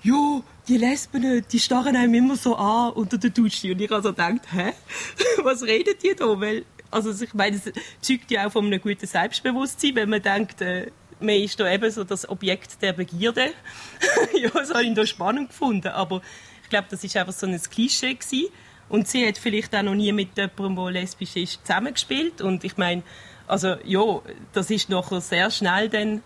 «Jo, 0.00 0.44
die 0.68 0.76
Lesben, 0.76 1.44
die 1.50 1.58
starren 1.58 1.96
einem 1.96 2.14
immer 2.14 2.36
so 2.36 2.54
an 2.56 2.92
unter 2.92 3.18
der 3.18 3.30
Dusche.» 3.30 3.72
Und 3.72 3.80
ich 3.80 3.90
also 3.90 4.10
gedacht, 4.10 4.52
«Hä? 4.52 4.72
Was 5.42 5.62
redet 5.62 6.04
ihr 6.04 6.14
da?» 6.14 6.40
Weil, 6.40 6.64
also 6.90 7.10
ich 7.22 7.34
meine, 7.34 7.56
es 7.56 7.70
zeugt 8.00 8.30
ja 8.30 8.46
auch 8.46 8.52
von 8.52 8.66
einem 8.66 8.80
guten 8.80 9.06
Selbstbewusstsein, 9.06 9.94
wenn 9.96 10.10
man 10.10 10.22
denkt, 10.22 10.60
äh, 10.60 10.90
man 11.20 11.34
ist 11.34 11.58
da 11.58 11.70
eben 11.70 11.90
so 11.90 12.04
das 12.04 12.28
Objekt 12.28 12.80
der 12.82 12.92
Begierde. 12.92 13.50
ja, 14.34 14.50
das 14.50 14.70
habe 14.70 14.84
ich 14.84 14.94
da 14.94 15.06
spannend 15.06 15.48
gefunden, 15.48 15.88
aber 15.88 16.22
ich 16.62 16.68
glaube, 16.68 16.86
das 16.90 17.02
ist 17.02 17.16
einfach 17.16 17.32
so 17.32 17.46
ein 17.46 17.60
Klischee 17.60 18.14
gewesen. 18.14 18.48
Und 18.88 19.06
sie 19.06 19.26
hat 19.26 19.36
vielleicht 19.36 19.74
auch 19.74 19.82
noch 19.82 19.94
nie 19.94 20.12
mit 20.12 20.36
jemandem, 20.36 20.76
der 20.76 20.90
lesbisch 20.92 21.36
ist, 21.36 21.66
zusammengespielt. 21.66 22.40
Und 22.40 22.64
ich 22.64 22.76
meine, 22.76 23.02
also 23.46 23.76
ja, 23.84 24.20
das 24.52 24.70
ist 24.70 24.88
nachher 24.88 25.20
sehr 25.20 25.50
schnell 25.50 25.88
dann 25.88 26.22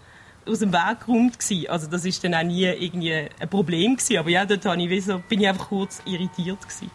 aus 0.47 0.61
dem 0.61 0.73
Weg 0.73 1.01
geräumt 1.07 1.39
gewesen. 1.39 1.69
Also 1.69 1.89
das 1.89 2.05
ist 2.05 2.23
dann 2.23 2.35
auch 2.35 2.43
nie 2.43 2.65
irgendwie 2.65 3.15
ein 3.15 3.49
Problem 3.49 3.97
gewesen. 3.97 4.19
Aber 4.19 4.31
ja, 4.31 4.45
dort 4.45 4.65
ich, 4.79 5.07
bin 5.29 5.41
ich 5.41 5.49
einfach 5.49 5.69
kurz 5.69 6.03
irritiert 6.05 6.61
gewesen. 6.61 6.91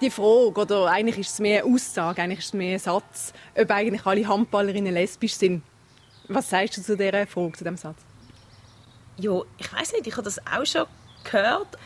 Die 0.00 0.10
Frage, 0.10 0.60
oder 0.60 0.86
eigentlich 0.86 1.18
ist 1.18 1.32
es 1.32 1.38
mehr 1.40 1.64
eine 1.64 1.74
Aussage, 1.74 2.22
eigentlich 2.22 2.38
ist 2.38 2.46
es 2.46 2.52
mehr 2.52 2.74
ein 2.74 2.78
Satz, 2.78 3.32
ob 3.60 3.70
eigentlich 3.70 4.06
alle 4.06 4.28
Handballerinnen 4.28 4.94
lesbisch 4.94 5.34
sind. 5.34 5.62
Was 6.28 6.50
sagst 6.50 6.76
du 6.76 6.82
zu 6.82 6.96
dieser 6.96 7.26
Frage, 7.26 7.52
zu 7.52 7.64
diesem 7.64 7.76
Satz? 7.76 7.98
Ja, 9.16 9.40
ich 9.56 9.72
weiß 9.72 9.92
nicht, 9.94 10.06
ich 10.06 10.12
habe 10.12 10.22
das 10.22 10.38
auch 10.46 10.64
schon 10.64 10.86
gehört. 11.24 11.76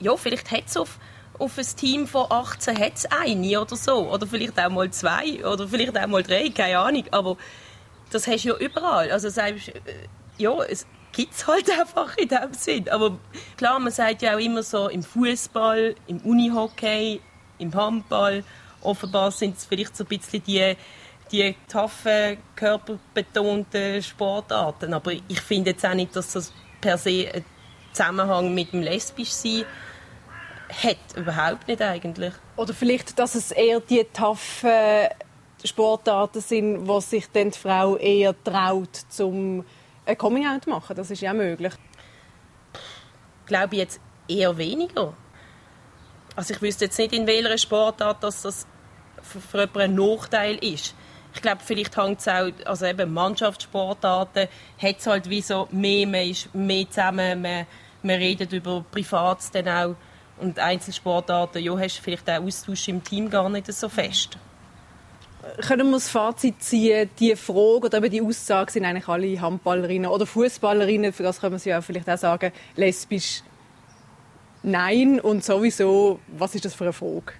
Ja, 0.00 0.16
vielleicht 0.16 0.50
hat 0.50 0.66
es 0.66 0.76
auf 0.76 0.98
auf 1.38 1.58
ein 1.58 1.66
Team 1.76 2.06
von 2.06 2.26
18 2.30 2.78
hat 2.78 2.94
es 2.94 3.06
eine 3.06 3.60
oder 3.60 3.76
so. 3.76 4.10
Oder 4.10 4.26
vielleicht 4.26 4.58
auch 4.58 4.70
mal 4.70 4.90
zwei 4.90 5.44
oder 5.44 5.68
vielleicht 5.68 5.98
auch 5.98 6.06
mal 6.06 6.22
drei, 6.22 6.48
keine 6.50 6.78
Ahnung. 6.78 7.04
Aber 7.10 7.36
das 8.10 8.26
hast 8.26 8.44
du 8.44 8.48
ja 8.50 8.56
überall. 8.56 9.10
Also 9.10 9.28
sagst, 9.28 9.68
äh, 9.68 9.74
ja, 10.38 10.62
es 10.64 10.86
gibt 11.12 11.34
es 11.34 11.46
halt 11.46 11.70
einfach 11.78 12.16
in 12.16 12.28
dem 12.28 12.52
Sinn. 12.52 12.88
Aber 12.88 13.18
klar, 13.56 13.78
man 13.78 13.92
sagt 13.92 14.22
ja 14.22 14.34
auch 14.34 14.40
immer 14.40 14.62
so, 14.62 14.88
im 14.88 15.02
Fußball, 15.02 15.94
im 16.06 16.18
Unihockey, 16.18 17.20
im 17.58 17.74
Handball, 17.74 18.44
offenbar 18.82 19.30
sind 19.30 19.56
es 19.56 19.64
vielleicht 19.64 19.96
so 19.96 20.04
ein 20.04 20.08
bisschen 20.08 20.42
die, 20.44 20.76
die 21.32 21.54
taffen, 21.68 22.38
körperbetonten 22.54 24.02
Sportarten. 24.02 24.94
Aber 24.94 25.12
ich 25.12 25.40
finde 25.40 25.70
jetzt 25.70 25.84
auch 25.84 25.94
nicht, 25.94 26.14
dass 26.14 26.32
das 26.32 26.52
per 26.80 26.98
se 26.98 27.30
einen 27.32 27.44
Zusammenhang 27.92 28.54
mit 28.54 28.72
dem 28.72 28.82
Lesbischsein 28.82 29.64
hat. 30.82 30.98
Überhaupt 31.16 31.68
nicht 31.68 31.82
eigentlich. 31.82 32.32
Oder 32.56 32.74
vielleicht, 32.74 33.18
dass 33.18 33.34
es 33.34 33.50
eher 33.50 33.80
die 33.80 34.04
taffen 34.12 35.08
Sportarten 35.64 36.40
sind, 36.40 36.86
wo 36.86 37.00
sich 37.00 37.26
dann 37.32 37.50
die 37.50 37.58
Frau 37.58 37.96
eher 37.96 38.34
traut, 38.44 38.94
zum 39.08 39.64
ein 40.04 40.16
Coming-out 40.16 40.64
zu 40.64 40.70
machen. 40.70 40.96
Das 40.96 41.10
ist 41.10 41.20
ja 41.20 41.32
möglich. 41.32 41.72
Glaube 43.46 43.74
ich 43.74 43.80
jetzt 43.80 44.00
eher 44.28 44.56
weniger. 44.56 45.14
Also 46.36 46.52
ich 46.52 46.60
wüsste 46.60 46.84
jetzt 46.84 46.98
nicht, 46.98 47.14
in 47.14 47.26
welcher 47.26 47.56
Sportart 47.56 48.22
dass 48.22 48.42
das 48.42 48.66
für, 49.22 49.40
für 49.40 49.60
jemanden 49.60 49.80
ein 49.80 49.94
Nachteil 49.94 50.56
ist. 50.56 50.94
Ich 51.34 51.42
glaube, 51.42 51.60
vielleicht 51.64 51.96
hängt 51.96 52.20
es 52.20 52.28
auch, 52.28 52.50
also 52.64 52.86
eben 52.86 53.12
Mannschaftssportarten, 53.12 54.48
hat 54.80 54.98
es 54.98 55.06
halt 55.06 55.28
wie 55.28 55.42
so 55.42 55.66
mehr, 55.70 56.06
man 56.06 56.28
ist 56.30 56.54
mehr 56.54 56.88
zusammen, 56.88 57.42
man, 57.42 57.66
man 58.02 58.16
redet 58.16 58.52
über 58.52 58.84
Privates 58.90 59.50
dann 59.50 59.68
auch. 59.68 59.96
Und 60.38 60.58
Einzelsportarten, 60.58 61.62
ja, 61.62 61.78
hast 61.78 61.98
du 61.98 62.02
vielleicht 62.02 62.28
auch 62.28 62.42
Austausch 62.42 62.88
im 62.88 63.02
Team 63.02 63.30
gar 63.30 63.48
nicht 63.48 63.72
so 63.72 63.88
fest. 63.88 64.36
Können 65.66 65.88
wir 65.88 65.96
das 65.96 66.10
Fazit 66.10 66.62
ziehen, 66.62 67.08
die 67.18 67.36
Frage 67.36 67.86
oder 67.86 67.98
eben 67.98 68.10
die 68.10 68.22
Aussage 68.22 68.72
sind 68.72 68.84
eigentlich 68.84 69.08
alle 69.08 69.40
Handballerinnen 69.40 70.10
oder 70.10 70.26
Fußballerinnen, 70.26 71.12
für 71.12 71.22
das 71.22 71.40
können 71.40 71.52
wir 71.52 71.58
sie 71.58 71.70
ja 71.70 71.80
vielleicht 71.80 72.10
auch 72.10 72.18
sagen, 72.18 72.52
lesbisch 72.74 73.42
nein 74.66 75.20
und 75.20 75.44
sowieso, 75.44 76.20
was 76.26 76.54
ist 76.54 76.64
das 76.64 76.74
für 76.74 76.84
eine 76.84 76.92
Frage? 76.92 77.32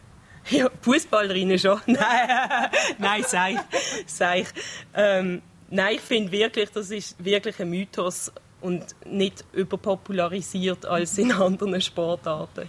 Ja, 0.49 0.71
Fußballerinnen 0.81 1.59
schon. 1.59 1.81
nein, 1.87 2.71
nein, 2.99 3.21
ich. 3.21 4.07
Sag 4.07 4.39
ich. 4.39 4.49
Ähm, 4.95 5.43
nein, 5.69 5.97
ich 5.97 6.01
finde 6.01 6.31
wirklich, 6.33 6.71
das 6.71 6.91
ist 6.91 7.23
wirklich 7.23 7.61
ein 7.61 7.69
Mythos 7.69 8.33
und 8.61 8.85
nicht 9.05 9.45
überpopularisiert 9.53 10.87
als 10.87 11.19
in 11.19 11.33
anderen 11.33 11.81
Sportarten. 11.81 12.69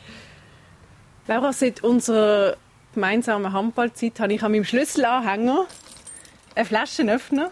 Laura, 1.28 1.54
seit 1.54 1.84
unserer 1.84 2.58
gemeinsamen 2.94 3.54
Handballzeit 3.54 4.20
habe 4.20 4.34
ich 4.34 4.44
an 4.44 4.52
meinem 4.52 4.66
Schlüsselanhänger 4.66 5.66
eine 6.56 6.66
Flaschenöffner. 6.66 7.52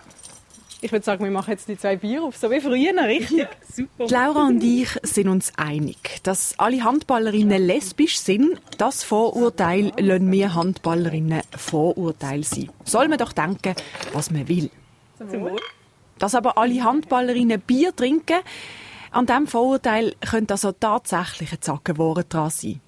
Ich 0.85 0.91
würde 0.91 1.03
sagen, 1.03 1.23
wir 1.23 1.31
machen 1.31 1.49
jetzt 1.49 1.67
die 1.67 1.79
zwei 1.79 1.95
Bier 1.95 2.21
auf, 2.21 2.37
so 2.37 2.51
wie 2.51 2.61
früher, 2.61 2.93
richtig? 3.07 3.39
Ja, 3.39 3.47
super. 3.73 4.05
Laura 4.07 4.45
und 4.45 4.63
ich 4.63 4.89
sind 5.01 5.29
uns 5.29 5.51
einig, 5.57 6.19
dass 6.21 6.53
alle 6.59 6.83
Handballerinnen 6.83 7.65
lesbisch 7.65 8.19
sind. 8.19 8.61
Das 8.77 9.03
Vorurteil 9.03 9.91
lassen 9.97 10.31
wir 10.31 10.53
Handballerinnen 10.53 11.41
Vorurteil 11.57 12.43
sein. 12.43 12.69
Soll 12.83 13.07
man 13.07 13.17
doch 13.17 13.33
denken, 13.33 13.73
was 14.13 14.29
man 14.29 14.47
will. 14.47 14.69
Zum 15.17 15.41
Wohl 15.41 15.59
dass 16.19 16.35
aber 16.35 16.57
alle 16.59 16.83
Handballerinnen 16.83 17.59
Bier 17.59 17.95
trinken, 17.95 18.41
an 19.09 19.25
diesem 19.25 19.47
Vorurteil 19.47 20.13
könnte 20.21 20.53
also 20.53 20.71
tatsächlich 20.71 21.51
ein 21.51 21.61
Zackenwort 21.61 22.31
dran 22.31 22.51
sein. 22.51 22.79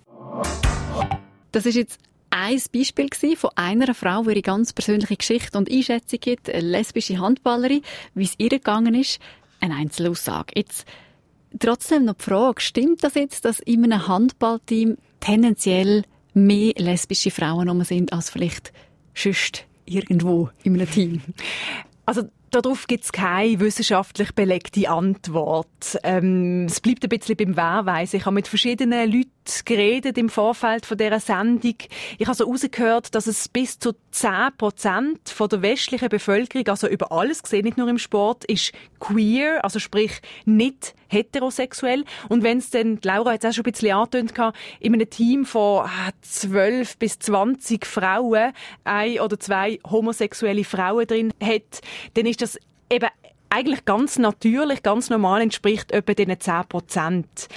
Das 1.51 1.65
ist 1.65 1.75
jetzt 1.75 1.99
ein 2.29 2.61
Beispiel 2.73 3.09
von 3.35 3.49
einer 3.55 3.93
Frau, 3.93 4.23
die 4.23 4.31
ihre 4.31 4.41
ganz 4.41 4.73
persönliche 4.73 5.15
Geschichte 5.15 5.57
und 5.57 5.71
Einschätzung 5.71 6.19
gibt, 6.19 6.49
eine 6.49 6.61
lesbische 6.61 7.19
Handballerin, 7.19 7.81
wie 8.13 8.23
es 8.23 8.35
ihr 8.37 8.49
gegangen 8.49 8.95
ist, 8.95 9.19
eine 9.59 9.75
Einzelaussage. 9.75 10.53
Jetzt 10.55 10.85
trotzdem 11.59 12.05
noch 12.05 12.15
die 12.15 12.23
Frage, 12.23 12.61
stimmt 12.61 13.03
das 13.03 13.15
jetzt, 13.15 13.45
dass 13.45 13.59
in 13.59 13.83
einem 13.83 14.07
Handballteam 14.07 14.97
tendenziell 15.19 16.03
mehr 16.33 16.73
lesbische 16.77 17.31
Frauen 17.31 17.83
sind 17.83 18.13
als 18.13 18.29
vielleicht 18.29 18.71
sonst 19.15 19.65
irgendwo 19.85 20.49
in 20.63 20.75
einem 20.75 20.89
Team? 20.89 21.21
Also 22.05 22.29
Darauf 22.51 22.87
gibt 22.87 23.03
es 23.03 23.11
keine 23.11 23.59
wissenschaftlich 23.59 24.33
belegte 24.33 24.89
Antwort. 24.89 25.99
Ähm, 26.03 26.65
es 26.65 26.79
bleibt 26.79 27.03
ein 27.03 27.09
bisschen 27.09 27.35
beim 27.35 27.57
Wehrweisen. 27.57 28.17
Ich 28.17 28.25
habe 28.25 28.35
mit 28.35 28.47
verschiedenen 28.47 29.11
Leuten 29.11 29.31
geredet 29.65 30.17
im 30.17 30.29
Vorfeld 30.29 30.85
von 30.85 30.97
dieser 30.97 31.19
Sendung. 31.19 31.75
Ich 32.17 32.27
habe 32.27 32.35
so 32.35 32.45
herausgehört, 32.45 33.15
dass 33.15 33.27
es 33.27 33.47
bis 33.47 33.79
zu 33.79 33.93
10 34.11 34.49
Prozent 34.57 35.19
der 35.39 35.61
westlichen 35.61 36.09
Bevölkerung, 36.09 36.67
also 36.67 36.87
über 36.87 37.11
alles 37.11 37.43
gesehen, 37.43 37.65
nicht 37.65 37.77
nur 37.77 37.87
im 37.87 37.97
Sport, 37.97 38.45
ist 38.45 38.73
queer, 38.99 39.63
also 39.63 39.79
sprich 39.79 40.21
nicht 40.45 40.95
heterosexuell. 41.07 42.03
Und 42.29 42.43
wenn 42.43 42.57
es 42.57 42.69
dann, 42.69 42.99
Laura 43.03 43.33
hat 43.33 43.43
es 43.43 43.49
auch 43.49 43.55
schon 43.55 43.65
ein 43.65 43.71
bisschen 43.71 43.91
angetönt, 43.91 44.33
in 44.79 44.93
einem 44.93 45.09
Team 45.09 45.45
von 45.45 45.89
12 46.21 46.91
ah, 46.91 46.95
bis 46.99 47.19
20 47.19 47.85
Frauen 47.85 48.53
ein 48.83 49.19
oder 49.19 49.39
zwei 49.39 49.79
homosexuelle 49.89 50.63
Frauen 50.63 51.07
drin 51.07 51.33
hat, 51.41 51.81
dann 52.15 52.25
ist 52.25 52.41
das 52.41 52.57
eben 52.91 53.09
eigentlich 53.49 53.85
ganz 53.85 54.17
natürlich, 54.17 54.83
ganz 54.83 55.09
normal 55.09 55.41
entspricht 55.41 55.91
etwa 55.91 56.13
diesen 56.13 56.39
10 56.39 56.67
Prozent. 56.69 57.47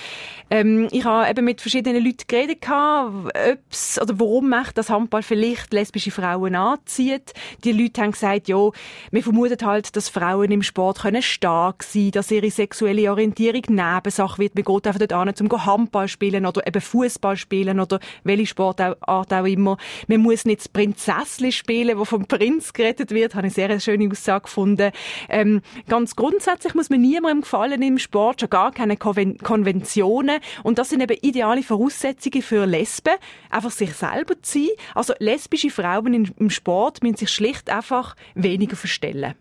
Ähm, 0.51 0.89
ich 0.91 1.05
habe 1.05 1.31
eben 1.31 1.45
mit 1.45 1.61
verschiedenen 1.61 2.05
Leuten 2.05 2.25
geredet, 2.27 2.59
ob's, 2.69 4.01
oder 4.01 4.19
warum 4.19 4.49
macht 4.49 4.79
das 4.79 4.91
Handball 4.91 5.23
vielleicht 5.23 5.73
lesbische 5.73 6.11
Frauen 6.11 6.55
anzieht. 6.55 7.33
Die 7.65 7.73
Leute 7.73 8.03
haben 8.03 8.13
gesagt, 8.13 8.49
ja, 8.49 8.71
wir 9.11 9.23
vermuten 9.23 9.65
halt, 9.65 9.95
dass 9.95 10.09
Frauen 10.09 10.51
im 10.51 10.63
Sport 10.63 11.01
können 11.01 11.23
stark 11.23 11.83
sein 11.83 12.11
dass 12.11 12.31
ihre 12.31 12.51
sexuelle 12.51 13.11
Orientierung 13.11 13.63
Nebensache 13.69 14.39
wird. 14.39 14.55
Man 14.55 14.65
geht 14.65 14.87
einfach 14.87 14.99
dort 14.99 15.13
an, 15.13 15.33
um 15.41 15.67
Handball 15.67 16.09
spielen 16.09 16.47
oder 16.47 16.67
eben 16.67 16.81
Fußball 16.81 17.37
spielen 17.37 17.81
oder 17.81 18.01
welche 18.25 18.47
Sportart 18.47 18.99
auch 19.07 19.45
immer. 19.45 19.77
Man 20.07 20.21
muss 20.21 20.45
nicht 20.45 20.61
das 20.61 20.69
Prinzesschen 20.69 21.53
spielen, 21.53 21.99
wo 21.99 22.05
vom 22.05 22.27
Prinz 22.27 22.73
gerettet 22.73 23.11
wird. 23.11 23.35
Habe 23.35 23.47
ich 23.47 23.59
eine 23.59 23.69
sehr 23.69 23.81
schöne 23.81 24.11
Aussage 24.11 24.45
gefunden. 24.45 24.93
Ähm, 25.29 25.63
ganz 25.89 26.17
grundsätzlich 26.17 26.75
muss 26.75 26.91
man 26.91 27.01
niemandem 27.01 27.43
gefallen 27.43 27.83
im 27.83 27.99
Sport, 27.99 28.41
schon 28.41 28.51
gar 28.51 28.73
keine 28.73 28.97
Konventionen. 28.97 30.41
Und 30.63 30.79
das 30.79 30.91
sind 30.91 31.01
eben 31.03 31.17
ideale 31.23 31.63
Voraussetzungen 31.63 32.43
für 32.43 32.65
Lesben, 32.67 33.15
einfach 33.51 33.71
sich 33.71 33.95
selber 33.95 34.41
zu 34.43 34.59
sein. 34.59 34.69
Also 34.95 35.15
lesbische 35.19 35.71
Frauen 35.71 36.33
im 36.37 36.51
Sport 36.51 37.03
müssen 37.03 37.17
sich 37.17 37.31
schlicht 37.31 37.71
einfach 37.71 38.17
weniger 38.35 38.77
verstellen. 38.77 39.35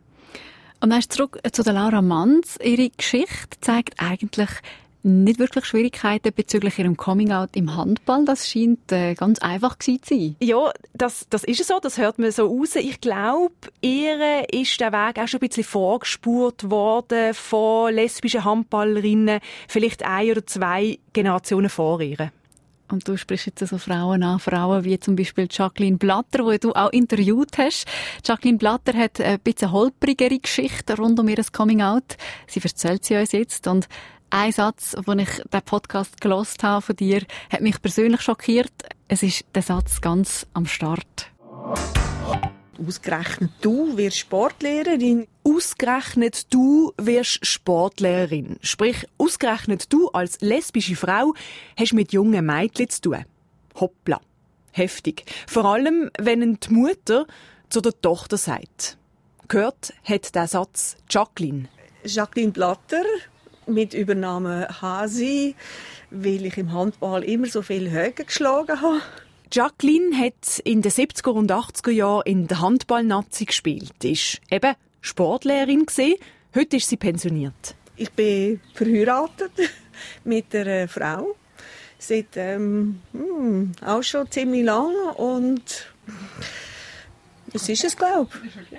Und 0.81 0.91
dann 0.91 1.01
zurück 1.01 1.39
zu 1.51 1.63
der 1.63 1.73
Laura 1.73 2.01
Manns. 2.01 2.57
Ihre 2.63 2.89
Geschichte 2.89 3.59
zeigt 3.59 3.95
eigentlich, 3.97 4.49
nicht 5.09 5.39
wirklich 5.39 5.65
Schwierigkeiten 5.65 6.33
bezüglich 6.33 6.79
ihrem 6.79 6.97
Coming-out 6.97 7.55
im 7.55 7.75
Handball. 7.75 8.25
Das 8.25 8.49
scheint 8.49 8.91
äh, 8.91 9.15
ganz 9.15 9.39
einfach 9.39 9.77
gewesen 9.79 10.03
zu 10.03 10.15
sein. 10.15 10.35
Ja, 10.41 10.71
das, 10.93 11.27
das 11.29 11.43
ist 11.43 11.65
so. 11.65 11.79
Das 11.81 11.97
hört 11.97 12.19
man 12.19 12.31
so 12.31 12.47
raus. 12.47 12.75
Ich 12.75 13.01
glaube, 13.01 13.53
ihr 13.81 14.45
ist 14.51 14.79
der 14.79 14.91
Weg 14.91 15.19
auch 15.19 15.27
schon 15.27 15.39
ein 15.41 15.47
bisschen 15.47 15.63
vorgespurt 15.63 16.69
worden 16.69 17.33
von 17.33 17.93
lesbischen 17.93 18.45
Handballerinnen, 18.45 19.39
vielleicht 19.67 20.05
ein 20.05 20.31
oder 20.31 20.45
zwei 20.45 20.99
Generationen 21.13 21.69
vor 21.69 22.01
ihr. 22.01 22.31
Und 22.91 23.07
du 23.07 23.17
sprichst 23.17 23.45
jetzt 23.45 23.67
so 23.67 23.77
Frauen 23.77 24.23
an, 24.23 24.39
Frauen 24.39 24.83
wie 24.83 24.99
zum 24.99 25.15
Beispiel 25.15 25.47
Jacqueline 25.49 25.97
Blatter, 25.97 26.49
die 26.49 26.59
du 26.59 26.73
auch 26.73 26.91
interviewt 26.91 27.57
hast. 27.57 27.85
Jacqueline 28.25 28.57
Blatter 28.57 28.93
hat 28.93 29.21
ein 29.21 29.39
bisschen 29.39 29.71
holprigere 29.71 30.39
Geschichte 30.39 30.97
rund 30.97 31.19
um 31.19 31.27
ihr 31.27 31.39
Coming-out. 31.51 32.17
Sie 32.47 32.61
erzählt 32.61 33.05
sie 33.05 33.15
uns 33.15 33.31
jetzt 33.31 33.67
und 33.67 33.87
ein 34.29 34.51
Satz, 34.51 34.95
den 35.07 35.19
ich 35.19 35.41
den 35.51 35.61
Podcast 35.61 36.21
gelost 36.21 36.63
habe 36.63 36.81
von 36.81 36.95
dir, 36.95 37.23
hat 37.51 37.61
mich 37.61 37.81
persönlich 37.81 38.21
schockiert. 38.21 38.71
Es 39.07 39.23
ist 39.23 39.45
der 39.55 39.61
Satz 39.61 40.01
ganz 40.01 40.45
am 40.53 40.65
Start. 40.65 41.31
Ausgerechnet 42.85 43.51
du 43.61 43.97
wirst 43.97 44.17
Sportlehrerin. 44.17 45.27
Ausgerechnet 45.43 46.53
du 46.53 46.93
wirst 46.97 47.45
Sportlehrerin. 47.45 48.57
Sprich, 48.61 49.05
ausgerechnet 49.17 49.91
du 49.91 50.09
als 50.09 50.39
lesbische 50.41 50.95
Frau 50.95 51.33
hast 51.77 51.93
mit 51.93 52.13
jungen 52.13 52.45
Mädchen 52.45 52.89
zu 52.89 53.01
tun. 53.01 53.25
Hoppla. 53.79 54.21
Heftig. 54.71 55.25
Vor 55.47 55.65
allem, 55.65 56.09
wenn 56.17 56.59
die 56.59 56.73
Mutter 56.73 57.25
zu 57.69 57.81
der 57.81 57.99
Tochter 58.01 58.37
sagt. 58.37 58.97
Gehört 59.47 59.93
hat 60.03 60.35
der 60.35 60.47
Satz 60.47 60.95
Jacqueline. 61.09 61.67
Jacqueline 62.05 62.51
Blatter 62.51 63.03
mit 63.69 63.93
Übernahme 63.93 64.67
Hasi, 64.81 65.55
weil 66.11 66.45
ich 66.45 66.57
im 66.57 66.73
Handball 66.73 67.23
immer 67.23 67.47
so 67.47 67.61
viel 67.61 67.89
Höhe 67.89 68.11
geschlagen 68.11 68.81
habe. 68.81 69.01
Jacqueline 69.51 70.15
hat 70.17 70.59
in 70.63 70.81
den 70.81 70.91
70er 70.91 71.31
und 71.31 71.51
80er 71.51 71.91
Jahren 71.91 72.23
in 72.25 72.47
der 72.47 72.61
Handball-Nazi 72.61 73.45
gespielt, 73.45 74.03
ist 74.03 74.41
eben 74.51 74.75
Sportlehrerin 75.01 75.85
gesehen. 75.85 76.17
Heute 76.55 76.77
ist 76.77 76.89
sie 76.89 76.97
pensioniert. 76.97 77.75
Ich 77.95 78.11
bin 78.11 78.59
verheiratet 78.73 79.51
mit 80.23 80.53
einer 80.55 80.87
Frau 80.87 81.35
seit 81.99 82.35
ähm, 82.35 83.01
hm, 83.11 83.73
auch 83.85 84.01
schon 84.03 84.31
ziemlich 84.31 84.63
lange 84.63 85.13
und 85.15 85.87
es 87.53 87.67
ist 87.67 87.83
es 87.83 87.97
glaube 87.97 88.29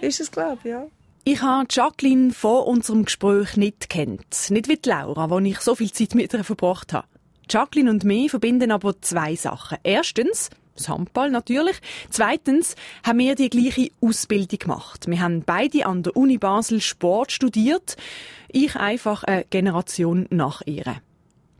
ist 0.00 0.20
es 0.20 0.30
glaube 0.30 0.68
ja. 0.68 0.86
Ich 1.22 1.42
habe 1.42 1.66
Jacqueline 1.68 2.32
vor 2.32 2.66
unserem 2.66 3.04
Gespräch 3.04 3.56
nicht 3.56 3.90
kennt, 3.90 4.50
nicht 4.50 4.68
wie 4.68 4.78
Laura, 4.86 5.28
wo 5.28 5.38
ich 5.38 5.60
so 5.60 5.74
viel 5.74 5.92
Zeit 5.92 6.14
mit 6.14 6.32
ihr 6.32 6.44
verbracht 6.44 6.94
habe. 6.94 7.06
Jacqueline 7.48 7.90
und 7.90 8.04
mich 8.04 8.30
verbinden 8.30 8.70
aber 8.70 9.00
zwei 9.02 9.36
Sachen. 9.36 9.76
Erstens 9.82 10.48
das 10.76 10.88
Handball 10.88 11.30
natürlich. 11.30 11.76
Zweitens 12.08 12.74
haben 13.04 13.18
wir 13.18 13.34
die 13.34 13.50
gleiche 13.50 13.90
Ausbildung 14.00 14.58
gemacht. 14.60 15.08
Wir 15.08 15.20
haben 15.20 15.42
beide 15.42 15.84
an 15.84 16.02
der 16.02 16.16
Uni 16.16 16.38
Basel 16.38 16.80
Sport 16.80 17.32
studiert. 17.32 17.96
Ich 18.48 18.76
einfach 18.76 19.22
eine 19.24 19.44
Generation 19.44 20.26
nach 20.30 20.62
ihr. 20.64 21.02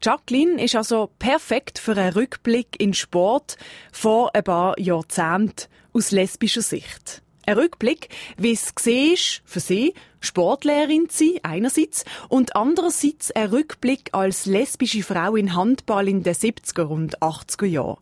Jacqueline 0.03 0.63
ist 0.63 0.75
also 0.75 1.11
perfekt 1.19 1.79
für 1.79 1.93
einen 1.93 2.15
Rückblick 2.15 2.81
in 2.81 2.95
Sport 2.95 3.59
vor 3.93 4.35
ein 4.35 4.45
paar 4.45 4.79
Jahrzehnten 4.79 5.69
aus 5.93 6.13
lesbischer 6.13 6.63
Sicht. 6.63 7.23
Ein 7.51 7.59
Rückblick, 7.59 8.11
wie 8.37 8.53
es 8.53 8.73
war, 8.77 9.41
für 9.45 9.59
sie 9.59 9.93
Sportlehrerin 10.21 11.09
zu 11.09 11.25
sein, 11.25 11.41
einerseits, 11.43 12.05
und 12.29 12.55
andererseits 12.55 13.33
ein 13.33 13.49
Rückblick 13.49 14.11
als 14.13 14.47
lesbische 14.47 15.03
Frau 15.03 15.35
in 15.35 15.57
Handball 15.57 16.07
in 16.07 16.23
den 16.23 16.35
70er 16.35 16.85
und 16.85 17.19
80er 17.19 17.67
Jahren. 17.67 17.99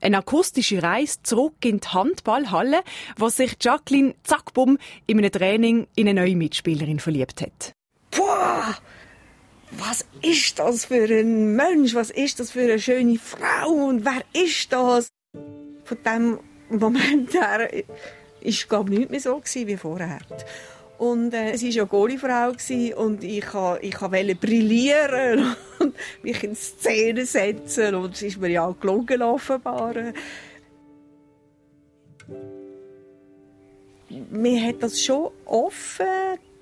Eine 0.00 0.18
akustische 0.18 0.84
Reise 0.84 1.18
zurück 1.24 1.56
in 1.64 1.80
die 1.80 1.88
Handballhalle, 1.88 2.82
wo 3.16 3.28
sich 3.28 3.56
Jacqueline 3.60 4.14
zackbumm 4.22 4.78
in 5.08 5.18
einem 5.18 5.32
Training 5.32 5.88
in 5.96 6.08
eine 6.08 6.20
neue 6.20 6.36
Mitspielerin 6.36 7.00
verliebt 7.00 7.42
hat. 7.42 7.72
Boah! 8.16 8.76
Was 9.72 10.04
ist 10.22 10.60
das 10.60 10.84
für 10.84 11.08
ein 11.08 11.56
Mensch? 11.56 11.96
Was 11.96 12.10
ist 12.10 12.38
das 12.38 12.52
für 12.52 12.60
eine 12.60 12.78
schöne 12.78 13.18
Frau? 13.18 13.68
Und 13.68 14.04
wer 14.04 14.22
ist 14.40 14.72
das? 14.72 15.08
Von 15.82 15.98
dem 16.04 16.38
Moment 16.70 17.34
her 17.34 17.68
ist 18.42 18.68
glaube 18.68 18.90
nichts 18.90 19.10
mehr 19.10 19.20
so 19.20 19.40
wie 19.42 19.76
vorher. 19.76 20.20
Und 20.98 21.34
äh, 21.34 21.56
sie 21.56 21.70
war 21.70 21.74
ja 21.74 21.84
Goalie-Frau 21.84 22.52
und 23.02 23.24
ich, 23.24 23.52
ha, 23.52 23.76
ich 23.80 24.00
wollte 24.00 24.34
brillieren 24.36 25.56
und 25.80 25.96
mich 26.22 26.44
in 26.44 26.54
Szene 26.54 27.26
setzen 27.26 27.96
und 27.96 28.14
es 28.14 28.22
ist 28.22 28.40
mir 28.40 28.50
ja 28.50 28.66
auch 28.66 28.78
gelungen 28.78 29.20
offenbar. 29.20 29.94
Mir 34.30 34.68
hat 34.68 34.82
das 34.82 35.02
schon 35.02 35.32
offen 35.44 36.06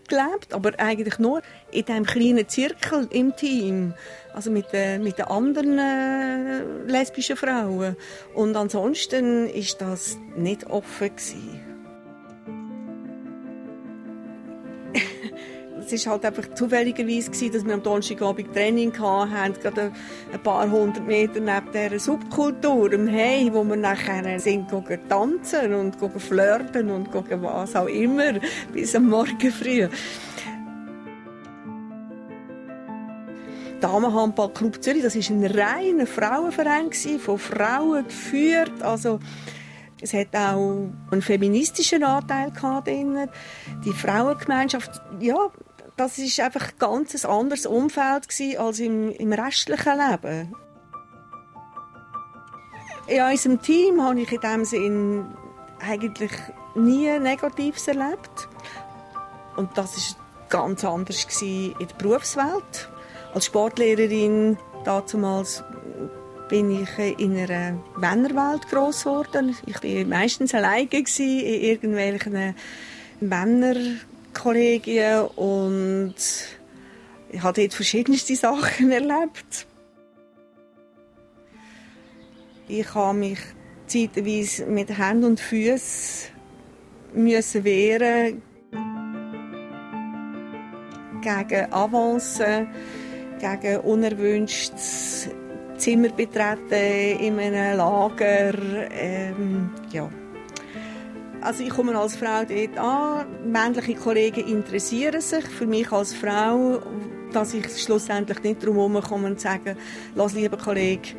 gelebt, 0.09 0.55
aber 0.55 0.73
eigentlich 0.79 1.19
nur 1.19 1.43
in 1.71 1.85
diesem 1.85 2.07
kleinen 2.07 2.49
Zirkel 2.49 3.09
im 3.11 3.37
Team. 3.37 3.93
Also 4.33 4.51
mit, 4.51 4.66
äh, 4.73 4.99
mit 4.99 5.19
den 5.19 5.27
anderen 5.27 5.79
äh, 5.79 6.62
lesbischen 6.87 7.37
Frauen. 7.37 7.97
Und 8.35 8.57
ansonsten 8.57 9.49
ist 9.49 9.81
das 9.83 10.16
nicht 10.37 10.66
offen 10.66 11.09
gewesen. 11.09 11.69
Es 15.92 16.07
war 16.07 16.14
halt 16.14 16.24
einfach 16.24 16.55
zufälligerweise, 16.55 17.31
gewesen, 17.31 17.53
dass 17.53 17.64
wir 17.64 17.74
am 17.74 17.83
Donnerstagabend 17.83 18.53
Training 18.53 18.98
hatten, 18.98 19.55
gerade 19.61 19.92
ein 20.33 20.42
paar 20.42 20.70
hundert 20.70 21.07
Meter 21.07 21.40
neben 21.40 21.72
dieser 21.72 21.98
Subkultur, 21.98 22.92
im 22.92 23.07
Hey, 23.07 23.50
wo 23.53 23.64
wir 23.64 23.76
nachher 23.76 24.38
sind 24.38 24.68
gegangen 24.68 25.00
tanzen 25.09 25.74
und 25.74 25.98
gegangen 25.98 26.20
flirten 26.20 26.90
und 26.90 27.12
gegangen 27.12 27.42
was 27.42 27.76
auch 27.76 27.87
immer, 27.87 28.35
bis 28.72 28.94
am 28.94 29.09
Morgen 29.09 29.50
früh. 29.50 29.88
Damenhandballclub 33.81 34.83
Zürich, 34.83 35.03
das 35.03 35.16
war 35.16 35.37
ein 35.37 35.46
reiner 35.46 36.07
Frauenverein, 36.07 36.90
von 37.18 37.38
Frauen 37.38 38.05
geführt, 38.05 38.83
also 38.83 39.18
es 40.03 40.14
hat 40.14 40.35
auch 40.35 40.88
einen 41.11 41.22
feministischen 41.22 42.05
Anteil 42.05 42.50
gehabt 42.50 42.88
Die 43.85 43.92
Frauengemeinschaft, 43.92 45.00
ja, 45.20 45.50
das 45.96 46.18
ist 46.18 46.40
einfach 46.40 46.68
ein 46.68 46.79
ganz 46.79 47.24
anderes 47.24 47.66
Umfeld 47.66 48.29
als 48.59 48.81
im, 48.81 49.11
im 49.12 49.33
restlichen 49.33 49.98
Leben. 49.98 50.55
In 53.07 53.22
unserem 53.22 53.61
Team 53.61 54.03
habe 54.03 54.20
ich 54.20 54.33
in 54.33 54.40
dem 54.40 54.64
Sinn 54.64 55.26
eigentlich 55.81 56.33
nie 56.74 57.18
Negatives 57.18 57.88
erlebt. 57.88 58.48
Und 59.57 59.76
das 59.76 59.96
ist 59.96 60.16
ganz 60.48 60.85
anders 60.85 61.26
in 61.42 61.74
der 61.79 61.94
Berufswelt. 61.98 62.88
Als 63.35 63.46
Sportlehrerin 63.46 64.59
damals 64.85 65.64
bin 66.48 66.83
ich 66.83 67.18
in 67.18 67.37
einer 67.37 67.79
Männerwelt 67.96 68.68
groß 68.68 69.05
geworden. 69.05 69.57
Ich 69.66 69.83
war 69.83 70.07
meistens 70.07 70.55
alleine 70.55 70.88
in 70.90 71.46
irgendwelchen 71.46 72.55
Männer 73.20 73.74
Kollegien 74.35 75.27
und 75.37 76.14
ich 77.31 77.43
habe 77.43 77.61
dort 77.61 77.75
verschiedenste 77.75 78.35
Sachen 78.35 78.90
erlebt. 78.90 79.66
Ich 82.69 82.95
habe 82.95 83.19
mich 83.19 83.38
zeitweise 83.87 84.66
mit 84.66 84.97
Händen 84.97 85.25
und 85.25 85.40
Füßen 85.40 86.31
müssen 87.14 87.64
wehren 87.64 88.43
gegen 91.21 91.73
Avancen, 91.73 92.69
gegen 93.40 93.81
unerwünschtes 93.81 95.29
Zimmer 95.77 96.11
betreten 96.11 97.21
in 97.21 97.38
einem 97.40 97.79
Lager. 97.79 98.55
Ähm, 98.93 99.71
ja. 99.93 100.09
Also 101.42 101.64
ich 101.64 101.70
komme 101.70 101.96
als 101.98 102.16
Frau 102.16 102.44
dort 102.44 102.79
an, 102.79 103.50
männliche 103.50 103.94
Kollegen 103.94 104.46
interessieren 104.46 105.22
sich 105.22 105.46
für 105.46 105.66
mich 105.66 105.90
als 105.90 106.12
Frau, 106.12 106.83
dass 107.33 107.55
ich 107.55 107.83
schlussendlich 107.83 108.42
nicht 108.42 108.62
darum 108.62 108.76
herumkomme 108.76 109.29
und 109.29 109.40
sage, 109.40 109.76
lass 110.14 110.35
lieber 110.35 110.59
Kollege, 110.59 111.11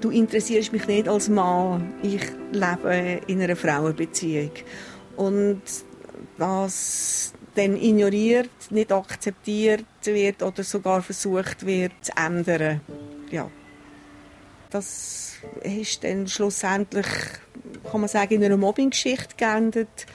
du 0.00 0.10
interessierst 0.10 0.72
mich 0.72 0.86
nicht 0.88 1.08
als 1.08 1.28
Mann, 1.28 1.94
ich 2.02 2.22
lebe 2.50 3.20
in 3.28 3.40
einer 3.40 3.54
Frauenbeziehung. 3.54 4.50
Und 5.16 5.62
das 6.38 7.32
dann 7.54 7.76
ignoriert, 7.76 8.50
nicht 8.70 8.92
akzeptiert 8.92 9.86
wird 10.02 10.42
oder 10.42 10.62
sogar 10.64 11.02
versucht 11.02 11.64
wird 11.64 11.92
zu 12.02 12.12
ändern. 12.16 12.80
Ja. 13.30 13.50
Das 14.70 15.36
ist 15.62 16.04
dann 16.04 16.26
schlussendlich 16.26 17.06
kann 17.86 18.00
man 18.00 18.08
sagen, 18.08 18.34
in 18.34 18.44
einer 18.44 18.56
Mobbing-Geschichte 18.56 19.36
geendet, 19.36 20.06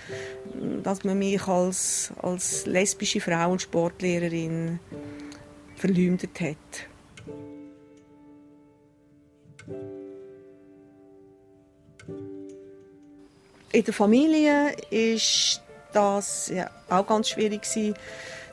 dass 0.83 1.03
man 1.03 1.17
mich 1.17 1.47
als, 1.47 2.11
als 2.21 2.65
lesbische 2.65 3.21
Frau 3.21 3.51
und 3.51 3.61
Sportlehrerin 3.61 4.79
verleumdet 5.75 6.39
hat. 6.39 6.57
In 13.73 13.85
der 13.85 13.93
Familie 13.93 14.75
war 14.91 15.61
das 15.93 16.51
ja, 16.53 16.69
auch 16.89 17.07
ganz 17.07 17.29
schwierig 17.29 17.61
gewesen. 17.61 17.95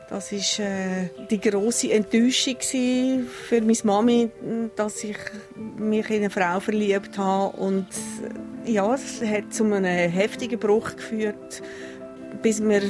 Das 0.09 0.31
ist 0.31 0.57
äh, 0.57 1.09
die 1.29 1.39
große 1.39 1.91
Enttäuschung 1.91 2.57
für 2.59 3.61
meine 3.61 3.77
Mami, 3.83 4.29
dass 4.75 5.03
ich 5.03 5.17
mich 5.77 6.09
in 6.09 6.23
eine 6.23 6.29
Frau 6.31 6.59
verliebt 6.59 7.15
habe 7.19 7.55
und 7.57 7.85
äh, 8.65 8.71
ja, 8.71 8.91
es 8.95 9.21
hat 9.21 9.53
zu 9.53 9.65
einem 9.65 9.85
heftigen 9.85 10.57
Bruch 10.57 10.95
geführt, 10.95 11.61
bis 12.41 12.59
wir 12.59 12.81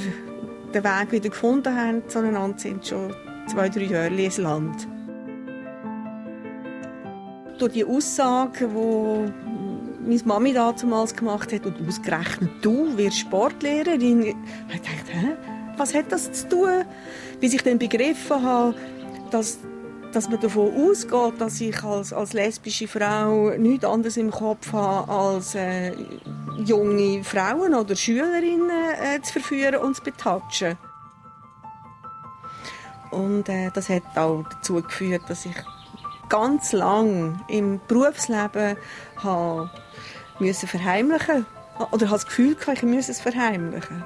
den 0.73 0.84
Weg 0.84 1.12
wieder 1.12 1.29
gefunden 1.29 1.75
haben 1.75 2.08
zueinander 2.08 2.58
sind 2.58 2.88
schon 2.88 3.13
zwei 3.51 3.67
drei 3.67 3.84
Jahre 3.84 4.15
ins 4.15 4.38
Land. 4.38 4.88
Durch 7.58 7.73
die 7.73 7.84
Aussage, 7.84 8.69
die 8.69 10.08
meine 10.08 10.21
Mami 10.23 10.53
damals 10.53 11.13
gemacht 11.13 11.51
hat, 11.51 11.65
und 11.65 11.86
ausgerechnet 11.86 12.51
du 12.62 12.97
wirst 12.97 13.17
Sportlehrerin, 13.17 14.23
ich 14.23 14.82
dachte, 14.82 15.12
hä? 15.12 15.59
Was 15.80 15.94
hat 15.94 16.12
das 16.12 16.32
zu 16.32 16.50
tun? 16.50 16.86
Bis 17.39 17.54
ich 17.54 17.63
dann 17.63 17.80
begriffen 17.80 18.44
habe, 18.44 18.76
dass, 19.32 19.60
dass 20.12 20.30
man 20.30 20.39
davon 20.39 20.74
ausgeht, 20.74 21.39
dass 21.39 21.62
ich 21.62 21.84
als, 21.84 22.13
als 22.13 22.34
lesbische 22.34 22.88
Frau 22.88 23.52
nichts 23.52 23.86
anderes 23.86 24.18
im 24.18 24.32
Kopf 24.32 24.74
habe, 24.74 25.12
als 25.12 25.56
äh, 25.56 25.94
junge 26.58 27.24
Frauen 27.24 27.74
oder 27.74 27.96
Schülerinnen 27.96 28.70
äh, 28.70 29.22
zu 29.22 29.34
verführen 29.34 29.78
und 29.78 29.96
zu 29.96 30.04
betatschen. 30.04 30.78
Und 33.12 33.50
äh, 33.50 33.72
das 33.74 33.89
hat 33.89 34.04
auch 34.15 34.44
dazu 34.50 34.76
geführt, 34.82 35.24
dass 35.28 35.46
ich 35.46 35.56
ganz 36.28 36.74
lang 36.74 37.42
im 37.48 37.80
Berufsleben 37.88 38.78
habe 39.18 39.70
müssen 40.39 40.68
verheimlichen 40.68 41.46
oder 41.92 42.08
habe 42.08 42.15
das 42.15 42.26
Gefühl 42.26 42.56
gehabt, 42.56 42.78
ich 42.78 42.84
müsse 42.84 43.12
es 43.12 43.20
verheimlichen. 43.20 44.04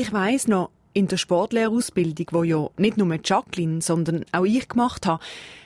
Ich 0.00 0.14
weiß 0.14 0.48
noch, 0.48 0.70
in 0.94 1.08
der 1.08 1.18
Sportlehrerausbildung, 1.18 2.28
wo 2.30 2.42
ja 2.42 2.70
nicht 2.78 2.96
nur 2.96 3.18
Jacqueline, 3.22 3.82
sondern 3.82 4.24
auch 4.32 4.46
ich 4.46 4.66
gemacht 4.66 5.04
habe, 5.04 5.22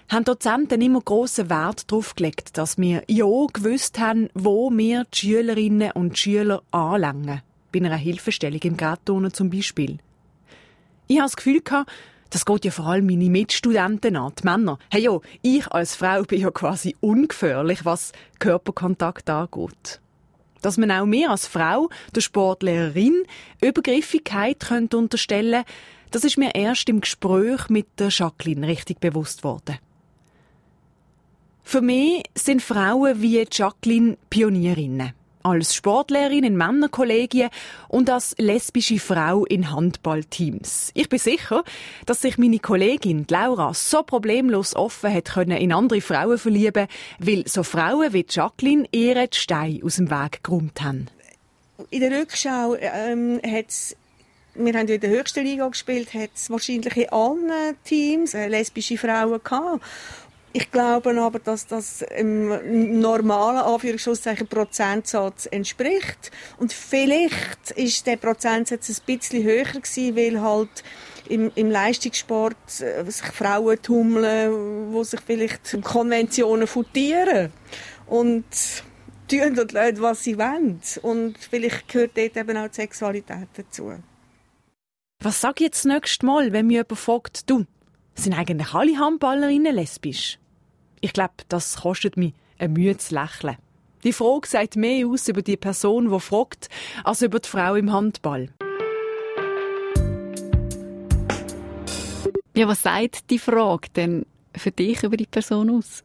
haben 0.08 0.24
Dozenten 0.24 0.82
immer 0.82 1.02
grossen 1.02 1.50
Wert 1.50 1.88
darauf 1.88 2.16
gelegt, 2.16 2.58
dass 2.58 2.76
wir 2.76 3.04
ja 3.06 3.26
gewusst 3.52 4.00
haben, 4.00 4.30
wo 4.34 4.72
wir 4.72 5.04
die 5.04 5.18
Schülerinnen 5.18 5.92
und 5.92 6.18
Schüler 6.18 6.64
anlangen. 6.72 7.42
Bei 7.70 7.78
einer 7.78 7.94
Hilfestellung 7.94 8.58
im 8.60 8.76
Grattonen 8.76 9.32
zum 9.32 9.50
Beispiel. 9.50 9.98
Ich 11.06 11.18
habe 11.18 11.26
das 11.26 11.36
Gefühl 11.36 11.60
gehabt, 11.60 11.92
das 12.30 12.44
geht 12.44 12.64
ja 12.64 12.72
vor 12.72 12.86
allem 12.86 13.06
meine 13.06 13.30
Mitstudenten 13.30 14.16
an, 14.16 14.32
die 14.36 14.44
Männer. 14.44 14.80
Hey 14.90 15.02
ja, 15.02 15.16
ich 15.42 15.68
als 15.68 15.94
Frau 15.94 16.24
bin 16.24 16.40
ja 16.40 16.50
quasi 16.50 16.96
ungefährlich, 16.98 17.84
was 17.84 18.10
Körperkontakt 18.40 19.30
angeht. 19.30 20.00
Dass 20.64 20.78
man 20.78 20.90
auch 20.90 21.04
mir 21.04 21.30
als 21.30 21.46
Frau, 21.46 21.90
der 22.14 22.22
Sportlehrerin, 22.22 23.24
Übergriffigkeit 23.60 24.60
könnte 24.60 24.96
unterstellen 24.96 25.64
das 26.10 26.22
ist 26.22 26.38
mir 26.38 26.54
erst 26.54 26.88
im 26.88 27.00
Gespräch 27.00 27.68
mit 27.70 27.88
der 27.98 28.08
Jacqueline 28.08 28.68
richtig 28.68 29.00
bewusst 29.00 29.42
worden. 29.42 29.78
Für 31.64 31.80
mich 31.80 32.22
sind 32.36 32.62
Frauen 32.62 33.20
wie 33.20 33.44
Jacqueline 33.50 34.16
Pionierinnen 34.30 35.12
als 35.44 35.74
Sportlehrerin 35.74 36.42
in 36.42 36.56
Männerkollegien 36.56 37.50
und 37.88 38.10
als 38.10 38.34
lesbische 38.38 38.98
Frau 38.98 39.44
in 39.44 39.70
Handballteams. 39.70 40.90
Ich 40.94 41.08
bin 41.08 41.18
sicher, 41.18 41.62
dass 42.06 42.22
sich 42.22 42.38
meine 42.38 42.58
Kollegin 42.58 43.26
Laura 43.28 43.74
so 43.74 44.02
problemlos 44.02 44.74
offen 44.74 45.12
hat 45.12 45.26
können 45.26 45.58
in 45.58 45.72
andere 45.72 46.00
Frauen 46.00 46.38
verlieben, 46.38 46.88
weil 47.18 47.46
so 47.46 47.62
Frauen 47.62 48.12
wie 48.12 48.26
Jacqueline 48.28 48.88
ihren 48.90 49.28
Stein 49.32 49.80
aus 49.84 49.96
dem 49.96 50.10
Weg 50.10 50.42
geräumt 50.42 50.82
haben. 50.82 51.08
In 51.90 52.00
der 52.00 52.20
Rückschau 52.20 52.76
ähm, 52.80 53.40
hat's 53.44 53.94
wir 54.56 54.72
haben 54.74 54.86
ja 54.86 54.94
in 54.94 55.00
der 55.00 55.10
höchsten 55.10 55.44
Liga 55.44 55.66
gespielt, 55.66 56.14
hat 56.14 56.30
es 56.34 56.48
wahrscheinlich 56.48 56.96
in 56.96 57.08
allen 57.08 57.76
Teams 57.82 58.34
äh, 58.34 58.46
lesbische 58.46 58.96
Frauen 58.96 59.40
gehabt. 59.42 59.82
Ich 60.56 60.70
glaube 60.70 61.20
aber, 61.20 61.40
dass 61.40 61.66
das 61.66 62.02
im 62.16 63.00
normalen 63.00 63.56
Anführungszeichen 63.56 64.46
Prozentsatz 64.46 65.46
entspricht. 65.46 66.30
Und 66.58 66.72
vielleicht 66.72 67.72
ist 67.74 68.06
der 68.06 68.18
Prozentsatz 68.18 68.88
ein 68.88 69.02
bisschen 69.04 69.42
höher 69.42 69.64
gewesen, 69.64 70.14
weil 70.14 70.40
halt 70.40 70.84
im, 71.28 71.50
im 71.56 71.72
Leistungssport 71.72 72.54
äh, 72.78 73.02
sich 73.10 73.26
Frauen 73.32 73.82
tummeln, 73.82 74.92
wo 74.92 75.02
sich 75.02 75.18
vielleicht 75.26 75.76
Konventionen 75.82 76.68
futieren. 76.68 77.52
Und 78.06 78.44
tun 79.26 79.58
und 79.58 79.72
lassen, 79.72 80.02
was 80.02 80.22
sie 80.22 80.38
wollen. 80.38 80.80
Und 81.02 81.36
vielleicht 81.36 81.88
gehört 81.88 82.16
dort 82.16 82.36
eben 82.36 82.56
auch 82.56 82.68
die 82.68 82.74
Sexualität 82.76 83.48
dazu. 83.56 83.92
Was 85.20 85.40
sag 85.40 85.60
ich 85.60 85.64
jetzt 85.66 85.84
das 85.84 85.92
nächste 85.92 86.24
Mal, 86.24 86.52
wenn 86.52 86.68
mir 86.68 86.82
jemand 86.82 86.96
fragt, 86.96 87.50
du, 87.50 87.64
sind 88.14 88.34
eigentlich 88.34 88.72
alle 88.72 88.96
Handballerinnen 88.96 89.74
lesbisch? 89.74 90.38
Ich 91.04 91.12
glaube, 91.12 91.34
das 91.50 91.82
kostet 91.82 92.16
mich 92.16 92.32
ein 92.56 92.72
Mühe 92.72 92.96
zu 92.96 93.14
lächeln. 93.14 93.58
Die 94.04 94.12
Frage 94.14 94.48
sagt 94.48 94.76
mehr 94.76 95.06
aus 95.06 95.28
über 95.28 95.42
die 95.42 95.58
Person, 95.58 96.10
die 96.10 96.18
fragt, 96.18 96.70
als 97.04 97.20
über 97.20 97.40
die 97.40 97.48
Frau 97.50 97.74
im 97.74 97.92
Handball. 97.92 98.48
Ja, 102.56 102.66
was 102.68 102.80
sagt 102.80 103.28
die 103.28 103.38
Frage 103.38 103.90
denn 103.94 104.24
für 104.56 104.70
dich 104.70 105.02
über 105.02 105.18
die 105.18 105.26
Person 105.26 105.68
aus? 105.68 106.04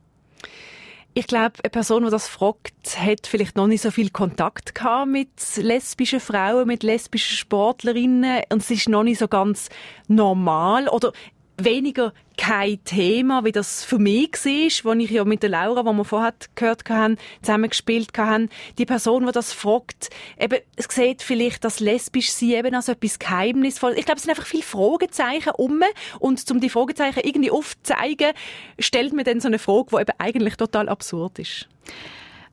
Ich 1.13 1.27
glaube, 1.27 1.53
eine 1.63 1.69
Person, 1.69 2.03
die 2.03 2.11
das 2.11 2.27
fragt, 2.27 2.97
hat 2.97 3.25
vielleicht 3.25 3.55
noch 3.55 3.67
nicht 3.67 3.81
so 3.81 3.91
viel 3.91 4.09
Kontakt 4.09 4.75
gehabt 4.75 5.09
mit 5.09 5.29
lesbischen 5.55 6.19
Frauen, 6.19 6.67
mit 6.67 6.83
lesbischen 6.83 7.37
Sportlerinnen 7.37 8.43
und 8.51 8.61
es 8.61 8.69
ist 8.69 8.89
noch 8.89 9.03
nicht 9.03 9.19
so 9.19 9.29
ganz 9.29 9.69
normal 10.09 10.89
oder 10.89 11.13
weniger 11.63 12.13
kein 12.37 12.83
Thema, 12.83 13.43
wie 13.43 13.51
das 13.51 13.83
für 13.83 13.99
mich 13.99 14.31
war, 14.45 14.91
wo 14.93 14.99
ich 14.99 15.09
ja 15.11 15.25
mit 15.25 15.43
der 15.43 15.49
Laura, 15.49 15.83
die 15.83 15.97
wir 15.97 16.05
vorher 16.05 16.33
gehört 16.55 16.89
haben, 16.89 17.17
zusammengespielt 17.41 18.17
haben. 18.17 18.49
Die 18.77 18.85
Person, 18.85 19.25
die 19.25 19.31
das 19.31 19.51
fragt, 19.51 20.09
eben, 20.39 20.59
es 20.75 20.87
sieht 20.89 21.21
vielleicht 21.21 21.63
das 21.65 21.79
lesbisch 21.79 22.31
sein 22.31 22.49
eben 22.51 22.75
als 22.75 22.87
etwas 22.87 23.19
geheimnisvoll. 23.19 23.93
Ich 23.97 24.05
glaube, 24.05 24.17
es 24.17 24.23
sind 24.23 24.31
einfach 24.31 24.45
viele 24.45 24.63
Fragezeichen 24.63 25.51
um 25.57 25.81
und 26.19 26.49
um 26.49 26.59
die 26.59 26.69
Fragezeichen 26.69 27.21
irgendwie 27.23 27.51
aufzuzeigen, 27.51 28.31
stellt 28.79 29.13
man 29.13 29.25
dann 29.25 29.41
so 29.41 29.47
eine 29.47 29.59
Frage, 29.59 29.87
die 29.91 30.01
eben 30.01 30.13
eigentlich 30.17 30.55
total 30.55 30.87
absurd 30.87 31.39
ist. 31.39 31.67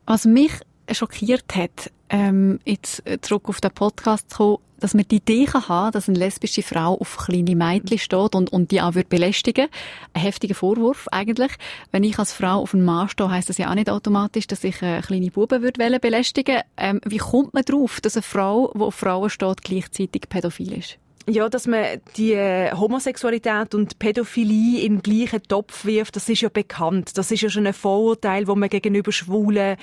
Was 0.05 0.25
mich 0.25 0.53
schockiert 0.91 1.55
hat, 1.55 1.91
ähm, 2.09 2.61
jetzt 2.65 3.03
zurück 3.23 3.49
auf 3.49 3.61
den 3.61 3.73
Podcast 3.73 4.31
zu 4.31 4.37
kommen, 4.37 4.59
dass 4.81 4.95
man 4.95 5.05
die 5.09 5.17
Idee 5.17 5.47
kann 5.47 5.93
dass 5.93 6.09
eine 6.09 6.19
lesbische 6.19 6.63
Frau 6.63 6.99
auf 6.99 7.17
kleine 7.17 7.57
Mädchen 7.57 7.99
steht 7.99 8.35
und, 8.35 8.53
und 8.53 8.71
die 8.71 8.81
auch 8.81 8.93
belästigen. 8.93 9.69
Ein 10.13 10.23
heftiger 10.23 10.55
Vorwurf 10.55 11.09
eigentlich. 11.11 11.53
Wenn 11.93 12.05
ich 12.05 12.19
als 12.19 12.33
Frau 12.33 12.61
auf 12.61 12.75
einen 12.75 12.85
Mann 12.85 13.09
stehe, 13.09 13.31
heisst 13.31 13.49
das 13.49 13.59
ja 13.59 13.71
auch 13.71 13.75
nicht 13.75 13.91
automatisch, 13.91 14.47
dass 14.47 14.65
ich 14.65 14.81
äh, 14.83 15.01
kleine 15.01 15.31
Buben 15.31 15.63
würde 15.63 16.01
belästigen. 16.01 16.63
Ähm, 16.77 17.01
wie 17.05 17.19
kommt 17.19 17.55
man 17.55 17.65
darauf, 17.65 18.01
dass 18.01 18.17
eine 18.17 18.23
Frau, 18.23 18.73
die 18.75 18.81
auf 18.81 18.95
Frauen 18.95 19.31
steht, 19.31 19.63
gleichzeitig 19.63 20.29
pädophil 20.29 20.73
ist? 20.73 20.99
Ja, 21.29 21.49
dass 21.49 21.67
man 21.67 22.01
die 22.17 22.35
äh, 22.35 22.71
Homosexualität 22.71 23.75
und 23.75 23.99
Pädophilie 23.99 24.85
in 24.85 25.01
den 25.01 25.03
gleichen 25.03 25.43
Topf 25.43 25.85
wirft, 25.85 26.15
das 26.15 26.29
ist 26.29 26.43
ja 26.43 26.49
bekannt. 26.49 27.19
Das 27.19 27.33
ist 27.33 27.41
ja 27.41 27.51
schon 27.51 27.67
ein 27.67 27.75
Vorurteil, 27.75 28.47
wo 28.47 28.55
man 28.55 28.69
gegenüber 28.69 29.11
schwulen, 29.11 29.77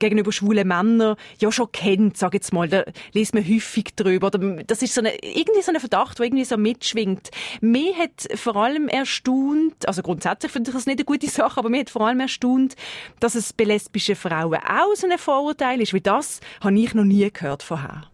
gegenüber 0.00 0.32
schwulen 0.32 0.66
Männern 0.66 1.14
ja 1.38 1.52
schon 1.52 1.70
kennt, 1.70 2.16
sag 2.16 2.34
jetzt 2.34 2.52
mal. 2.52 2.68
Da 2.68 2.82
liest 3.12 3.32
man 3.32 3.48
häufig 3.48 3.94
drüber. 3.94 4.32
Das 4.66 4.82
ist 4.82 4.92
so 4.92 5.00
eine, 5.00 5.14
irgendwie 5.22 5.62
so 5.62 5.70
ein 5.70 5.78
Verdacht, 5.78 6.18
der 6.18 6.26
irgendwie 6.26 6.44
so 6.44 6.56
mitschwingt. 6.56 7.30
Mir 7.60 7.94
hat 7.94 8.26
vor 8.34 8.56
allem 8.56 8.88
erstaunt, 8.88 9.86
also 9.86 10.02
grundsätzlich 10.02 10.50
finde 10.50 10.70
ich 10.70 10.74
das 10.74 10.86
nicht 10.86 10.98
eine 10.98 11.04
gute 11.04 11.28
Sache, 11.28 11.60
aber 11.60 11.68
mir 11.68 11.82
hat 11.82 11.90
vor 11.90 12.08
allem 12.08 12.18
erstaunt, 12.18 12.74
dass 13.20 13.36
es 13.36 13.52
bei 13.52 13.62
lesbischen 13.62 14.16
Frauen 14.16 14.58
auch 14.68 14.96
so 14.96 15.06
ein 15.08 15.16
Vorurteil 15.16 15.80
ist, 15.80 15.94
wie 15.94 16.00
das 16.00 16.40
habe 16.60 16.76
ich 16.76 16.92
noch 16.92 17.04
nie 17.04 17.30
gehört 17.30 17.62
vorher. 17.62 18.10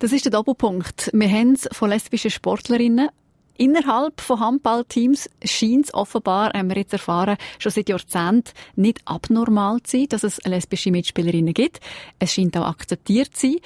Das 0.00 0.12
ist 0.12 0.24
der 0.24 0.30
Doppelpunkt. 0.30 1.10
Wir 1.12 1.28
haben 1.28 1.54
es 1.54 1.68
von 1.72 1.90
lesbischen 1.90 2.30
Sportlerinnen. 2.30 3.08
Innerhalb 3.56 4.20
von 4.20 4.38
Handballteams 4.38 5.28
scheint 5.44 5.86
es 5.86 5.94
offenbar, 5.94 6.52
haben 6.52 6.68
wir 6.68 6.76
jetzt 6.76 6.92
erfahren, 6.92 7.36
schon 7.58 7.72
seit 7.72 7.88
Jahrzehnten 7.88 8.52
nicht 8.76 9.00
abnormal 9.04 9.82
zu 9.82 9.96
sein, 9.96 10.06
dass 10.10 10.22
es 10.22 10.38
lesbische 10.44 10.92
Mitspielerinnen 10.92 11.52
gibt. 11.52 11.80
Es 12.20 12.32
scheint 12.32 12.56
auch 12.56 12.68
akzeptiert 12.68 13.34
zu 13.34 13.48
sein. 13.48 13.56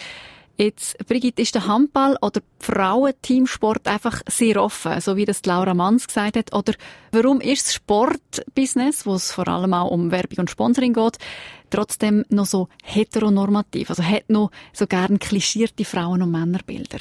Jetzt, 0.59 0.99
Brigitte, 1.07 1.43
ist 1.43 1.55
der 1.55 1.67
Handball 1.67 2.17
oder 2.21 2.41
Frauenteamsport 2.61 3.89
einfach 3.89 4.21
sehr 4.29 4.63
offen, 4.63 5.01
so 5.01 5.17
wie 5.17 5.25
das 5.25 5.45
Laura 5.47 5.75
Manns 5.75 6.07
gesagt 6.07 6.37
hat? 6.37 6.55
Oder 6.55 6.75
warum 7.11 7.41
ist 7.41 7.67
das 7.67 7.75
Sportbusiness, 7.75 9.07
wo 9.07 9.15
es 9.15 9.33
vor 9.33 9.49
allem 9.49 9.73
auch 9.73 9.91
um 9.91 10.11
Werbung 10.11 10.41
und 10.41 10.51
Sponsoring 10.51 10.93
geht, 10.93 11.19
trotzdem 11.71 12.25
noch 12.29 12.47
so 12.47 12.69
heteronormativ? 12.85 13.91
Also 13.91 14.03
hat 14.03 14.29
noch 14.29 14.51
so 14.73 14.87
gern 14.87 15.19
klischierte 15.19 15.85
Frauen- 15.85 16.23
und 16.23 16.31
Männerbilder? 16.31 16.99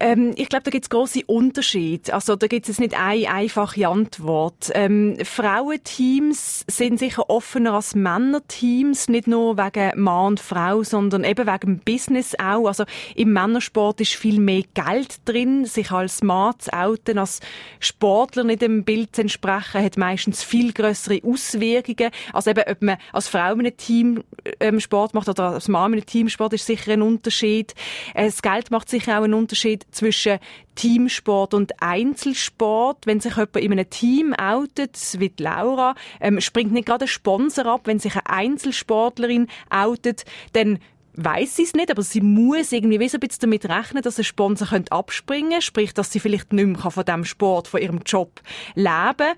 Ähm, 0.00 0.32
ich 0.36 0.48
glaube, 0.48 0.64
da 0.64 0.70
gibt 0.70 0.84
es 0.84 0.90
große 0.90 1.20
Unterschiede. 1.26 2.12
Also 2.12 2.36
da 2.36 2.46
gibt 2.46 2.68
es 2.68 2.78
nicht 2.78 2.98
eine 2.98 3.28
einfache 3.30 3.88
Antwort. 3.88 4.70
Ähm, 4.74 5.16
Frauenteams 5.22 6.64
sind 6.68 6.98
sicher 6.98 7.28
offener 7.30 7.74
als 7.74 7.94
Männerteams, 7.94 9.08
nicht 9.08 9.26
nur 9.26 9.56
wegen 9.56 10.02
Mann 10.02 10.26
und 10.26 10.40
Frau, 10.40 10.82
sondern 10.82 11.24
eben 11.24 11.46
wegen 11.46 11.80
Business 11.80 12.34
auch. 12.38 12.66
Also 12.66 12.84
im 13.14 13.32
Männersport 13.32 14.00
ist 14.00 14.14
viel 14.14 14.40
mehr 14.40 14.62
Geld 14.74 15.16
drin, 15.24 15.64
sich 15.64 15.90
als 15.90 16.22
Mann 16.22 16.54
zu 16.58 16.72
outen, 16.72 17.18
als 17.18 17.40
Sportler 17.80 18.44
nicht 18.44 18.62
dem 18.62 18.84
Bild 18.84 19.14
zu 19.14 19.22
entsprechen, 19.22 19.82
hat 19.82 19.96
meistens 19.96 20.42
viel 20.42 20.72
größere 20.72 21.20
Auswirkungen. 21.24 22.10
Also 22.32 22.50
eben, 22.50 22.64
ob 22.68 22.82
man 22.82 22.98
als 23.12 23.28
Frau 23.28 23.52
in 23.52 23.60
einem 23.60 23.76
Team 23.76 24.24
ähm, 24.60 24.80
Sport 24.80 25.14
macht 25.14 25.28
oder 25.28 25.50
als 25.50 25.68
Mann 25.68 25.92
in 25.92 25.98
einem 25.98 26.06
Teamsport 26.06 26.52
ist 26.52 26.66
sicher 26.66 26.92
ein 26.92 27.02
Unterschied. 27.02 27.74
Äh, 28.14 28.26
das 28.26 28.42
Geld 28.42 28.70
macht 28.70 28.88
sicher 28.88 29.18
auch 29.18 29.24
einen 29.24 29.34
Unterschied 29.34 29.85
zwischen 29.90 30.38
Teamsport 30.74 31.54
und 31.54 31.82
Einzelsport. 31.82 33.06
Wenn 33.06 33.20
sich 33.20 33.36
jemand 33.36 33.56
in 33.56 33.72
einem 33.72 33.90
Team 33.90 34.34
outet, 34.34 34.98
wie 35.18 35.32
Laura, 35.38 35.94
ähm, 36.20 36.40
springt 36.40 36.72
nicht 36.72 36.86
gerade 36.86 37.04
ein 37.06 37.08
Sponsor 37.08 37.66
ab. 37.66 37.82
Wenn 37.84 37.98
sich 37.98 38.14
eine 38.14 38.28
Einzelsportlerin 38.28 39.48
outet, 39.70 40.24
dann 40.52 40.78
weiß 41.16 41.56
sie 41.56 41.62
es 41.62 41.74
nicht, 41.74 41.90
aber 41.90 42.02
sie 42.02 42.20
muss 42.20 42.72
irgendwie 42.72 43.00
wie 43.00 43.08
so 43.08 43.16
ein 43.16 43.20
bisschen 43.20 43.50
damit 43.50 43.66
rechnen, 43.68 44.02
dass 44.02 44.18
ein 44.18 44.24
Sponsor 44.24 44.68
abspringen 44.90 45.50
könnte, 45.50 45.64
sprich, 45.64 45.94
dass 45.94 46.12
sie 46.12 46.20
vielleicht 46.20 46.52
nicht 46.52 46.66
mehr 46.66 46.90
von 46.90 47.04
diesem 47.04 47.24
Sport, 47.24 47.68
von 47.68 47.80
ihrem 47.80 48.00
Job 48.04 48.40
leben 48.74 49.32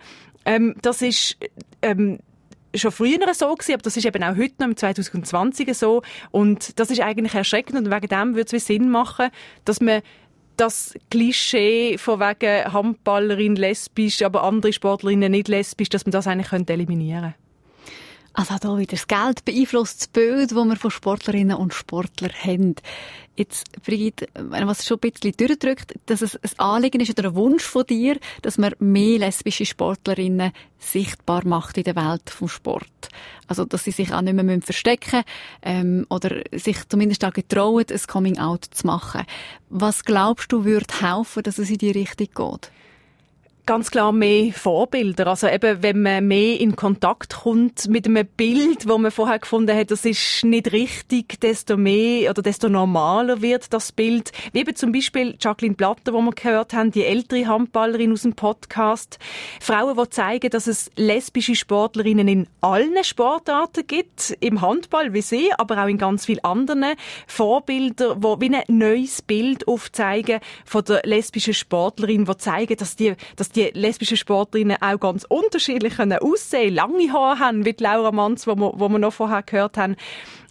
ähm, 0.45 0.75
Das 0.83 1.03
ist 1.03 1.37
ähm, 1.83 2.19
schon 2.75 2.93
früher 2.93 3.35
so 3.35 3.55
gewesen, 3.55 3.75
aber 3.75 3.83
das 3.83 3.97
ist 3.97 4.05
eben 4.05 4.23
auch 4.23 4.37
heute 4.37 4.55
noch 4.59 4.69
im 4.69 4.77
2020 4.77 5.77
so. 5.77 6.03
Und 6.31 6.79
das 6.79 6.91
ist 6.91 7.01
eigentlich 7.01 7.35
erschreckend 7.35 7.79
und 7.79 7.91
wegen 7.95 8.09
dem 8.09 8.35
würde 8.35 8.57
es 8.57 8.67
Sinn 8.67 8.91
machen, 8.91 9.31
dass 9.65 9.81
man 9.81 10.03
das 10.61 10.95
Klischee 11.11 11.99
von 11.99 12.21
wegen 12.21 12.73
Handballerin 12.73 13.57
lesbisch, 13.57 14.23
aber 14.23 14.43
andere 14.43 14.73
Sportlerinnen 14.73 15.31
nicht 15.31 15.49
lesbisch, 15.49 15.89
dass 15.89 16.05
man 16.05 16.13
das 16.13 16.27
eigentlich 16.27 16.53
eliminieren 16.53 17.23
könnte. 17.23 17.48
Also 18.39 18.55
auch 18.55 18.61
hier 18.61 18.79
wieder 18.79 18.91
das 18.93 19.09
Geld 19.09 19.45
beeinflusst 19.45 20.01
das 20.01 20.07
Bild, 20.07 20.53
das 20.53 20.57
wir 20.57 20.77
von 20.77 20.93
Sportlerinnen 20.93 21.57
und 21.57 21.75
Sportlern 21.75 22.31
haben. 22.31 22.77
Jetzt, 23.35 23.67
Brigitte, 23.83 24.29
was 24.35 24.87
schon 24.87 24.99
ein 25.03 25.11
bisschen 25.11 25.37
durchdrückt, 25.37 25.95
dass 26.07 26.23
es 26.23 26.37
ein 26.37 26.59
Anliegen 26.59 27.01
ist 27.01 27.11
oder 27.11 27.31
ein 27.31 27.35
Wunsch 27.35 27.65
von 27.65 27.85
dir, 27.85 28.17
dass 28.43 28.57
man 28.57 28.75
mehr 28.79 29.19
lesbische 29.19 29.67
Sportlerinnen 29.67 30.53
sichtbar 30.79 31.45
macht 31.49 31.79
in 31.79 31.83
der 31.83 31.97
Welt 31.97 32.31
vom 32.31 32.47
Sport. 32.47 33.09
Also, 33.49 33.65
dass 33.65 33.83
sie 33.83 33.91
sich 33.91 34.15
auch 34.15 34.21
nicht 34.21 34.35
mehr 34.35 34.63
verstecken 34.63 35.25
ähm, 35.63 36.07
oder 36.09 36.41
sich 36.53 36.89
zumindest 36.89 37.25
auch 37.25 37.33
getrauen, 37.33 37.87
ein 37.91 38.01
Coming-out 38.07 38.67
zu 38.71 38.87
machen. 38.87 39.25
Was 39.69 40.05
glaubst 40.05 40.53
du, 40.53 40.65
würde 40.65 40.87
helfen, 41.01 41.43
dass 41.43 41.59
es 41.59 41.71
in 41.71 41.79
die 41.79 41.91
Richtung 41.91 42.29
geht? 42.33 42.71
Ganz 43.69 43.91
klar 43.91 44.13
mehr 44.13 44.51
Vorbilder. 44.55 45.27
Also 45.27 45.47
eben, 45.47 45.83
wenn 45.83 46.01
man 46.01 46.27
mehr 46.27 46.59
in 46.59 46.75
Kontakt 46.75 47.35
kommt 47.43 47.87
mit 47.87 48.07
einem 48.07 48.27
Bild, 48.27 48.89
wo 48.89 48.97
man 48.97 49.11
vorher 49.11 49.39
gefunden 49.39 49.77
hat, 49.77 49.91
das 49.91 50.07
ist 50.07 50.43
nicht 50.43 50.73
richtig, 50.73 51.39
desto 51.43 51.77
mehr 51.77 52.31
oder 52.31 52.41
desto 52.41 52.71
normaler 52.71 53.43
wird 53.43 53.71
das 53.75 53.93
Bild. 53.93 54.33
Wie 54.53 54.61
eben 54.61 54.75
zum 54.75 54.91
Beispiel 54.91 55.37
Jacqueline 55.39 55.75
Blatter, 55.75 56.15
wo 56.15 56.23
wir 56.23 56.33
gehört 56.33 56.73
haben, 56.73 56.93
die 56.93 57.05
ältere 57.05 57.47
Handballerin 57.47 58.11
aus 58.11 58.23
dem 58.23 58.33
Podcast. 58.33 59.19
Frauen, 59.61 59.99
die 59.99 60.09
zeigen, 60.09 60.49
dass 60.49 60.67
es 60.67 60.91
lesbische 60.97 61.55
Sportlerinnen 61.55 62.27
in 62.27 62.47
allen 62.63 63.05
Sportarten 63.05 63.87
gibt, 63.87 64.35
im 64.41 64.63
Handball 64.63 65.13
wie 65.13 65.21
sie, 65.21 65.51
aber 65.59 65.85
auch 65.85 65.89
in 65.89 65.99
ganz 65.99 66.25
vielen 66.25 66.43
anderen 66.43 66.95
Vorbilder, 67.27 68.17
wo 68.23 68.41
wie 68.41 68.49
ein 68.49 68.63
neues 68.69 69.21
Bild 69.21 69.69
aufzeigen 69.69 70.41
von 70.65 70.85
der 70.85 71.03
lesbischen 71.05 71.53
Sportlerin, 71.53 72.27
wo 72.27 72.33
zeigen, 72.33 72.79
dass 72.79 72.97
die, 72.97 73.15
dass 73.37 73.51
die 73.51 73.58
die 73.59 73.71
lesbischen 73.75 74.17
Sportlerinnen 74.17 74.77
auch 74.81 75.01
ganz 75.01 75.25
unterschiedlich 75.29 75.97
können 75.97 76.19
aussehen 76.19 76.75
lange 76.75 77.13
Haare 77.13 77.41
haben, 77.41 77.65
wie 77.65 77.75
Laura 77.79 78.13
Manz, 78.13 78.47
wo 78.47 78.55
wir, 78.55 78.73
wo 78.77 78.89
wir 78.89 78.99
noch 79.01 79.13
vorher 79.13 79.43
gehört 79.43 79.77
haben. 79.77 79.97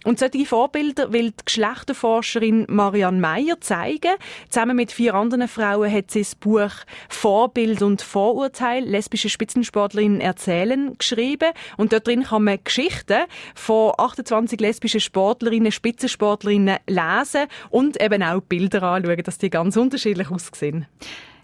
Und 0.04 0.18
solche 0.18 0.44
Vorbilder 0.44 1.12
will 1.12 1.30
die 1.30 1.44
Geschlechterforscherin 1.44 2.66
Marianne 2.68 3.18
Meyer 3.18 3.60
zeigen. 3.60 4.12
Zusammen 4.48 4.76
mit 4.76 4.92
vier 4.92 5.14
anderen 5.14 5.48
Frauen 5.48 5.90
hat 5.90 6.10
sie 6.10 6.20
das 6.20 6.34
Buch 6.34 6.70
Vorbild 7.08 7.82
und 7.82 8.02
Vorurteil 8.02 8.84
lesbische 8.84 9.30
Spitzensportlerinnen 9.30 10.20
erzählen 10.20 10.96
geschrieben. 10.96 11.52
Und 11.78 11.92
dort 11.92 12.06
drin 12.06 12.24
kann 12.24 12.44
man 12.44 12.58
Geschichten 12.62 13.24
von 13.54 13.92
28 13.96 14.60
lesbischen 14.60 15.00
Sportlerinnen, 15.00 15.72
Spitzensportlerinnen 15.72 16.76
lesen 16.86 17.46
und 17.70 18.00
eben 18.02 18.22
auch 18.22 18.40
Bilder 18.40 18.82
anschauen, 18.82 19.22
dass 19.24 19.38
die 19.38 19.50
ganz 19.50 19.76
unterschiedlich 19.76 20.30
aussehen. 20.30 20.86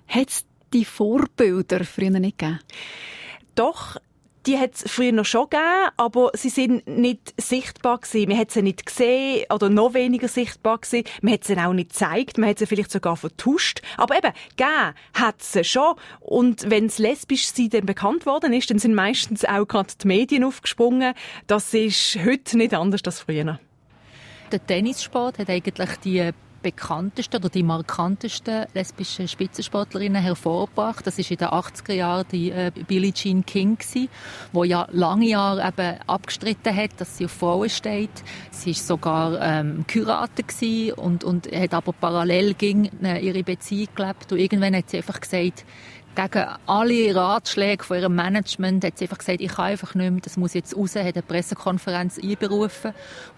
Hat's 0.07 0.45
die 0.75 0.85
Vorbilder 0.85 1.85
früher 1.85 2.11
nicht 2.11 2.39
gegeben? 2.39 2.61
Doch, 3.55 3.97
die 4.47 4.59
hat 4.59 4.75
es 4.75 4.91
früher 4.91 5.13
noch 5.13 5.25
schon 5.25 5.49
gegeben, 5.49 5.91
aber 5.97 6.31
sie 6.35 6.51
sind 6.51 6.87
nicht 6.87 7.35
sichtbar 7.41 7.99
gewesen. 7.99 8.29
Man 8.29 8.39
hat 8.39 8.51
sie 8.51 8.63
nicht 8.63 8.85
gesehen 8.85 9.47
oder 9.51 9.71
noch 9.71 9.95
weniger 9.95 10.29
sichtbar 10.29 10.79
gewesen. 10.79 11.05
Man 11.23 11.35
hat 11.35 11.45
sie 11.45 11.57
auch 11.57 11.73
nicht 11.73 11.91
gezeigt. 11.91 12.37
Man 12.37 12.51
hat 12.51 12.59
sie 12.59 12.67
vielleicht 12.67 12.91
sogar 12.91 13.17
vertuscht. 13.17 13.81
Aber 13.97 14.17
eben, 14.17 14.33
gegeben 14.57 14.95
hat 15.15 15.43
sie 15.43 15.65
schon. 15.65 15.95
Und 16.21 16.69
wenn 16.71 16.87
es 16.87 16.99
lesbisch 16.99 17.47
sie 17.47 17.69
dann 17.69 17.87
bekannt 17.87 18.27
worden 18.27 18.53
ist, 18.53 18.71
dann 18.71 18.79
sind 18.79 18.95
meistens 18.95 19.45
auch 19.45 19.67
gerade 19.67 19.95
die 20.03 20.07
Medien 20.07 20.45
aufgesprungen. 20.45 21.15
Das 21.47 21.73
ist 21.73 22.19
heute 22.25 22.59
nicht 22.59 22.75
anders 22.75 23.01
als 23.05 23.21
früher. 23.21 23.59
Der 24.53 24.67
Tennissport 24.67 25.39
hat 25.39 25.49
eigentlich 25.49 25.91
die 26.05 26.33
bekanntesten 26.65 27.37
oder 27.37 27.51
die 27.51 27.63
markantesten 27.63 28.65
lesbischen 28.75 29.29
Spitzensportlerinnen 29.29 30.21
hervorgebracht. 30.21 31.07
Das 31.07 31.19
ist 31.19 31.31
in 31.31 31.37
den 31.37 31.49
80er 31.49 31.93
Jahren 31.93 32.27
die 32.33 32.51
äh, 32.51 32.73
Billie 32.89 33.13
Jean 33.13 33.45
King 33.45 33.79
die 33.95 34.09
ja 34.65 34.89
lange 34.91 35.27
Jahre 35.27 35.69
eben 35.69 36.01
abgestritten 36.07 36.75
hat, 36.75 36.93
dass 36.97 37.19
sie 37.19 37.27
auf 37.27 37.33
Frauen 37.33 37.69
steht. 37.69 38.25
Sie 38.51 38.71
ist 38.71 38.87
sogar 38.87 39.41
ähm, 39.41 39.85
geheiratet 39.87 40.97
und 40.97 41.23
und 41.23 41.53
hat 41.53 41.75
aber 41.75 41.93
parallel 41.93 42.55
gegen 42.55 42.91
äh, 43.05 43.21
ihre 43.21 43.43
Beziehung 43.43 43.89
gelebt 43.95 44.33
und 44.33 44.39
irgendwann 44.39 44.75
hat 44.75 44.89
sie 44.89 44.97
einfach 44.97 45.21
gesagt, 45.21 45.65
gegen 46.15 46.45
alle 46.67 47.15
Ratschläge 47.15 47.85
von 47.85 47.99
ihrem 47.99 48.15
Management 48.15 48.85
hat 48.85 48.99
sie 48.99 49.05
einfach 49.05 49.19
gesagt, 49.19 49.41
ich 49.41 49.53
kann 49.53 49.67
einfach 49.67 49.95
nicht 49.95 50.11
mehr, 50.11 50.21
das 50.21 50.37
muss 50.37 50.55
jetzt 50.55 50.77
raus, 50.77 50.97
hat 50.97 51.15
eine 51.15 51.23
Pressekonferenz 51.23 52.19
einberufen, 52.19 52.93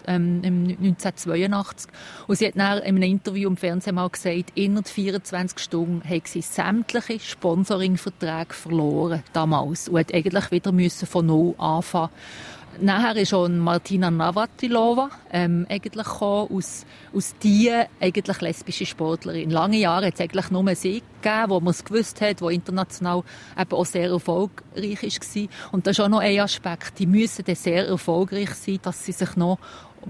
ähm, 0.05 0.41
1982. 0.43 1.89
Und 2.27 2.37
sie 2.37 2.47
hat 2.47 2.57
dann 2.57 2.79
in 2.79 2.95
einem 2.95 3.03
Interview 3.03 3.49
im 3.49 3.57
Fernsehen 3.57 3.95
mal 3.95 4.09
gesagt, 4.09 4.51
innerhalb 4.55 4.87
24 4.87 5.59
Stunden 5.59 6.07
hat 6.07 6.27
sie 6.27 6.41
sämtliche 6.41 7.19
Sponsoringverträge 7.19 8.53
verloren, 8.53 9.23
damals, 9.33 9.89
und 9.89 9.99
hat 9.99 10.13
eigentlich 10.13 10.51
wieder 10.51 10.71
müssen 10.71 11.07
von 11.07 11.25
null 11.25 11.55
anfangen 11.57 12.09
Nachher 12.79 13.15
ist 13.15 13.29
schon 13.29 13.57
Martina 13.59 14.11
Navratilova 14.11 15.09
ähm, 15.31 15.65
eigentlich 15.69 16.07
aus, 16.07 16.85
aus 17.13 17.35
die 17.41 17.71
eigentlich 17.99 18.41
lesbische 18.41 18.85
Sportlerin. 18.85 19.49
Lange 19.49 19.77
Jahre 19.77 20.07
hat 20.07 20.13
es 20.15 20.21
eigentlich 20.21 20.51
nur 20.51 20.75
sie 20.75 21.01
gegeben, 21.21 21.49
wo 21.49 21.59
man 21.59 21.71
es 21.71 21.83
gewusst 21.83 22.21
hat, 22.21 22.41
wo 22.41 22.49
international 22.49 23.23
eben 23.59 23.71
auch 23.71 23.85
sehr 23.85 24.09
erfolgreich 24.09 25.01
war. 25.03 25.47
Und 25.71 25.87
das 25.87 25.97
ist 25.97 26.03
auch 26.03 26.09
noch 26.09 26.19
ein 26.19 26.39
Aspekt. 26.39 26.99
Die 26.99 27.07
müssen 27.07 27.43
sehr 27.55 27.87
erfolgreich 27.87 28.51
sein, 28.51 28.79
dass 28.81 29.03
sie 29.03 29.11
sich 29.11 29.35
noch 29.35 29.57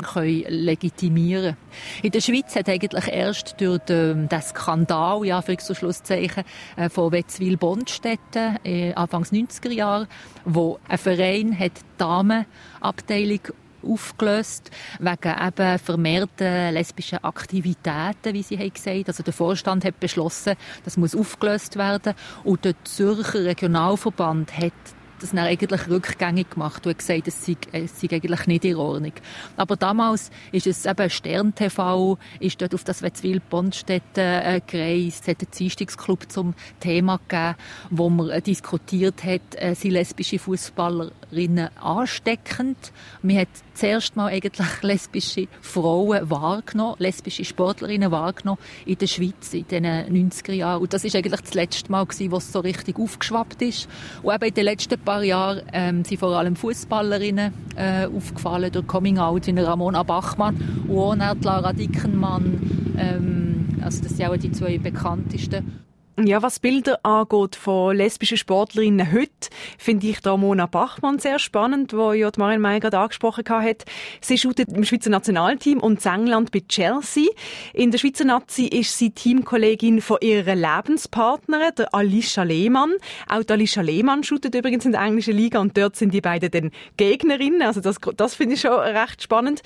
können 0.02 0.45
legitimieren 0.48 1.58
In 2.02 2.12
der 2.12 2.22
Schweiz 2.22 2.56
hat 2.56 2.70
eigentlich 2.70 3.08
erst 3.08 3.60
durch 3.60 3.80
den, 3.80 4.30
den 4.30 4.41
Skandal, 4.41 5.26
ja, 5.26 5.41
für 5.41 5.58
so 5.60 5.74
Schlusszeichen, 5.74 6.43
äh, 6.76 6.89
von 6.89 7.12
Wetzwil-Bondstetten, 7.12 8.60
äh, 8.64 8.93
Anfangs 8.93 9.32
90er 9.32 9.72
Jahre, 9.72 10.08
wo 10.45 10.80
ein 10.88 10.98
Verein 10.98 11.58
hat 11.58 11.74
Damenabteilung 11.98 13.41
aufgelöst, 13.84 14.72
wegen 15.00 15.36
eben 15.48 15.80
vermehrten 15.80 16.74
lesbischen 16.74 17.24
Aktivitäten, 17.24 18.34
wie 18.34 18.43
sie 18.43 18.58
haben 18.58 18.74
gesagt. 18.74 19.08
Also 19.08 19.24
der 19.24 19.34
Vorstand 19.34 19.86
hat 19.86 20.00
beschlossen, 20.00 20.56
das 20.84 20.98
muss 20.98 21.16
aufgelöst 21.16 21.78
werden 21.78 22.14
und 22.43 22.66
der 22.66 22.74
Zürcher 22.84 23.45
Regionalverband 23.45 24.58
hat 24.58 24.74
das 25.20 25.32
dann 25.32 25.39
eigentlich 25.39 25.88
rückgängig 25.88 26.51
gemacht 26.51 26.86
und 26.86 26.97
gesagt, 26.97 27.28
es 27.28 27.45
sei, 27.45 27.57
sei 27.72 28.07
eigentlich 28.11 28.47
nicht 28.47 28.65
in 28.65 28.76
Ordnung. 28.76 29.13
Aber 29.55 29.76
damals 29.76 30.32
ist 30.51 30.68
es 30.68 30.86
eben 30.86 31.09
Stern 31.09 31.55
TV, 31.55 32.18
ist 32.39 32.61
dort 32.61 32.74
auf 32.74 32.84
das 32.84 33.01
Wetzwil 33.01 33.39
Bondstätten 33.39 34.24
äh, 34.24 34.61
gereist, 34.65 35.28
hat 35.28 35.41
einen 35.41 35.51
Dienstungsclub 35.51 36.32
zum 36.32 36.53
Thema 36.80 37.20
gegeben, 37.28 37.55
wo 37.89 38.09
man 38.09 38.30
äh, 38.30 38.41
diskutiert 38.41 39.24
hat, 39.24 39.41
äh, 39.55 39.74
sind 39.76 39.91
lesbische 39.91 40.39
Fußballerinnen 40.39 41.70
ansteckend. 41.78 42.91
Man 43.22 43.38
hat 43.38 43.49
zuerst 43.74 44.15
mal 44.15 44.28
eigentlich 44.28 44.68
lesbische 44.82 45.47
Frauen 45.61 46.30
wahrgenommen, 46.30 46.95
lesbische 46.99 47.45
Sportlerinnen 47.45 48.11
wahrgenommen 48.11 48.59
in 48.86 48.97
der 48.97 49.07
Schweiz 49.07 49.53
in 49.53 49.68
den 49.68 49.86
90er 49.86 50.53
Jahren. 50.53 50.82
Und 50.82 50.93
das 50.93 51.03
ist 51.03 51.15
eigentlich 51.15 51.41
das 51.41 51.53
letzte 51.53 51.91
Mal 51.91 52.05
gewesen, 52.05 52.32
wo 52.32 52.38
es 52.38 52.51
so 52.51 52.59
richtig 52.59 52.97
aufgeschwappt 52.97 53.61
ist. 53.61 53.88
Und 54.24 54.34
eben 54.34 54.45
in 54.45 54.53
den 54.53 54.65
letzten 54.65 54.99
paar 55.08 55.24
Jahren 55.24 55.62
ähm, 55.72 56.03
sind 56.03 56.20
vor 56.20 56.38
allem 56.38 56.58
Fußballerinnen 56.58 57.53
äh, 57.78 58.08
aufgefallen 58.08 58.70
durch 58.74 58.86
Coming 58.88 59.18
Out 59.20 59.47
wie 59.47 59.58
Ramona 59.58 60.03
Bachmann 60.03 60.58
und 60.89 61.22
auch 61.22 61.36
Lara 61.41 61.72
Dickenmann, 61.72 62.95
ähm, 62.97 63.70
Also 63.82 64.03
das 64.03 64.18
sind 64.18 64.28
auch 64.28 64.36
die 64.36 64.51
zwei 64.51 64.78
bekanntesten. 64.78 65.87
Ja, 66.20 66.41
was 66.41 66.57
Bilder 66.59 66.97
angeht 67.03 67.55
von 67.55 67.95
lesbischen 67.95 68.38
Sportlerinnen 68.38 69.11
heute, 69.11 69.30
finde 69.78 70.07
ich 70.07 70.20
da 70.20 70.36
Mona 70.36 70.65
Bachmann 70.65 71.20
sehr 71.20 71.38
spannend, 71.38 71.93
wo 71.93 72.11
ja 72.11 72.32
die 72.32 72.39
Marion 72.39 72.59
May 72.59 72.80
gerade 72.80 72.97
angesprochen 72.97 73.43
hat. 73.47 73.86
Sie 74.20 74.39
shootet 74.39 74.70
im 74.74 74.84
Schweizer 74.84 75.11
Nationalteam 75.11 75.80
und 75.80 76.03
England 76.03 76.49
bei 76.51 76.63
Chelsea. 76.68 77.28
In 77.72 77.91
der 77.91 77.99
Schweizer 77.99 78.26
Nazi 78.26 78.65
ist 78.65 78.97
sie 78.97 79.11
Teamkollegin 79.11 80.01
von 80.01 80.18
ihrer 80.22 80.55
Lebenspartnerin, 80.55 81.76
der 81.78 81.93
Alicia 81.93 82.41
Lehmann. 82.41 82.93
Auch 83.30 83.43
die 83.43 83.53
Alicia 83.53 83.84
Lehmann 83.84 84.24
shootet 84.24 84.55
übrigens 84.55 84.86
in 84.86 84.93
der 84.93 85.01
englischen 85.01 85.36
Liga 85.36 85.59
und 85.59 85.78
dort 85.78 85.97
sind 85.97 86.15
die 86.15 86.22
beiden 86.22 86.49
dann 86.49 86.72
Gegnerinnen. 86.97 87.61
Also 87.61 87.80
das, 87.80 87.97
das 88.15 88.34
finde 88.34 88.55
ich 88.55 88.61
schon 88.61 88.72
recht 88.72 89.22
spannend. 89.22 89.61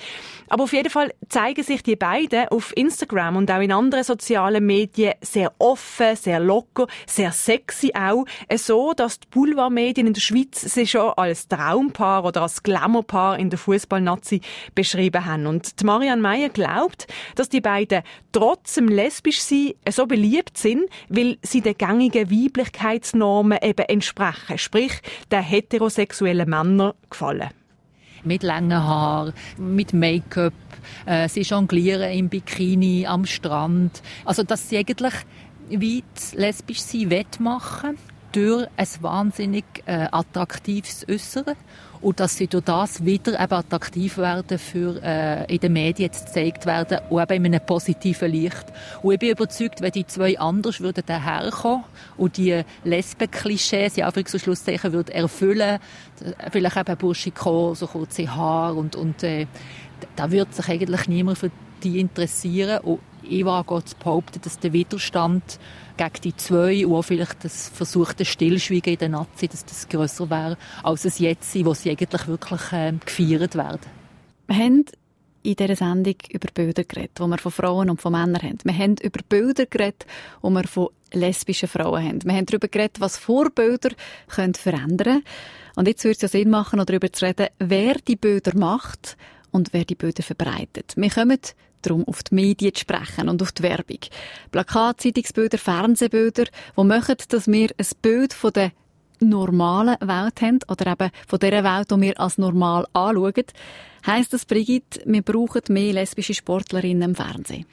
Aber 0.50 0.64
auf 0.64 0.74
jeden 0.74 0.90
Fall 0.90 1.14
zeigen 1.30 1.62
sich 1.62 1.82
die 1.82 1.96
beiden 1.96 2.48
auf 2.48 2.76
Instagram 2.76 3.36
und 3.36 3.50
auch 3.50 3.62
in 3.62 3.72
anderen 3.72 4.04
sozialen 4.04 4.66
Medien 4.66 5.14
sehr 5.22 5.50
offen, 5.58 6.14
sehr 6.14 6.41
locker, 6.42 6.86
sehr 7.06 7.32
sexy 7.32 7.92
auch. 7.94 8.24
Äh, 8.48 8.58
so, 8.58 8.92
dass 8.94 9.20
die 9.20 9.28
Boulevardmedien 9.30 10.06
in 10.06 10.14
der 10.14 10.20
Schweiz 10.20 10.60
sie 10.60 10.86
schon 10.86 11.12
als 11.16 11.48
Traumpaar 11.48 12.24
oder 12.24 12.42
als 12.42 12.62
Glamourpaar 12.62 13.38
in 13.38 13.50
der 13.50 13.58
Fußballnazi 13.58 14.40
beschrieben 14.74 15.24
haben. 15.24 15.46
Und 15.46 15.80
die 15.80 15.84
Marianne 15.84 16.22
Meyer 16.22 16.48
glaubt, 16.48 17.06
dass 17.34 17.48
die 17.48 17.60
beiden 17.60 18.02
trotzdem 18.32 18.88
lesbisch 18.88 19.40
sein 19.40 19.72
äh, 19.84 19.92
so 19.92 20.06
beliebt 20.06 20.58
sind, 20.58 20.84
weil 21.08 21.38
sie 21.42 21.60
den 21.60 21.76
gängigen 21.76 22.30
Weiblichkeitsnormen 22.30 23.58
eben 23.62 23.86
entsprechen, 23.86 24.58
sprich 24.58 24.92
den 25.30 25.42
heterosexuellen 25.42 26.48
Männern 26.48 26.92
gefallen 27.10 27.50
mit 28.24 28.42
langen 28.42 28.82
Haaren, 28.82 29.32
mit 29.58 29.92
Make-up, 29.92 30.52
äh, 31.06 31.28
sie 31.28 31.42
jonglieren 31.42 32.12
im 32.12 32.28
Bikini 32.28 33.06
am 33.06 33.26
Strand. 33.26 34.02
Also 34.24 34.42
dass 34.42 34.68
sie 34.68 34.78
eigentlich 34.78 35.14
weit 35.70 36.34
lesbisch 36.34 36.80
sein 36.80 37.10
wettmachen 37.10 37.98
durch 38.32 38.66
ein 38.76 38.88
wahnsinnig 39.00 39.64
äh, 39.86 40.08
attraktives 40.10 41.06
Äußeren 41.08 41.54
und 42.00 42.18
dass 42.18 42.36
sie 42.36 42.48
durch 42.48 42.64
das 42.64 43.04
wieder 43.04 43.40
eben 43.40 43.52
attraktiv 43.52 44.18
werden 44.18 44.58
für 44.58 45.00
äh, 45.02 45.44
in 45.52 45.60
den 45.60 45.72
Medien 45.72 46.10
jetzt 46.10 46.26
gezeigt 46.26 46.66
werden 46.66 46.98
und 47.10 47.22
eben 47.22 47.44
in 47.44 47.54
einem 47.54 47.64
positiven 47.64 48.30
Licht. 48.30 48.64
Und 49.02 49.14
ich 49.14 49.20
bin 49.20 49.30
überzeugt, 49.30 49.80
wenn 49.80 49.92
die 49.92 50.06
zwei 50.06 50.38
anders 50.38 50.80
würden 50.80 51.04
daherkommen 51.06 51.84
und 52.16 52.36
die 52.36 52.62
Lesben-Klischees, 52.84 53.96
ja, 53.96 54.10
für 54.10 54.38
Schlusszeichen, 54.38 54.92
würden 54.92 55.14
erfüllen, 55.14 55.78
vielleicht 56.50 56.76
eben 56.76 56.96
Burschikon, 56.96 57.74
so 57.74 57.86
kurze 57.86 58.34
Haare 58.34 58.74
und, 58.74 58.96
und 58.96 59.22
äh, 59.22 59.46
da 60.16 60.30
würde 60.30 60.52
sich 60.52 60.68
eigentlich 60.68 61.06
niemand 61.06 61.38
für 61.38 61.50
die 61.84 62.00
interessieren 62.00 62.80
und 62.80 63.00
ich 63.28 63.44
wage 63.44 63.84
zu 63.84 63.96
behaupten, 63.96 64.40
dass 64.42 64.58
der 64.58 64.72
Widerstand 64.72 65.58
gegen 65.96 66.20
die 66.24 66.36
zwei 66.36 66.86
und 66.86 66.94
auch 66.94 67.02
vielleicht 67.02 67.44
das 67.44 67.68
versuchte 67.68 68.24
Stillschweigen 68.24 68.94
in 68.94 68.98
der 68.98 69.08
Nazi, 69.08 69.48
dass 69.48 69.64
das 69.64 69.88
grösser 69.88 70.30
wäre, 70.30 70.56
als 70.82 71.04
es 71.04 71.18
jetzt 71.18 71.54
ist, 71.54 71.64
wo 71.64 71.74
sie 71.74 71.90
eigentlich 71.90 72.26
wirklich 72.26 72.72
äh, 72.72 72.92
gefeiert 73.04 73.54
werden. 73.54 73.80
Wir 74.46 74.56
haben 74.56 74.84
in 75.42 75.56
dieser 75.56 75.76
Sendung 75.76 76.14
über 76.30 76.48
Bilder 76.52 76.84
geredet, 76.84 77.18
wo 77.18 77.26
wir 77.26 77.38
von 77.38 77.52
Frauen 77.52 77.90
und 77.90 78.00
von 78.00 78.12
Männern 78.12 78.42
haben. 78.42 78.58
Wir 78.64 78.76
haben 78.76 78.96
über 79.02 79.20
Bilder 79.28 79.66
geredet, 79.66 80.06
wo 80.40 80.50
wir 80.50 80.64
von 80.64 80.88
lesbischen 81.12 81.68
Frauen 81.68 82.04
haben. 82.04 82.24
Wir 82.24 82.32
haben 82.32 82.46
darüber 82.46 82.68
geredet, 82.68 83.00
was 83.00 83.16
Vorbilder 83.16 83.90
können 84.28 84.54
verändern 84.54 85.22
können. 85.22 85.24
Und 85.76 85.88
jetzt 85.88 86.04
würde 86.04 86.16
es 86.16 86.22
ja 86.22 86.28
Sinn 86.28 86.50
machen, 86.50 86.82
darüber 86.84 87.12
zu 87.12 87.24
reden, 87.24 87.48
wer 87.58 87.94
die 87.94 88.16
Bilder 88.16 88.56
macht 88.56 89.16
und 89.50 89.72
wer 89.72 89.84
die 89.84 89.94
Bilder 89.94 90.22
verbreitet. 90.22 90.94
Wir 90.96 91.10
kommen 91.10 91.38
darum, 91.82 92.06
auf 92.06 92.22
die 92.22 92.34
Medien 92.34 92.74
zu 92.74 92.80
sprechen 92.80 93.28
und 93.28 93.42
auf 93.42 93.52
die 93.52 93.62
Werbung. 93.62 93.98
Plakat, 94.50 95.00
Zeitungsbilder, 95.00 95.58
Fernsehbilder, 95.58 96.44
die 96.76 96.84
machen, 96.84 97.16
dass 97.28 97.46
wir 97.48 97.70
ein 97.76 97.86
Bild 98.00 98.32
von 98.32 98.52
der 98.52 98.72
normalen 99.20 99.96
Welt 100.00 100.40
haben 100.40 100.58
oder 100.68 100.92
eben 100.92 101.10
von 101.26 101.38
der 101.38 101.64
Welt, 101.64 101.90
die 101.90 102.00
wir 102.00 102.20
als 102.20 102.38
normal 102.38 102.86
anschauen. 102.92 103.44
Heisst 104.04 104.32
das, 104.32 104.44
Brigitte, 104.44 105.00
wir 105.04 105.22
brauchen 105.22 105.62
mehr 105.68 105.92
lesbische 105.92 106.34
Sportlerinnen 106.34 107.10
im 107.10 107.14
Fernsehen? 107.14 107.66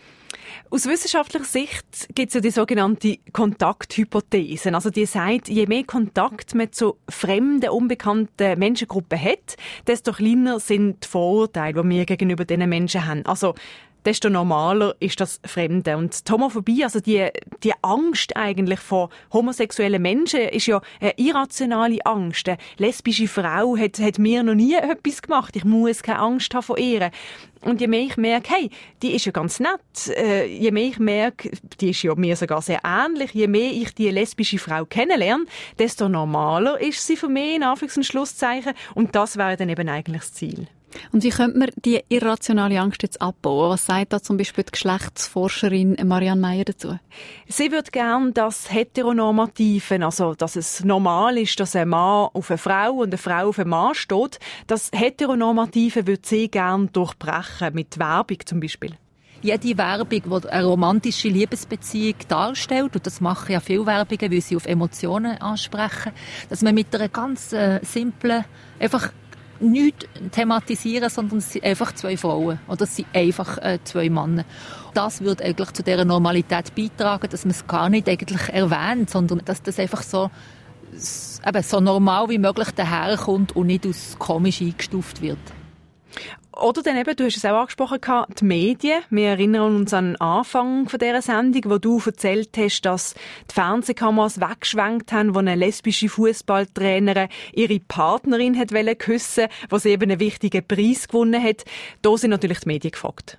Aus 0.71 0.85
wissenschaftlicher 0.85 1.45
Sicht 1.45 2.09
gibt 2.13 2.29
es 2.29 2.35
ja 2.35 2.41
die 2.41 2.51
sogenannte 2.51 3.17
Kontakthypothese. 3.33 4.73
Also 4.73 4.89
die 4.89 5.05
sagt, 5.05 5.47
je 5.47 5.65
mehr 5.65 5.83
Kontakt 5.83 6.53
man 6.53 6.71
zu 6.71 6.97
fremden, 7.07 7.69
unbekannten 7.69 8.59
Menschengruppen 8.59 9.19
hat, 9.19 9.57
desto 9.87 10.11
kleiner 10.11 10.59
sind 10.59 11.03
die 11.03 11.07
Vorurteile, 11.07 11.81
die 11.81 11.89
wir 11.89 12.05
gegenüber 12.05 12.45
diesen 12.45 12.69
Menschen 12.69 13.05
haben. 13.05 13.25
Also 13.25 13.55
desto 14.05 14.29
normaler 14.29 14.95
ist 14.99 15.19
das 15.19 15.39
Fremde. 15.45 15.97
Und 15.97 16.27
die 16.27 16.31
Homophobie, 16.31 16.83
also 16.83 16.99
die, 16.99 17.27
die 17.63 17.73
Angst 17.81 18.35
eigentlich 18.35 18.79
vor 18.79 19.09
homosexuellen 19.31 20.01
Menschen, 20.01 20.41
ist 20.41 20.67
ja 20.67 20.81
eine 20.99 21.13
irrationale 21.17 22.05
Angst. 22.05 22.47
Eine 22.47 22.57
lesbische 22.77 23.27
Frau 23.27 23.77
hat, 23.77 23.99
hat 23.99 24.19
mir 24.19 24.43
noch 24.43 24.55
nie 24.55 24.75
etwas 24.75 25.21
gemacht. 25.21 25.55
Ich 25.55 25.65
muss 25.65 26.03
keine 26.03 26.19
Angst 26.19 26.53
haben 26.53 26.63
vor 26.63 26.77
ihr. 26.77 27.11
Und 27.61 27.81
je 27.81 27.87
mehr 27.87 28.01
ich 28.01 28.17
merke, 28.17 28.53
hey, 28.53 28.69
die 29.01 29.13
ist 29.13 29.25
ja 29.25 29.33
ganz 29.33 29.59
nett, 29.59 30.07
äh, 30.15 30.45
je 30.45 30.71
mehr 30.71 30.85
ich 30.85 30.99
merke, 30.99 31.51
die 31.81 31.89
ist 31.89 32.03
ja 32.03 32.15
mir 32.15 32.37
sogar 32.37 32.61
sehr 32.61 32.79
ähnlich, 32.85 33.33
je 33.33 33.47
mehr 33.47 33.71
ich 33.71 33.93
die 33.93 34.09
lesbische 34.09 34.59
Frau 34.59 34.85
kennenlerne, 34.85 35.45
desto 35.77 36.07
normaler 36.07 36.79
ist 36.79 37.05
sie 37.05 37.17
für 37.17 37.27
mich, 37.27 37.55
in 37.55 37.63
Anführungs- 37.63 37.97
und 37.97 38.05
Schlusszeichen. 38.05 38.73
Und 38.95 39.13
das 39.15 39.35
wäre 39.35 39.57
dann 39.57 39.67
eben 39.67 39.89
eigentlich 39.89 40.21
das 40.21 40.33
Ziel. 40.33 40.67
Und 41.11 41.23
wie 41.23 41.29
könnte 41.29 41.57
man 41.57 41.69
die 41.85 42.01
irrationale 42.09 42.79
Angst 42.79 43.03
jetzt 43.03 43.21
abbauen? 43.21 43.71
Was 43.71 43.85
sagt 43.85 44.13
da 44.13 44.21
zum 44.21 44.37
Beispiel 44.37 44.63
die 44.63 44.71
Geschlechtsforscherin 44.71 45.97
Marianne 46.05 46.41
Meyer 46.41 46.65
dazu? 46.65 46.99
Sie 47.47 47.71
würde 47.71 47.91
gerne 47.91 48.31
das 48.31 48.71
Heteronormativen, 48.71 50.03
also 50.03 50.35
dass 50.35 50.55
es 50.55 50.83
normal 50.83 51.37
ist, 51.37 51.59
dass 51.59 51.75
ein 51.75 51.89
Mann 51.89 52.29
auf 52.33 52.49
eine 52.49 52.57
Frau 52.57 52.93
und 52.93 53.09
eine 53.09 53.17
Frau 53.17 53.49
auf 53.49 53.59
einen 53.59 53.69
Mann 53.69 53.95
steht, 53.95 54.39
das 54.67 54.91
Heteronormative 54.93 56.07
würde 56.07 56.21
sie 56.25 56.49
gerne 56.49 56.87
durchbrechen, 56.87 57.73
mit 57.73 57.99
Werbung 57.99 58.37
zum 58.45 58.59
Beispiel 58.59 58.95
jede 59.41 59.77
Werbung, 59.77 60.21
die 60.43 60.49
eine 60.49 60.65
romantische 60.65 61.29
Liebesbeziehung 61.29 62.15
darstellt, 62.27 62.95
und 62.95 63.05
das 63.05 63.21
machen 63.21 63.51
ja 63.53 63.59
viele 63.59 63.85
Werbungen, 63.85 64.31
weil 64.31 64.41
sie 64.41 64.55
auf 64.55 64.65
Emotionen 64.65 65.37
ansprechen, 65.41 66.11
dass 66.49 66.61
man 66.61 66.75
mit 66.75 66.93
einer 66.93 67.09
ganz 67.09 67.53
äh, 67.53 67.79
simplen, 67.83 68.45
einfach 68.79 69.11
nichts 69.59 70.05
thematisieren, 70.31 71.09
sondern 71.09 71.39
es 71.39 71.51
sind 71.51 71.65
einfach 71.65 71.93
zwei 71.93 72.17
Frauen 72.17 72.59
oder 72.67 72.83
es 72.83 72.95
sind 72.95 73.07
einfach 73.13 73.57
äh, 73.57 73.79
zwei 73.83 74.09
Männer. 74.09 74.45
Das 74.93 75.21
würde 75.21 75.43
eigentlich 75.43 75.71
zu 75.71 75.83
dieser 75.83 76.05
Normalität 76.05 76.73
beitragen, 76.75 77.27
dass 77.29 77.45
man 77.45 77.51
es 77.51 77.67
gar 77.67 77.89
nicht 77.89 78.09
eigentlich 78.09 78.49
erwähnt, 78.49 79.09
sondern 79.09 79.41
dass 79.45 79.61
das 79.61 79.79
einfach 79.79 80.01
so, 80.01 80.29
eben 81.45 81.63
so 81.63 81.79
normal 81.79 82.29
wie 82.29 82.37
möglich 82.37 82.71
daherkommt 82.71 83.55
und 83.55 83.67
nicht 83.67 83.85
als 83.85 84.17
komisch 84.17 84.61
eingestuft 84.61 85.21
wird. 85.21 85.39
Oder 86.59 86.83
dann 86.83 86.97
eben, 86.97 87.15
du 87.15 87.23
hast 87.23 87.37
es 87.37 87.45
auch 87.45 87.57
angesprochen, 87.57 87.99
die 88.39 88.45
Medien. 88.45 89.01
Wir 89.09 89.29
erinnern 89.29 89.75
uns 89.75 89.93
an 89.93 90.13
den 90.13 90.21
Anfang 90.21 90.87
dieser 90.87 91.21
Sendung, 91.21 91.71
wo 91.71 91.77
du 91.77 92.01
erzählt 92.05 92.49
hast, 92.57 92.81
dass 92.81 93.13
die 93.49 93.53
Fernsehkameras 93.53 94.41
weggeschwenkt 94.41 95.11
haben, 95.11 95.35
wo 95.35 95.39
eine 95.39 95.55
lesbische 95.55 96.09
Fußballtrainerin 96.09 97.29
ihre 97.53 97.79
Partnerin 97.79 98.57
hat 98.57 98.71
küssen 98.99 99.47
wo 99.69 99.77
sie 99.77 99.89
eben 99.89 100.11
einen 100.11 100.19
wichtigen 100.19 100.65
Preis 100.67 101.07
gewonnen 101.07 101.41
hat. 101.41 101.63
Da 102.01 102.17
sind 102.17 102.31
natürlich 102.31 102.59
die 102.59 102.67
Medien 102.67 102.91
gefragt. 102.91 103.37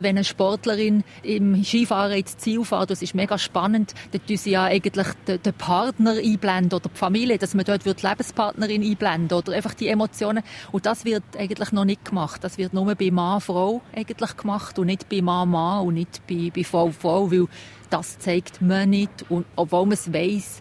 Wenn 0.00 0.16
eine 0.16 0.24
Sportlerin 0.24 1.04
im 1.22 1.64
Skifahren 1.64 2.12
ins 2.12 2.36
Ziel 2.36 2.64
fährt, 2.64 2.90
das 2.90 3.02
ist 3.02 3.14
mega 3.14 3.38
spannend, 3.38 3.94
dann 4.12 4.26
tun 4.26 4.36
sie 4.36 4.50
ja 4.50 4.64
eigentlich 4.64 5.06
den, 5.26 5.40
Partner 5.56 6.12
einblenden 6.12 6.78
oder 6.78 6.88
die 6.88 6.98
Familie, 6.98 7.38
dass 7.38 7.54
man 7.54 7.64
dort 7.64 7.84
die 7.84 8.06
Lebenspartnerin 8.06 8.82
einblenden 8.82 9.38
oder 9.38 9.52
einfach 9.52 9.74
die 9.74 9.88
Emotionen. 9.88 10.42
Und 10.72 10.86
das 10.86 11.04
wird 11.04 11.24
eigentlich 11.38 11.72
noch 11.72 11.84
nicht 11.84 12.04
gemacht. 12.04 12.44
Das 12.44 12.58
wird 12.58 12.74
nur 12.74 12.94
bei 12.94 13.10
Mann, 13.10 13.40
Frau 13.40 13.80
eigentlich 13.94 14.36
gemacht 14.36 14.78
und 14.78 14.86
nicht 14.86 15.08
bei 15.08 15.22
Mann, 15.22 15.50
Mann 15.50 15.86
und 15.86 15.94
nicht 15.94 16.20
bei, 16.26 16.50
bei 16.54 16.64
Frau, 16.64 16.90
Frau, 16.90 17.30
weil 17.30 17.46
das 17.90 18.18
zeigt 18.18 18.60
man 18.60 18.90
nicht. 18.90 19.24
Und 19.28 19.46
obwohl 19.56 19.86
man 19.86 19.92
es 19.92 20.12
weiss, 20.12 20.60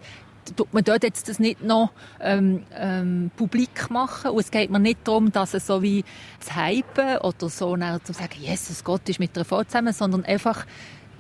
tut 0.53 0.73
man 0.73 0.83
dort 0.83 1.03
jetzt 1.03 1.27
das 1.29 1.39
nicht 1.39 1.63
noch 1.63 1.91
ähm, 2.19 2.63
ähm, 2.73 3.31
publik 3.35 3.89
machen. 3.89 4.31
Und 4.31 4.39
es 4.39 4.51
geht 4.51 4.69
mir 4.69 4.79
nicht 4.79 4.99
darum, 5.07 5.31
dass 5.31 5.53
es 5.53 5.67
so 5.67 5.81
wie 5.81 6.03
zu 6.39 6.55
hypen 6.55 7.17
oder 7.17 7.49
so 7.49 7.75
zu 7.75 8.13
sagen, 8.13 8.35
Jesus 8.39 8.83
Gott 8.83 9.07
ist 9.09 9.19
mit 9.19 9.35
einer 9.35 9.45
Frau 9.45 9.63
zusammen, 9.63 9.93
sondern 9.93 10.25
einfach, 10.25 10.65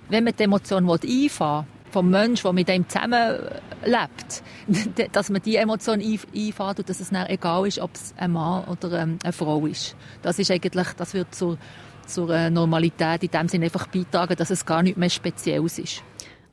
wenn 0.09 0.23
man 0.23 0.33
die 0.37 0.43
Emotion 0.43 0.89
einfahren 0.89 1.67
vom 1.91 2.09
Mensch, 2.09 2.41
der 2.41 2.53
mit 2.53 2.67
dem 2.67 2.87
zusammenlebt, 2.89 4.43
dass 5.13 5.29
man 5.29 5.41
die 5.41 5.55
Emotion 5.55 6.01
einfährt 6.01 6.79
und 6.79 6.89
dass 6.89 6.99
es 6.99 7.09
dann 7.09 7.27
egal 7.27 7.65
ist, 7.67 7.79
ob 7.79 7.95
es 7.95 8.13
ein 8.17 8.33
Mann 8.33 8.65
oder 8.65 8.99
ähm, 8.99 9.17
eine 9.23 9.31
Frau 9.31 9.65
ist. 9.65 9.95
Das 10.21 10.37
ist 10.37 10.51
eigentlich, 10.51 10.87
das 10.97 11.13
wird 11.13 11.33
zur, 11.33 11.57
zur 12.05 12.49
Normalität 12.49 13.23
in 13.23 13.31
dem 13.31 13.47
Sinne 13.47 13.65
einfach 13.65 13.87
beitragen, 13.87 14.35
dass 14.35 14.49
es 14.49 14.65
gar 14.65 14.83
nicht 14.83 14.97
mehr 14.97 15.09
Spezielles 15.09 15.79
ist. 15.79 16.03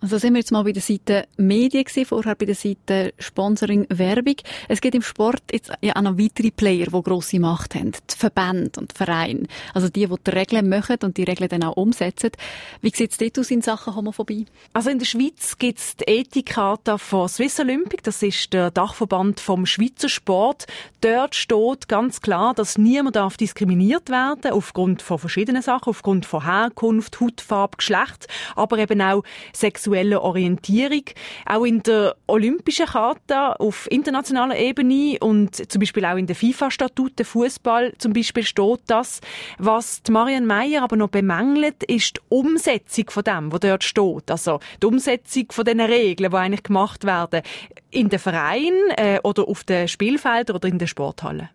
Also 0.02 0.18
sind 0.18 0.34
wir 0.34 0.40
jetzt 0.40 0.50
mal 0.50 0.64
bei 0.64 0.72
der 0.72 0.82
Seite 0.82 1.28
Medien 1.36 1.84
gewesen, 1.84 2.06
vorher 2.06 2.34
bei 2.34 2.44
der 2.44 2.56
Seite 2.56 3.14
Sponsoring 3.20 3.86
Werbung. 3.88 4.34
Es 4.66 4.80
gibt 4.80 4.96
im 4.96 5.02
Sport 5.02 5.44
jetzt 5.52 5.70
ja 5.80 5.94
auch 5.94 6.02
noch 6.02 6.18
weitere 6.18 6.50
Player, 6.50 6.86
die 6.86 7.02
grosse 7.02 7.38
Macht 7.38 7.76
haben. 7.76 7.92
Die 7.92 8.16
Verbände 8.16 8.80
und 8.80 8.90
die 8.90 8.96
Vereine. 8.96 9.44
Also 9.74 9.88
die, 9.88 10.08
die 10.08 10.14
die 10.26 10.30
Regeln 10.30 10.68
machen 10.68 10.96
und 11.04 11.16
die 11.18 11.22
Regeln 11.22 11.48
dann 11.48 11.62
auch 11.62 11.76
umsetzen. 11.76 12.32
Wie 12.80 12.90
sieht 12.90 13.12
es 13.12 13.18
dort 13.18 13.38
aus 13.38 13.52
in 13.52 13.62
Sachen 13.62 13.94
Homophobie? 13.94 14.46
Also 14.72 14.90
in 14.90 14.98
der 14.98 15.06
Schweiz 15.06 15.56
gibt 15.56 15.78
es 15.78 15.96
die 15.96 16.04
Ethikata 16.08 16.98
von 16.98 17.28
Swiss 17.28 17.60
Olympic. 17.60 18.02
Das 18.02 18.24
ist 18.24 18.52
der 18.52 18.72
Dachverband 18.72 19.38
vom 19.38 19.66
Schweizer 19.66 20.08
Sport. 20.08 20.66
Dort 21.00 21.36
steht 21.36 21.88
ganz 21.88 22.20
klar, 22.20 22.54
dass 22.54 22.76
niemand 22.76 23.14
darf 23.14 23.36
diskriminiert 23.36 24.10
werden 24.10 24.50
aufgrund 24.50 25.00
von 25.00 25.20
verschiedenen 25.20 25.62
Sachen, 25.62 25.90
aufgrund 25.90 26.26
von 26.26 26.44
Herkunft, 26.44 27.20
Hautfarbe, 27.20 27.76
Geschlecht, 27.76 28.26
aber 28.56 28.78
eben 28.78 29.00
auch 29.00 29.22
sexuell 29.52 29.91
sexuellen 29.92 30.18
Orientierung. 30.18 31.04
Auch 31.46 31.64
in 31.64 31.82
der 31.82 32.16
Olympischen 32.26 32.86
Charta 32.86 33.52
auf 33.52 33.90
internationaler 33.90 34.56
Ebene 34.56 35.18
und 35.20 35.70
zum 35.70 35.80
Beispiel 35.80 36.04
auch 36.04 36.16
in 36.16 36.26
der 36.26 36.36
FIFA-Statuten 36.36 37.24
Fußball 37.24 37.92
zum 37.98 38.12
Beispiel 38.12 38.44
steht 38.44 38.80
das. 38.86 39.20
Was 39.58 40.02
die 40.02 40.12
Marianne 40.12 40.46
Meyer 40.46 40.82
aber 40.82 40.96
noch 40.96 41.08
bemängelt, 41.08 41.82
ist 41.84 42.16
die 42.16 42.20
Umsetzung 42.28 43.10
von 43.10 43.24
dem, 43.24 43.52
was 43.52 43.60
dort 43.60 43.84
steht. 43.84 44.30
Also 44.30 44.60
die 44.82 44.86
Umsetzung 44.86 45.46
von 45.50 45.64
den 45.64 45.80
Regeln, 45.80 46.30
die 46.30 46.36
eigentlich 46.36 46.62
gemacht 46.62 47.04
werden 47.04 47.42
in 47.90 48.08
den 48.08 48.18
Vereinen 48.18 48.90
äh, 48.96 49.20
oder 49.22 49.46
auf 49.48 49.64
den 49.64 49.88
Spielfeldern 49.88 50.56
oder 50.56 50.68
in 50.68 50.78
den 50.78 50.88
Sporthallen. 50.88 51.48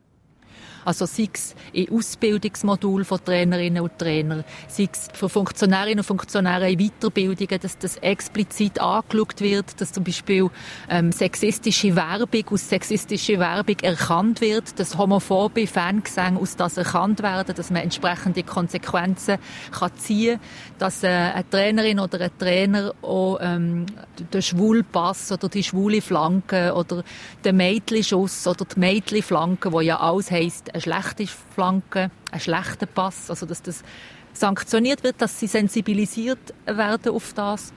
Also 0.88 1.06
sei 1.06 1.28
es 1.34 1.54
in 1.74 1.92
Ausbildungsmodul 1.92 3.04
von 3.04 3.20
Trainerinnen 3.22 3.84
und 3.84 3.98
Trainern, 4.00 4.46
sei 4.70 4.88
es 4.90 5.10
für 5.12 5.28
Funktionärinnen 5.28 6.00
und 6.00 6.06
Funktionäre 6.06 6.72
in 6.72 6.80
Weiterbildungen, 6.80 7.60
dass 7.60 7.78
das 7.78 7.98
explizit 7.98 8.80
angeschaut 8.80 9.42
wird, 9.42 9.82
dass 9.82 9.92
zum 9.92 10.06
Beispiel 10.06 10.50
ähm, 10.90 11.12
sexistische 11.12 11.94
Werbung 11.94 12.46
aus 12.52 12.70
sexistischer 12.70 13.38
Werbung 13.38 13.76
erkannt 13.82 14.40
wird, 14.40 14.80
dass 14.80 14.98
homophobe 14.98 15.68
Fangesänge 15.68 16.40
aus 16.40 16.56
das 16.56 16.78
erkannt 16.78 17.22
werden, 17.22 17.54
dass 17.54 17.70
man 17.70 17.82
entsprechende 17.82 18.44
Konsequenzen 18.44 19.40
kann 19.78 19.92
ziehen 19.98 20.40
dass 20.80 21.04
äh, 21.04 21.08
eine 21.08 21.50
Trainerin 21.50 22.00
oder 22.00 22.22
ein 22.22 22.32
Trainer 22.38 22.94
auch 23.02 23.40
ähm, 23.42 23.86
den 24.34 24.42
schwulen 24.42 24.86
Pass 24.86 25.32
oder 25.32 25.50
die 25.50 25.64
schwule 25.64 26.02
Flanke 26.02 26.74
oder 26.74 27.04
den 27.44 27.58
Mädchenschuss 27.58 28.48
oder 28.48 28.66
die 28.66 28.80
Mädchenflanke, 28.80 29.72
wo 29.72 29.82
ja 29.82 30.00
alles 30.00 30.32
heisst, 30.32 30.72
eine 30.78 30.82
schlechte 30.82 31.28
Flanke, 31.28 32.12
ein 32.32 32.40
schlechter 32.40 32.86
Pass, 32.86 33.30
also 33.30 33.46
dass 33.46 33.62
das 33.62 33.84
sanktioniert 34.34 35.04
wird, 35.04 35.22
dass 35.22 35.40
sie 35.40 35.48
sensibilisiert 35.48 36.54
werden 36.66 37.14
auf 37.14 37.34
das. 37.34 37.74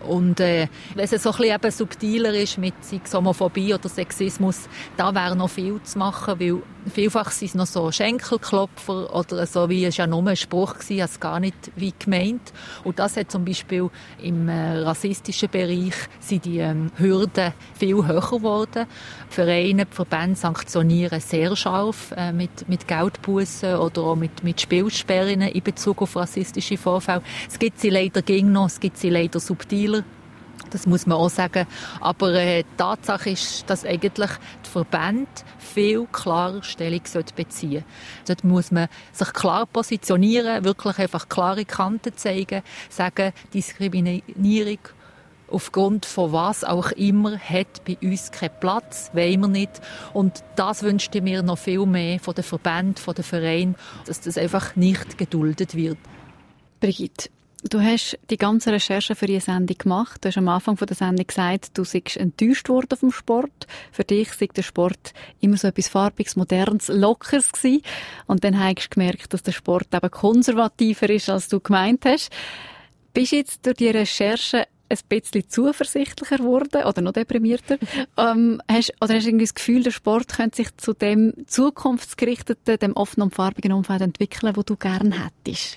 Und 0.00 0.40
äh, 0.40 0.66
wenn 0.94 1.04
es 1.04 1.22
so 1.22 1.30
ein 1.30 1.36
bisschen 1.60 1.70
subtiler 1.70 2.32
ist 2.32 2.56
mit 2.56 2.74
Homophobie 3.12 3.74
oder 3.74 3.88
Sexismus, 3.88 4.60
da 4.96 5.14
wäre 5.14 5.36
noch 5.36 5.50
viel 5.50 5.80
zu 5.82 5.98
machen, 5.98 6.40
weil 6.40 6.62
vielfach 6.92 7.30
sind 7.30 7.48
es 7.48 7.54
noch 7.54 7.66
so 7.66 7.90
Schenkelklopfer 7.90 9.14
oder 9.14 9.46
so, 9.46 9.68
wie 9.68 9.84
es 9.84 9.96
ja 9.96 10.06
nur 10.06 10.26
ein 10.26 10.36
Spruch 10.36 10.74
war, 10.76 11.02
als 11.02 11.20
gar 11.20 11.40
nicht 11.40 11.70
wie 11.76 11.92
gemeint. 11.98 12.52
Und 12.84 12.98
das 12.98 13.16
hat 13.16 13.30
zum 13.30 13.44
Beispiel 13.44 13.90
im 14.22 14.48
äh, 14.48 14.78
rassistischen 14.78 15.48
Bereich 15.48 15.94
sind 16.20 16.44
die 16.44 16.58
ähm, 16.58 16.90
Hürden 16.96 17.52
viel 17.78 18.06
höher 18.06 18.20
geworden. 18.20 18.86
Vereine, 19.28 19.86
die 19.86 19.94
Verbände 19.94 20.36
sanktionieren 20.36 21.20
sehr 21.20 21.54
scharf 21.56 22.12
äh, 22.16 22.32
mit, 22.32 22.68
mit 22.68 22.88
Geldbussen 22.88 23.76
oder 23.76 24.02
auch 24.02 24.16
mit, 24.16 24.42
mit 24.42 24.60
Spielsperren 24.60 25.42
in 25.42 25.62
Bezug 25.62 26.02
auf 26.02 26.16
rassistische 26.16 26.76
Vorfälle. 26.76 27.22
Es 27.48 27.58
gibt 27.58 27.80
sie 27.80 27.90
leider 27.90 28.22
gegen 28.22 28.52
noch, 28.52 28.66
es 28.66 28.80
gibt 28.80 28.96
sie 28.96 29.10
leider 29.10 29.40
subtiler. 29.40 30.04
Das 30.70 30.86
muss 30.86 31.06
man 31.06 31.18
auch 31.18 31.30
sagen. 31.30 31.66
Aber 32.00 32.32
äh, 32.34 32.64
Tatsache 32.76 33.30
ist, 33.30 33.68
dass 33.68 33.84
eigentlich 33.84 34.30
die 34.64 34.70
Verbände 34.70 35.28
viel 35.58 36.06
klarer 36.10 36.62
Stellung 36.62 37.02
beziehen 37.36 37.84
Dort 38.26 38.44
muss 38.44 38.70
man 38.70 38.88
sich 39.12 39.32
klar 39.32 39.66
positionieren, 39.66 40.64
wirklich 40.64 40.98
einfach 40.98 41.28
klare 41.28 41.64
Kanten 41.64 42.16
zeigen, 42.16 42.62
sagen, 42.88 43.32
Diskriminierung 43.52 44.78
aufgrund 45.50 46.06
von 46.06 46.32
was 46.32 46.64
auch 46.64 46.92
immer 46.92 47.38
hat 47.38 47.84
bei 47.84 47.98
uns 48.02 48.30
keinen 48.30 48.58
Platz, 48.60 49.10
wollen 49.12 49.40
wir 49.40 49.48
nicht. 49.48 49.80
Und 50.12 50.44
das 50.56 50.82
wünschte 50.82 51.18
ich 51.18 51.24
mir 51.24 51.42
noch 51.42 51.58
viel 51.58 51.86
mehr 51.86 52.20
von 52.20 52.34
den 52.34 52.44
Verbänden, 52.44 52.96
von 52.96 53.14
den 53.14 53.24
Vereinen, 53.24 53.76
dass 54.06 54.20
das 54.20 54.38
einfach 54.38 54.76
nicht 54.76 55.18
geduldet 55.18 55.74
wird. 55.74 55.98
Brigitte, 56.80 57.28
Du 57.62 57.78
hast 57.78 58.18
die 58.30 58.38
ganze 58.38 58.72
Recherche 58.72 59.14
für 59.14 59.26
diese 59.26 59.46
Sendung 59.46 59.76
gemacht. 59.76 60.24
Du 60.24 60.28
hast 60.28 60.38
am 60.38 60.48
Anfang 60.48 60.76
der 60.76 60.96
Sendung 60.96 61.26
gesagt, 61.26 61.76
du 61.76 61.84
seist 61.84 62.16
enttäuscht 62.16 62.68
worden 62.70 62.96
vom 62.96 63.12
Sport. 63.12 63.66
Für 63.92 64.04
dich 64.04 64.32
sei 64.32 64.46
der 64.46 64.62
Sport 64.62 65.12
immer 65.40 65.58
so 65.58 65.68
etwas 65.68 65.88
Farbiges, 65.88 66.36
Modernes, 66.36 66.88
Lockeres 66.88 67.52
gewesen. 67.52 67.82
Und 68.26 68.44
dann 68.44 68.58
hast 68.58 68.86
du 68.86 68.94
gemerkt, 68.94 69.34
dass 69.34 69.42
der 69.42 69.52
Sport 69.52 69.88
eben 69.92 70.10
konservativer 70.10 71.10
ist, 71.10 71.28
als 71.28 71.48
du 71.48 71.60
gemeint 71.60 72.06
hast. 72.06 72.30
Bist 73.12 73.32
du 73.32 73.36
jetzt 73.36 73.66
durch 73.66 73.76
die 73.76 73.90
Recherche 73.90 74.66
ein 74.88 74.98
bisschen 75.08 75.48
zuversichtlicher 75.48 76.38
geworden 76.38 76.84
oder 76.84 77.02
noch 77.02 77.12
deprimierter? 77.12 77.76
ähm, 78.16 78.62
hast, 78.70 78.94
oder 79.02 79.14
hast 79.14 79.24
du 79.24 79.28
irgendwie 79.28 79.44
das 79.44 79.54
Gefühl, 79.54 79.82
der 79.82 79.90
Sport 79.90 80.28
könnte 80.28 80.56
sich 80.56 80.74
zu 80.78 80.94
dem 80.94 81.34
zukunftsgerichteten, 81.46 82.78
dem 82.78 82.94
offenen 82.94 83.24
und 83.24 83.34
farbigen 83.34 83.72
Umfeld 83.72 84.00
entwickeln, 84.00 84.56
wo 84.56 84.62
du 84.62 84.76
gerne 84.76 85.14
hättest? 85.24 85.76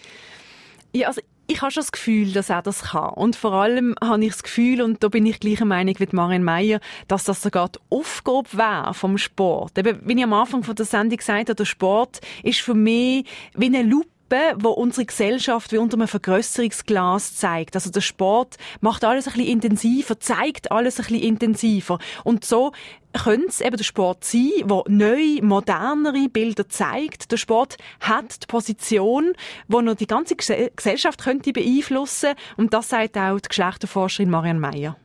Ja, 0.94 1.08
also 1.08 1.22
ich 1.48 1.62
habe 1.62 1.72
schon 1.72 1.82
das 1.82 1.92
Gefühl, 1.92 2.32
dass 2.32 2.50
er 2.50 2.62
das 2.62 2.84
kann. 2.84 3.14
Und 3.14 3.36
vor 3.36 3.54
allem 3.54 3.96
habe 4.04 4.24
ich 4.24 4.32
das 4.32 4.44
Gefühl, 4.44 4.82
und 4.82 5.04
da 5.04 5.10
bin 5.10 5.26
ich 5.26 5.40
gleicher 5.40 5.66
Meinung 5.66 5.96
wie 6.00 6.08
Marion 6.12 6.44
Meyer, 6.44 6.80
dass 7.08 7.26
das 7.26 7.42
sogar 7.42 7.70
die 7.70 7.80
Aufgabe 7.90 8.48
wäre 8.54 8.94
vom 8.94 9.18
Sport. 9.18 9.78
Eben, 9.78 10.00
wie 10.06 10.14
ich 10.14 10.24
am 10.24 10.34
Anfang 10.34 10.64
von 10.64 10.76
der 10.76 10.86
Sendung 10.86 11.18
gesagt 11.18 11.50
habe, 11.50 11.56
der 11.56 11.66
Sport 11.66 12.22
ist 12.44 12.62
für 12.62 12.74
mich 12.74 13.26
wie 13.56 13.66
eine 13.66 13.84
Lupe 13.84 14.13
wo 14.58 14.70
unsere 14.70 15.06
Gesellschaft 15.06 15.72
wie 15.72 15.78
unter 15.78 15.98
einem 15.98 16.08
Vergrößerungsglas 16.08 17.36
zeigt. 17.36 17.76
Also 17.76 17.90
der 17.90 18.02
Sport 18.02 18.58
macht 18.82 19.04
alles 19.04 19.28
ein 19.28 19.34
bisschen 19.34 19.50
intensiver, 19.50 20.20
zeigt 20.20 20.72
alles 20.72 21.00
ein 21.00 21.06
bisschen 21.06 21.22
intensiver. 21.22 22.00
Und 22.24 22.46
so 22.46 22.72
könnte 23.14 23.48
es 23.48 23.62
eben 23.62 23.78
der 23.78 23.84
Sport 23.84 24.24
sein, 24.24 24.52
der 24.66 24.84
neue, 24.88 25.44
modernere 25.44 26.30
Bilder 26.30 26.68
zeigt. 26.68 27.32
Der 27.32 27.38
Sport 27.38 27.78
hat 28.00 28.44
die 28.44 28.48
Position, 28.48 29.34
wo 29.68 29.80
er 29.80 29.96
die 29.96 30.08
ganze 30.08 30.36
Gesellschaft 30.36 31.22
könnte 31.24 31.54
beeinflussen 31.54 32.34
Und 32.58 32.74
das 32.74 32.90
sagt 32.90 33.18
auch 33.18 33.40
die 33.40 33.50
Geschlechterforscherin 33.50 34.30
Marianne 34.30 34.60
Meyer. 34.60 34.98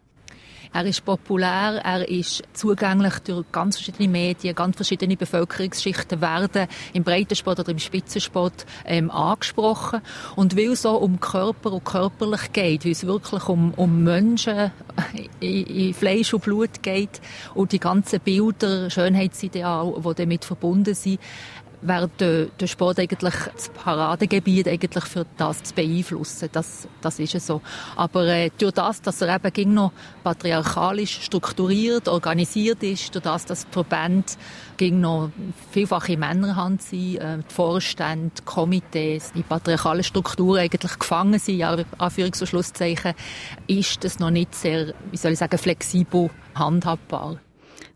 Er 0.73 0.85
ist 0.85 1.05
populär, 1.05 1.81
er 1.85 2.09
ist 2.09 2.43
zugänglich 2.53 3.19
durch 3.21 3.51
ganz 3.53 3.77
verschiedene 3.77 4.09
Medien, 4.09 4.55
ganz 4.55 4.77
verschiedene 4.77 5.17
Bevölkerungsschichten 5.17 6.21
werden 6.21 6.67
im 6.93 7.05
Breitensport 7.05 7.61
oder 7.61 7.71
im 7.71 7.79
Spitzensport 7.79 8.67
ähm, 8.85 9.11
angesprochen. 9.11 10.01
Und 10.37 10.57
weil 10.57 10.73
es 10.73 10.83
so 10.83 10.97
um 10.97 11.21
Körper 11.21 11.73
und 11.73 11.85
körperlich 11.85 12.53
geht, 12.53 12.85
weil 12.85 12.93
es 12.93 13.07
wirklich 13.07 13.49
um, 13.49 13.73
um 13.75 14.05
Menschen 14.05 14.71
in, 15.41 15.67
in 15.67 15.95
Fleisch 15.95 16.35
und 16.35 16.45
Blut 16.45 16.83
geht 16.83 17.21
und 17.55 17.73
die 17.73 17.81
ganzen 17.81 18.21
Bilder, 18.21 18.91
Schönheitsideale, 18.91 19.95
die 20.01 20.15
damit 20.15 20.45
verbunden 20.45 20.95
sind, 20.95 21.21
wäre 21.81 22.09
der, 22.19 22.47
der 22.47 22.67
Sport 22.67 22.99
eigentlich 22.99 23.35
das 23.55 23.69
Paradegebiet 23.71 24.69
eigentlich 24.69 25.05
für 25.05 25.27
das 25.37 25.63
zu 25.63 25.75
beeinflussen. 25.75 26.49
Das, 26.53 26.89
das 27.01 27.19
ist 27.19 27.35
es 27.35 27.47
so. 27.47 27.61
Aber 27.97 28.27
äh, 28.27 28.51
durch 28.59 28.73
das, 28.73 29.03
dass 29.03 29.21
er 29.23 29.37
eben 29.37 29.53
ging 29.53 29.75
noch 29.75 29.93
patriarchalisch 30.25 31.23
strukturiert, 31.23 32.09
organisiert 32.09 32.83
ist, 32.83 33.15
durch 33.15 33.25
das, 33.25 33.45
dass 33.47 33.67
die 33.67 33.73
Verbände 33.73 34.33
ging 34.77 35.01
noch 35.01 35.31
vielfach 35.71 36.09
in 36.09 36.21
Männerhand 36.21 36.83
sind, 36.83 37.17
äh, 37.17 37.39
die 37.39 37.55
Vorstände, 37.55 38.31
die 38.39 38.45
Komitees, 38.45 39.33
die 39.33 39.43
patriarchalen 39.43 40.05
Strukturen 40.05 40.61
eigentlich 40.61 40.99
gefangen 40.99 41.39
sind, 41.39 41.63
Anführungs- 41.63 42.41
und 42.41 42.47
Schlusszeichen, 42.47 43.15
ist 43.67 44.05
das 44.05 44.19
noch 44.19 44.31
nicht 44.31 44.55
sehr, 44.55 44.95
wie 45.11 45.17
soll 45.17 45.33
ich 45.33 45.39
sagen, 45.39 45.59
flexibel 45.59 46.31
handhabbar. 46.55 47.39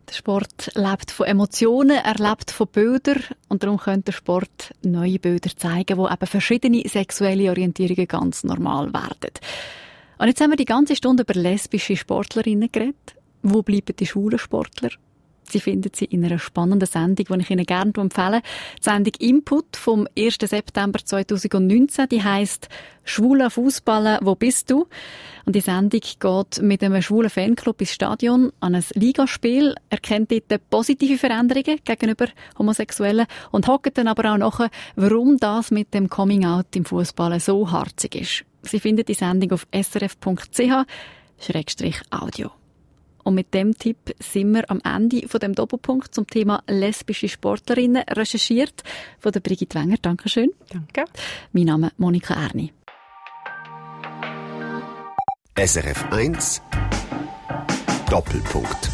Der 0.09 0.13
Sport 0.13 0.71
lebt 0.75 1.11
von 1.11 1.25
Emotionen, 1.25 1.97
er 1.97 2.15
lebt 2.15 2.51
von 2.51 2.67
Bildern 2.67 3.23
und 3.47 3.63
darum 3.63 3.77
könnte 3.77 4.05
der 4.05 4.11
Sport 4.13 4.73
neue 4.83 5.19
Bilder 5.19 5.49
zeigen, 5.55 5.97
wo 5.97 6.07
eben 6.07 6.27
verschiedene 6.27 6.87
sexuelle 6.87 7.49
Orientierungen 7.49 8.07
ganz 8.07 8.43
normal 8.43 8.93
werden. 8.93 9.31
Und 10.17 10.27
jetzt 10.27 10.41
haben 10.41 10.51
wir 10.51 10.57
die 10.57 10.65
ganze 10.65 10.95
Stunde 10.95 11.23
über 11.23 11.33
lesbische 11.33 11.95
Sportlerinnen 11.95 12.71
geredet. 12.71 13.15
Wo 13.41 13.61
bleiben 13.61 13.95
die 13.97 14.05
schwulen 14.05 14.39
Sportler? 14.39 14.89
Sie 15.49 15.59
finden 15.59 15.91
sie 15.93 16.05
in 16.05 16.23
einer 16.25 16.39
spannenden 16.39 16.87
Sendung, 16.87 17.25
die 17.25 17.41
ich 17.41 17.49
Ihnen 17.49 17.65
gerne 17.65 17.91
empfehle. 17.95 18.41
Die 18.79 18.83
Sendung 18.83 19.13
Input 19.19 19.75
vom 19.75 20.07
1. 20.17 20.37
September 20.41 20.99
2019, 21.03 22.09
die 22.09 22.23
heißt 22.23 22.69
Schwuler 23.03 23.49
Fußballen, 23.49 24.19
wo 24.21 24.35
bist 24.35 24.71
du? 24.71 24.87
Und 25.45 25.55
die 25.55 25.61
Sendung 25.61 25.99
geht 25.99 26.61
mit 26.61 26.83
einem 26.83 27.01
schwulen 27.01 27.29
Fanclub 27.29 27.81
ins 27.81 27.91
Stadion 27.91 28.53
an 28.61 28.75
ein 28.75 28.85
Ligaspiel, 28.93 29.75
erkennt 29.89 30.31
dort 30.31 30.69
positive 30.69 31.17
Veränderungen 31.17 31.79
gegenüber 31.83 32.27
Homosexuellen 32.57 33.27
und 33.51 33.67
hockt 33.67 33.97
dann 33.97 34.07
aber 34.07 34.33
auch 34.33 34.37
nach, 34.37 34.69
warum 34.95 35.37
das 35.37 35.71
mit 35.71 35.93
dem 35.93 36.09
Coming-out 36.09 36.75
im 36.75 36.85
Fußballen 36.85 37.39
so 37.39 37.69
harzig 37.71 38.15
ist. 38.15 38.45
Sie 38.61 38.79
finden 38.79 39.05
die 39.05 39.13
Sendung 39.13 39.51
auf 39.51 39.67
srf.ch 39.73 40.85
audio 42.09 42.51
Und 43.23 43.35
mit 43.35 43.53
dem 43.53 43.77
Tipp 43.77 44.15
sind 44.19 44.53
wir 44.53 44.69
am 44.69 44.81
Ende 44.83 45.27
von 45.27 45.39
dem 45.39 45.55
Doppelpunkt 45.55 46.13
zum 46.13 46.27
Thema 46.27 46.63
lesbische 46.67 47.29
Sportlerinnen 47.29 48.03
recherchiert 48.09 48.83
von 49.19 49.31
der 49.31 49.39
Brigitte 49.39 49.79
Wenger. 49.79 49.97
Dankeschön. 50.01 50.51
Danke. 50.69 51.05
Mein 51.51 51.65
Name 51.65 51.87
ist 51.87 51.99
Monika 51.99 52.33
Erni. 52.33 52.73
SRF 55.55 56.11
1 56.11 56.61
Doppelpunkt 58.09 58.89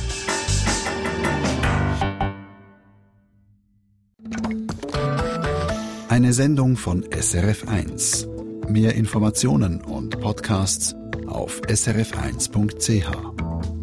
Eine 6.10 6.34
Sendung 6.34 6.76
von 6.76 7.06
SRF1. 7.06 8.70
Mehr 8.70 8.96
Informationen 8.96 9.80
und 9.80 10.20
Podcasts 10.20 10.94
auf 11.28 11.62
srf1.ch. 11.62 13.79